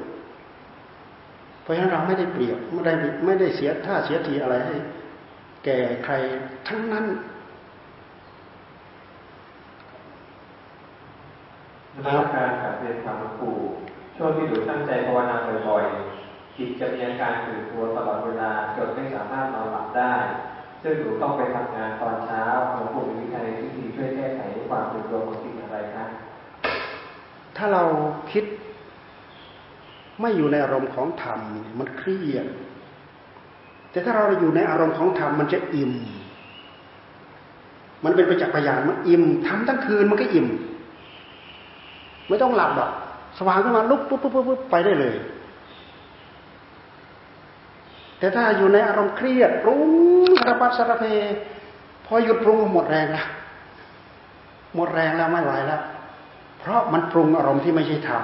[1.63, 2.93] เพราะฉะนั้นเราไม่ได้เปรียบไม่ได้
[3.25, 4.77] ไม่ได้เสียท่าเสียทีอะไรให้
[5.65, 6.15] แก่ใคร
[6.69, 7.07] ทั้งนั้น
[12.05, 13.51] นักการกับเรียนธรรมครู
[14.17, 15.37] ช่วงที่หนูตั้งใจภาวนา
[15.69, 20.15] บ่อยๆจิตจะมีอาการตื่นตัวตลอดเวลาจนไม่สามารถนอนหลับได้
[20.83, 26.04] ซึ่งหนูต้องไปทำงานตอนเช้าหลวงปู่มีวิธีวิธีช่วยแก้ไขความตื่นตัวของจิตอะไรคะ
[27.57, 27.83] ถ้าเรา
[28.33, 28.45] คิด
[30.21, 31.41] ไม่อยู่ในอารมณ์ของธรรม
[31.79, 32.47] มันเครียด
[33.91, 35.93] แต่ถ้าเราอยู่ในอารมณ์ของธรรมมันจะอิ่ม
[38.05, 40.47] มันเป็นประจักษ์พยานมันอิ่มทำทั้งคืนมันก็อิ่ม
[42.29, 42.91] ไม่ต้องหลับหรอก
[43.39, 45.17] สว่างขึ้นมาลุกปุ๊บปุ๊บปุ๊บไปได้เลย
[48.19, 49.91] แต่ถ้าอยู่ในอารมณ์เครียดปรุง
[50.41, 51.05] สารพัดสารเพ
[52.07, 53.27] พอหยุดปรุงหมดแรงแล้ว
[54.75, 55.83] หมดแรงแล้วไม่ไหวแล้ว
[56.65, 58.23] เพราะมันปรุงอารมณ์ที่ไม่ใช่ธรรม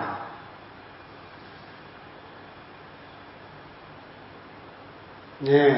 [5.44, 5.72] เนี่ย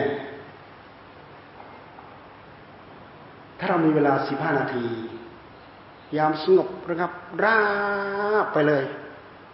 [3.58, 4.84] ถ้าเรามีเวลาสิบห้านาที
[6.16, 7.12] ยามสงบระงับ
[7.44, 7.60] รา
[8.44, 8.84] บไปเลย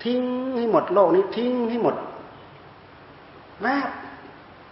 [0.05, 0.21] ทิ้ง
[0.59, 1.97] ให้หมดโลกนี้ทิ้งให้หมด
[3.63, 3.91] แวบ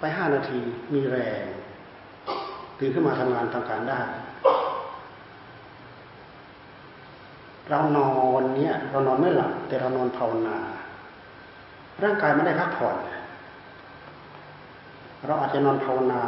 [0.00, 0.60] ไปห้านาที
[0.92, 1.44] มีแรง
[2.78, 4.00] ตื่นขึ้นมาทำงานทำการได้
[7.70, 10.58] เรานอนเนี่ย เรานอนไม่หลับแต่เรานอนภาวนา
[12.02, 12.96] ร่างกายไม่ได้พักผ่อน
[15.26, 16.22] เราอาจจะนอนภาวนา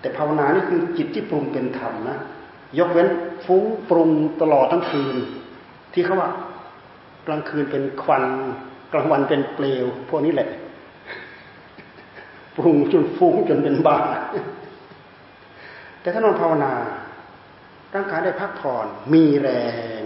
[0.00, 2.18] แต่ภาวนานี่คือจิตที่ปรุงเป็นธรรมนะ
[2.78, 3.08] ยกเว้น
[3.46, 4.10] ฟุ้งปรุง
[4.40, 5.16] ตลอดทั้งคืน
[5.92, 6.30] ที่เขาว่า
[7.26, 8.24] กลางคืนเป็นควัน
[8.92, 10.48] กลางวันเป็นเปลว พวกนี้แหละ
[12.56, 13.98] ปรุงจนฟุ้งจนเป็นบ้า
[16.00, 16.72] แต่ถ้านอนภาวนา
[17.94, 19.48] ร่างกายได้พักผ่อนมีแร
[20.00, 20.03] ง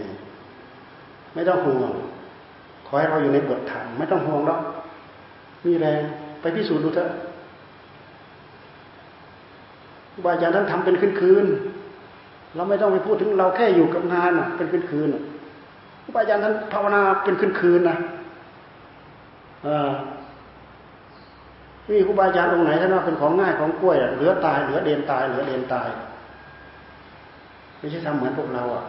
[1.38, 1.92] ไม่ต้องห่วง
[2.86, 4.60] ขอให้เราอยู่ในบทธรรมไม่ต้องห่วงหรอก
[5.66, 6.02] มีแรง
[6.40, 7.10] ไปพิสูจน์ดูเถอะ
[10.24, 11.46] บาอาจารย์ท่านทำเป็นคืนคืน
[12.54, 15.08] เราไม่ต้องไปพูดถึงเราแค่อยู่กับงานเป็นคืนคืน
[16.02, 17.96] ครูบาอาจารย์ท่านภาวนาเป็นคืนคืนนะ
[21.86, 25.88] มีครูบาอาจารย์องค์ไหนท่านว่าเป็นของง่ายของกล้วยเหลือตายเหลือเดนตายเหลือเดนตาย
[27.78, 28.84] ไม่ใช่ทำเหมือนพวกเราอะ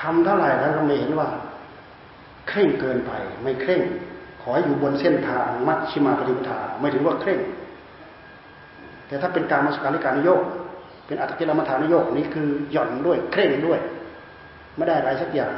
[0.00, 1.28] ทำเท่าไหร่แล้วก็ไม่เห็นว่า
[2.48, 3.12] เคร่งเกินไป
[3.42, 3.82] ไม่เคร่ง
[4.42, 7.40] ขออยู่บนเส้นทางมัชชิมาปฏิปทาไม่ถือว่าเคร่ง
[9.06, 10.42] แต่ถ้าเป็นการมาสการิการนโยก
[11.06, 13.78] เป็นอัตติลมัฐานโยกนี่คือหย่อนด้วยเคร่งด้วย
[14.76, 15.52] ไม่ได้อะไรสักอย่าง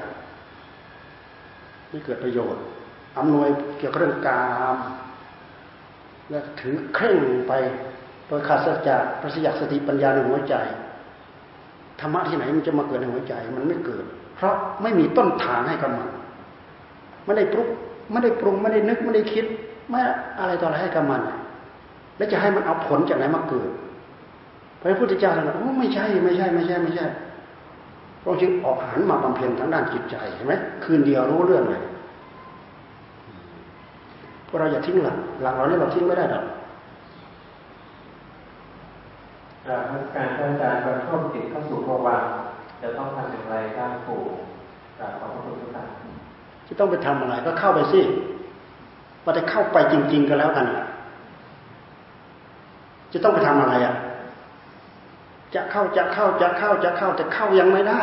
[1.91, 2.62] ไม่เกิดประโยชน์
[3.19, 3.49] อำนวย
[3.79, 4.45] เกี่ยวกับเรื่องกา
[4.75, 4.77] ม
[6.31, 7.19] และถือเคร่ง
[7.49, 7.53] ไป
[8.27, 10.55] โดยขาดสัจจะประสิทธิสติปัญญาในหัวใจ
[12.01, 14.05] ธรรมะที่ไหนมันจะมาเกิดในหัวใจ มันไม่เกิด
[14.41, 16.09] เพราะไม่มีต้นทางให้กับมัน
[17.25, 17.69] ไม่ได้ปรุง
[18.11, 19.45] ไม่ได้ปรุงไม่ได้นึกไม่ได้คิด
[19.89, 19.99] ไม่
[20.41, 21.21] อะไรต่ออะไรให้กับมัน
[22.17, 23.69] แล้วจะให้มันเอาผลจากไหนมาเกิด
[24.81, 27.07] พระพุทธเจ้าท่านบอกไม่ใช่ไม่ใช่ไม่ใช่ไม่ใช่
[28.23, 30.55] พระจึงออกหันมาบำเพ็ญทางด้านจิตใจเห็นไหม
[30.85, 31.83] คืนเดียวรู้เรื่องเลย
[34.47, 36.45] พวกเราอย่าทิ้งหลักหลักเราเนี่ยเราทิ้งไม่ได้หรอก
[40.15, 42.23] การท่านอาจารย์บรรทุกจิตเข้าสู่ภวัง
[42.82, 44.23] จะต้องทำอย่างไรก้างปู่
[44.98, 45.86] จากขอพระคุณทุกท่าน
[46.69, 48.01] จะต้องไปทำอะไรก็เข้าไปสิ
[49.24, 50.66] ว่าจะเข้าไปจริง ๆ ก็แล้วกัน
[53.12, 53.94] จะต้องไปทำอะไรอะ
[55.55, 58.02] จะเข้าจะเข้าจะเข้าจะเข้าแต่เข้ายังไม่ได้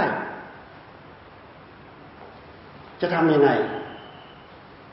[3.02, 3.49] จะทำยังไง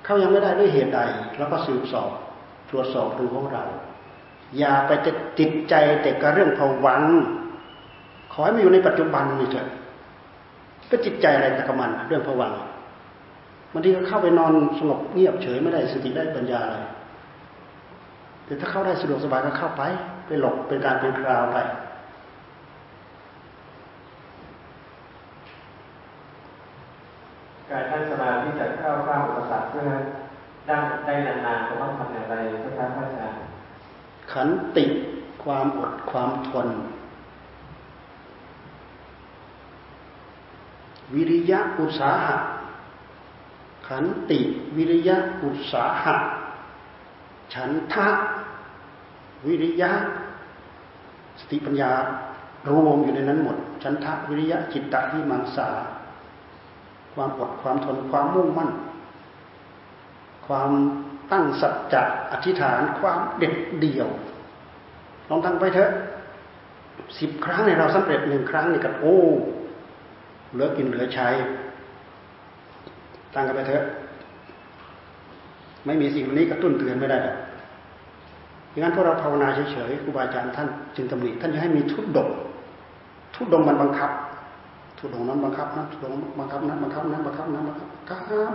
[0.04, 1.00] เข้ายังไม่ได้ด้วยเหตุใด
[1.38, 2.10] แล้วก็สืบสอบ
[2.70, 3.64] ตรวจสอบดูของเรา
[4.58, 7.02] อย่าไปจะติดใจแต่กับเรื่องภวัง
[8.36, 9.66] ขอให้มันอยู่ในปัจจุบันนี่เถอะ
[10.90, 12.52] ก็จิตใจอะไรตะกมันเรื่องผวัง
[13.72, 16.76] บางทีก็เข้าไปนอนสงบเงียบเฉยไม่ได้สติได้ปัญญาอะไร
[18.44, 19.82] แต่ถ้าเข้าได้สะดวกสบายก็เข้าไป
[20.26, 21.58] ไปหลบเป็นการเป็นคราวไป
[27.70, 29.82] การท่านสมาธิจะเข้าข้ามอุปสรรคเพื่อ
[30.66, 33.38] ได้ได้นานๆจะต้องทำอย่างไรเพื่อท่านพระอาจารย์
[34.32, 34.84] ขันติ
[35.44, 36.68] ความอดความทน
[41.14, 42.36] วิริยะอุตสาหะ
[43.88, 44.40] ขันติ
[44.76, 46.14] วิริยะอุตสาหะ
[47.54, 48.08] ฉันทะ
[49.46, 49.90] วิริยะ
[51.40, 51.92] สติปัญญา
[52.68, 55.68] รวมอยู่ในนั้นหมด ฉันทะวิริยะจิตตะวิมังสา
[57.14, 58.70] ความอดความทนความมุ่งมั่น
[60.46, 60.70] ความ
[61.32, 62.02] ตั้งสัจจะ
[62.32, 64.08] อธิษฐานความเด็ดเดี่ยว
[65.28, 65.90] ลองตั้งไปเถอะ
[67.18, 69.18] สิบครั้งในเราสำเร็จหนึ่งครั้งนี่กับโอ้
[70.54, 71.28] เหลือกินเหลือใช้
[73.34, 73.82] ตั้งกันไปเถอะ
[75.86, 77.36] ไม่มีสิ่งนี้กระตุ้นเตือนไม่ได้หรอก
[78.82, 82.28] งั้นพวกเราภาวนาเฉยๆครูบาอาจารย์ท่านจึงตำหนิท่านจะให้มีทุดดง
[83.34, 84.10] ทุดดงมันบังคับ
[84.98, 87.86] ทุดดงนั้นบังคับนะทุดดงบังคับนั้นบังคับนั้นบังคับนั้นบังคับ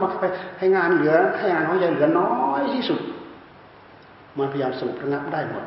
[0.01, 0.27] บังคับไป
[0.59, 2.99] ให้งานเหลือ ให้งานของใหญ่เหลือน้อยที่สุด
[4.38, 5.65] มันพยายามสงบระงับได้หมด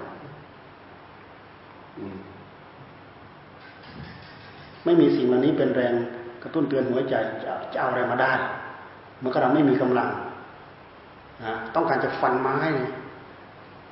[4.85, 5.95] ไม่มีสิ่งเหล่านี้เป็นแรง
[6.43, 7.15] กระตุ้นเตือนหัวใจ
[7.45, 8.33] จะจะเอาอะไรมาได้
[9.21, 10.09] เมื่อเราไม่มีกำลัง
[11.45, 12.57] นะต้องการจะฟันไม้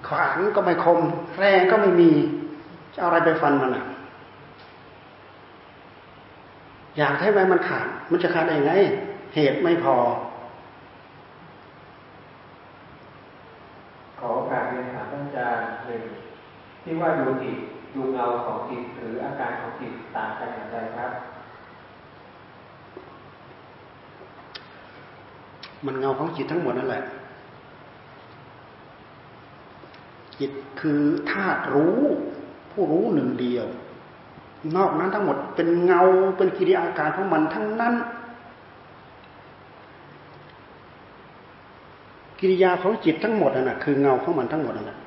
[0.08, 0.98] ขวานก็ไม่คม
[1.38, 2.10] แรงก็ไม่มี
[2.94, 3.84] จะเอาอะไรไปฟันมันอะ
[6.98, 8.72] อยากให้ไม้มันขาด มันจะขาดได้ยังไง
[9.34, 9.96] เหตุไม่พอ
[14.18, 16.02] ขอโอกาสเรียนถามอาจารย์หนึ่ง
[16.82, 17.56] ที่ว่าดูจิต
[17.94, 21.12] ดูเงาของจิตหรืออาการของจิตต่างกันอย่างไรครับ
[25.86, 27.04] มันเงาของจิตทั้งหมดนั่นแหละ
[30.38, 30.50] จิต
[30.80, 31.98] คือธาตุรู้
[32.70, 33.66] ผู้รู้หนึ่งเดียว
[34.76, 36.02] นอกนั้นทั้งหมดเป็นเงา
[36.36, 37.94] เป็นกิริยาการของมันทั้งนั้น
[42.40, 44.98] กิริยาของจิตทั้งหมดนั่นะคือเงาของมันทั้งหมดนั่นแหละ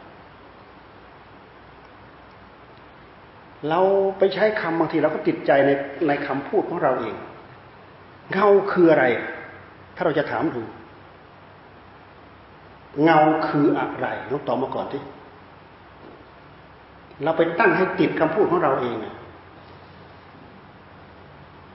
[3.70, 3.80] เรา
[4.18, 5.72] ไปใช้คำบางทีเราก็ติดใจใน
[6.08, 7.16] ในคำพูดของเราเอง
[8.32, 9.06] เงาคืออะไร
[9.95, 10.64] ถ้าเราจะถามดู
[13.03, 15.02] เงาคืออะไรลองตอบมาก่อนที่
[17.24, 18.95] เราไปตั้งให้ติดคำพูดของเราเอง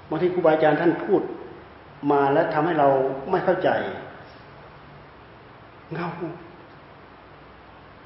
[0.09, 1.23] บางทีครูบาอาจารย์ท่านพูด
[2.13, 2.89] มาแล้วทำให้เรา
[3.31, 3.69] ไม่เข้าใจ
[5.95, 6.09] เงา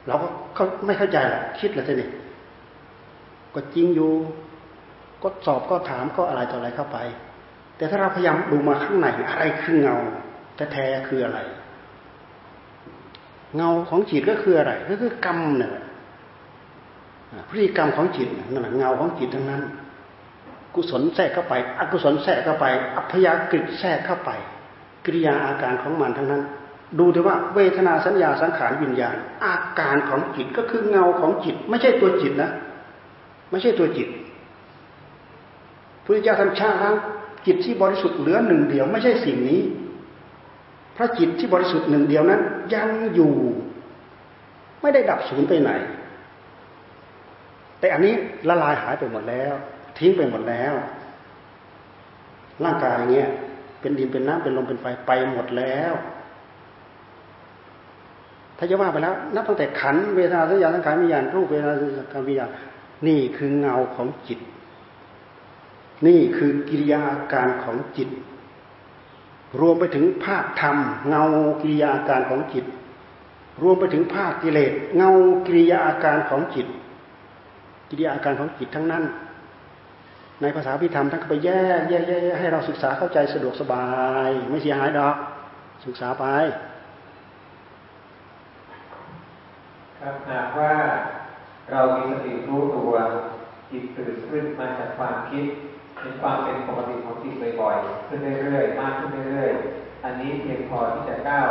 [0.07, 0.15] เรา
[0.57, 2.07] ก็ไม่เข้าใจแหละคิดแล้วสิ
[3.55, 4.13] ก็จริงอยู่
[5.23, 6.99] ก็สอบก็ถามก็อะไรต่ออะไรเข้าไป
[7.83, 9.97] แต่ถ้าเราพยายามดูมาข้างในอะไรคือเงา
[10.73, 11.39] แท้ๆคืออะไร
[13.57, 15.73] เงาของจิตก็คืออะไร ก็คือกรรมเนี่ย
[17.49, 19.63] พฤติกรรมของจิตนั่นแหละเงาของจิตทั้งนั้น
[20.75, 24.31] กุศลแทรกเข้าไป อกุศลแทรกเข้าไป อัพยากฤิแทรกเข้าไป
[25.05, 26.43] กิริยาอาการของมันทั้งนั้น
[26.99, 32.51] ดูเถอะว่าเวทนาสัญญาสังขารวิญญาณ อาการของจิตก็คือเงาของจิต ไม่ใช่ตัวจิตนะ
[33.51, 34.09] ไม่ใช่ตัวจิต
[36.05, 36.95] พระเจ้าท่านชาล้าง
[37.47, 39.61] จิตที่บริสุทธิ์เหลือหนึ่งเดียวไม่ใช่สิ่งนี้
[40.97, 42.41] พระจิตที่บริสุทธิ์หนึ่งเดียวนั้น
[42.75, 43.35] ยังอยู่
[44.81, 45.71] ไม่ได้ดับสูญไปไหน
[47.81, 48.15] แต่อันนี้
[48.49, 49.55] ละลายหายไปหมดแล้ว
[49.99, 50.75] ทิ้งไปหมดแล้ว
[52.65, 53.31] ร่างกายเงี้ย
[53.81, 55.93] เป็นดินเป็นน้ำเป็นลมเป็นไฟไปหมดแล้ว
[58.59, 62.51] ถ้าจะว่าไปแล้วนับตั้งแต่ขันเวทนาสัญญาสังขารวิญญาณรูปเวทนาสัญญาวิญญาณ
[63.07, 64.39] นี่คือเงาของจิต
[66.07, 67.03] นี่คือกิริยา
[67.33, 68.09] การของจิต
[69.61, 70.77] รวมไปถึงภาคธรรม
[71.09, 71.25] เงา
[71.61, 72.65] กิริยาการของจิต
[73.63, 75.11] รวมไปถึงภาคกิเลสเงา
[75.47, 76.67] กิริยาอาการของจิต
[77.91, 79.05] กิริยาอาการของจิตทั้งนั้น
[80.41, 83.87] ในภาษาพิธรรมท่านก็ไปแยกแยกแยกให้เราศึกษาเข้าใจสะดวกสบา
[84.27, 85.17] ย ไม่เสียหายดอก
[85.87, 86.25] ศึกษาไป
[90.01, 90.73] ครับหากว่า
[91.71, 92.93] เรามีสติรู้ตัว
[93.71, 95.47] จิตตื่นขึ้นมาจากความคิด
[96.03, 101.51] ในความเป็นปกติของจิตบ่อยๆขึ้นเรื่อยๆมากขึ้นเรื่อยๆอันนี้เพียงพอที่จะก้าว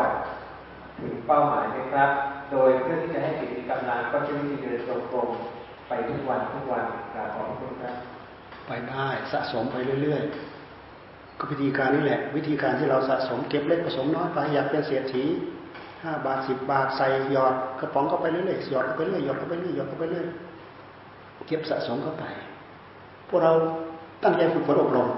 [0.99, 2.09] ถึงเป้าหมายไหมครับ
[2.51, 7.95] โดยเพื่อที่จะให้จิตมีกำลังก็จะวิธีเดินตรงๆไปทุกวันทุกวันกราบขอบคุณครับ
[8.67, 15.23] ไปได้สะสมไปเรื่อยๆก็วิธีการนี้แหละ วิธีการที่เราสะสมเก็บเล็กผสมน้อยไปอยากเป็นเศรษฐี
[16.03, 20.25] ห้าบาทสิบบาทใส่หยอดกระป๋องก็ไปเรื่อยๆหยอดเข้าไปเรื่อยหยอดเข้าไปเรื่อยหยอดเข้าไปเรื่อย
[21.47, 22.25] เก็บสะสมเข้าไป
[23.29, 23.53] พวกเรา
[24.23, 25.09] ตั้งใจฝึกฝนอบรม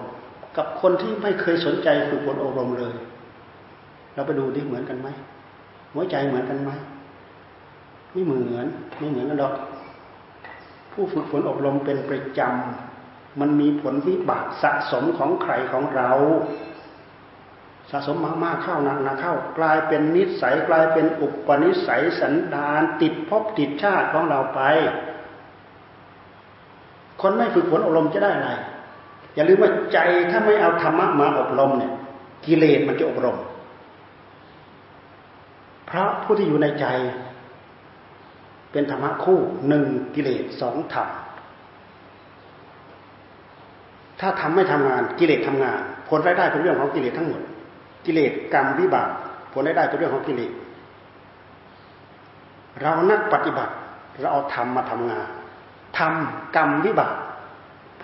[0.57, 2.93] กับคนที่ไม่เคยสนใจฝึกฝนอบรมเลย
[4.13, 5.07] เราไปดูดิเหมือนกันไหม
[5.93, 6.71] หัวใจเหมือนกันไหม
[8.11, 8.67] ไม่เหมือน
[8.99, 9.53] ไม่เหมือนกันดอก
[10.91, 16.11] ผู้ฝึกฝนอบรมเป็นประจำมันมีผลวิบากสะสมของใครของเรา
[17.91, 24.61] สะสมมากๆเข้านักนะเข้ากลายเป็นนิสัยกลายเป็นอุปนิสัยสันดานติดภพติดชาติของเราไป
[27.21, 28.51] คนไม่ฝึกฝนอบรมจะได้อะไร
[29.33, 29.99] อย่าลืมว่าใจ
[30.31, 31.93] ถ้าไม่เอาธรรมะมาอบรมเนี่ย
[32.45, 33.37] กิเลสมันจะอบรม
[35.85, 36.85] เพราะผู้ที่อยู่ในใจ
[38.71, 39.85] เป็นธรรมะคู่หนึ่ง
[40.15, 41.07] กิเลสสองธรรม
[44.19, 47.41] ถ้าทำไม่ทำงานกิเลสทำงาน ผลรายได้เป็นเรื่องของกิเลสทั้งหมด
[48.05, 49.09] กิเลสกรรมวิบาก
[49.53, 50.51] ผลรายได้เป็นเรื่องของกิเลส
[52.81, 53.73] เรานักปฏิบัติ
[54.19, 55.27] เราเอาธรรมมาทำงาน
[55.97, 57.15] ทำกรรมวิบาก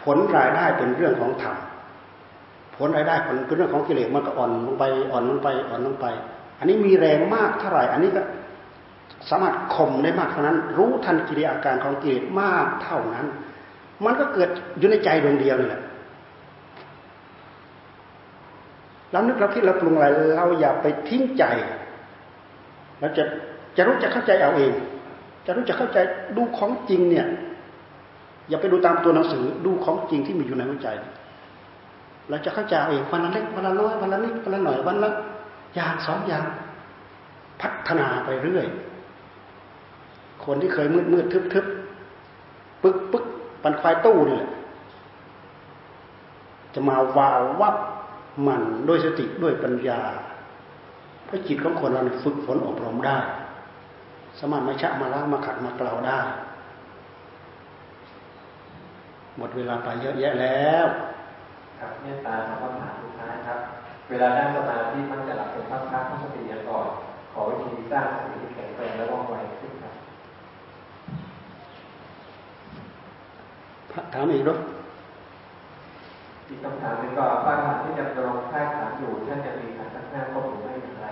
[0.03, 1.55] ผลรายได้เป็นเรื่องของธรรม
[2.77, 6.05] ผลรายได้ผลเป็นเรื่องของกิเลสมันก็อ่อนลงไปอ่อนลงไปอ่อนลงไป
[6.59, 8.21] อันนี้มีแรงมากเท่าไหร่ อันนี้ก็
[9.29, 13.27] สามารถข่มได้มากเท่านั้น รู้ทันกิริยาการของกิเลสมากเท่านั้น
[14.05, 14.49] มันก็เกิด
[14.79, 15.81] อยู่ในใจดวงเดียวนี่แหละ
[19.11, 20.07] เรานึกเราคิดเราปรุงอะไร
[20.37, 21.43] เราอย่าไปทิ้งใจ
[22.99, 23.23] เราจะ
[23.77, 24.71] จะรู้จะเข้าใจเอาเอง
[25.45, 25.97] จะรู้จะเข้าใจ
[26.35, 27.27] ดูของจริงเนี่ย
[28.49, 30.89] อย่าไปดูตามตัวหนังสือดูของจริงที่มีอยู่ในหัวใจ
[32.29, 35.09] เราจะเข้าใจเองวันละเล็กวันละน้อยวันละนิดวันละหน่อยวันละ
[35.75, 36.45] อย่างสองอย่าง
[37.61, 38.67] พัฒนาไปเรื่อย
[40.45, 41.65] คนที่เคยมืดมืดทึบทึบ
[42.83, 43.25] ปึ๊กปึ๊ก
[43.63, 44.49] ปันควายตู้นี่แหละ
[46.73, 47.75] จะมาวาววับ
[48.47, 50.01] มันด้วยสติด้วยปัญญา
[51.25, 53.17] เพราะจิตของคนเราฝึกฝนอบรมได้
[54.39, 56.19] สามารถมาชะมาล้างมาขัดมาเกลาได้
[59.37, 60.85] หมดเวลาไปเยอะแยะแล้ว
[61.79, 63.59] ครับเมตตาคำถามสุดท้ายครับ
[64.09, 66.87] เวลานั่งสมาธิมันจะหลับเป็นพักๆต้องสติอย่างก่อน
[67.31, 69.93] ขอวิธีสร้างสติแข็งแรงและว่องไวขึ้นครับ
[74.13, 74.59] ถามอีกด้วย
[76.47, 81.05] อีกคำถามหนึ่งก็ป้าถามที่จะลงท่าถามอยู่ท่านจะมีขันทั้งห้าครบหรือไม่อย่างไร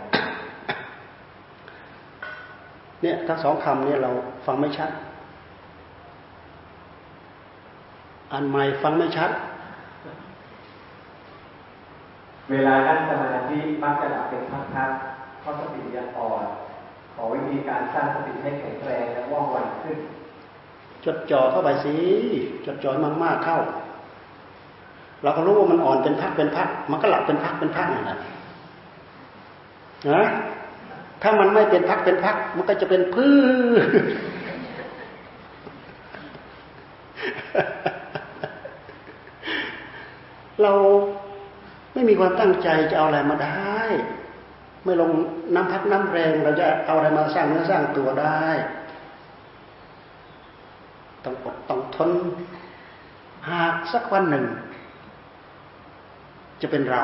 [3.01, 4.11] เนี่ยทั้งสองคำเนี่ยเรา
[4.45, 4.89] ฟังไม่ชัด
[8.33, 9.31] อันใหม่ฟังไม่ชัด
[12.51, 14.43] เวลานั่งสมาธิมักจะหลับเป็น
[14.75, 16.43] พักๆเพราะสติยังอ่อน
[17.13, 19.97] ขอวิธีการสร้างสติให้แข็งแรงและว่องไวขึ้น
[21.05, 21.95] จดจ่อเข้าไปสิ
[22.65, 22.91] จดจ่อ
[23.23, 23.57] มากๆเข้า
[25.23, 28.17] เราก็รู้ว่ามันอ่อนเป็นพักเป็นพัก มันก็หลับเป็นพักเป็นพักนั่นแหละ
[30.11, 30.25] นะ
[31.21, 33.33] ถ้ามันไม่เป็นพักเป็นพัก มันก็จะเป็นพื้
[40.61, 40.71] เรา
[41.93, 43.77] ไม่มีความตั้งใจจะเอาอะไรมาได้
[44.83, 45.11] ไม่ลง
[45.55, 48.45] น้ำพักน้ำแรงเราจะเอาอะไรมาสร้างเนื้อสร้างตัวได้
[51.23, 52.11] ต้องอดต้องทน
[53.49, 54.45] หากสักวันหนึ่ง
[56.61, 57.03] จะเป็นเรา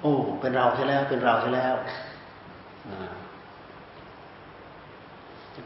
[0.00, 1.74] โอ้เป็นเราใช่แล้วเป็นเราใช่แล้ว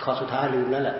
[0.04, 0.96] ข้อสุดท้ายลืมแล้วแหละ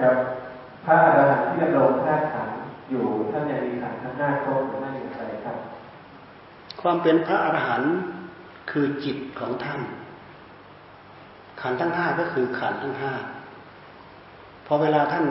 [0.00, 0.45] ครับ
[0.86, 2.48] พระอรหันต์ที่ดำรงธาตุขัน
[2.90, 5.56] อยู่ท่านยังมีขันทั้งห้าครบหรือไม่อย่างไรครับ
[6.80, 7.92] ความเป็นพระอรหันต์
[8.70, 9.80] คือจิตของท่าน
[11.60, 13.12] ขันทั้งห้าก็คือขันทั้งห้า
[14.66, 15.26] พอเวลาท่าน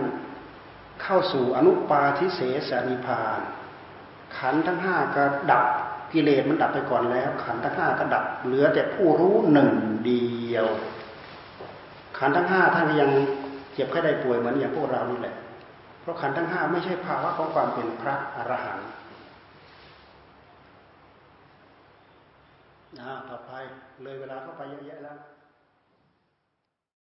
[1.03, 3.39] เข้าสู่อนุปาทิเสสนิพาน
[4.37, 5.65] ขันทั้งห้าก็ดับ
[6.13, 9.71] กิเลสมันดับไปก่อนแล้ว ขันทั้งห้าก็ดับ เหลือแต่ผู้รู้หนึ่ง
[10.05, 10.67] เดียว
[12.17, 13.11] ขันทั้งห้าท่านยัง
[13.73, 15.35] เจ็บแค่ได้ป่วยเหมือนอย่างพวกเรานี่แหละ
[16.05, 18.89] เพราะขันทั้งห้าไม่ใช่ภาวะของความเป็นพระอรหันต์
[22.99, 23.51] นะต่อไป
[24.03, 25.17] เลยเวลาเข้าไปเยอะแยะแล้ว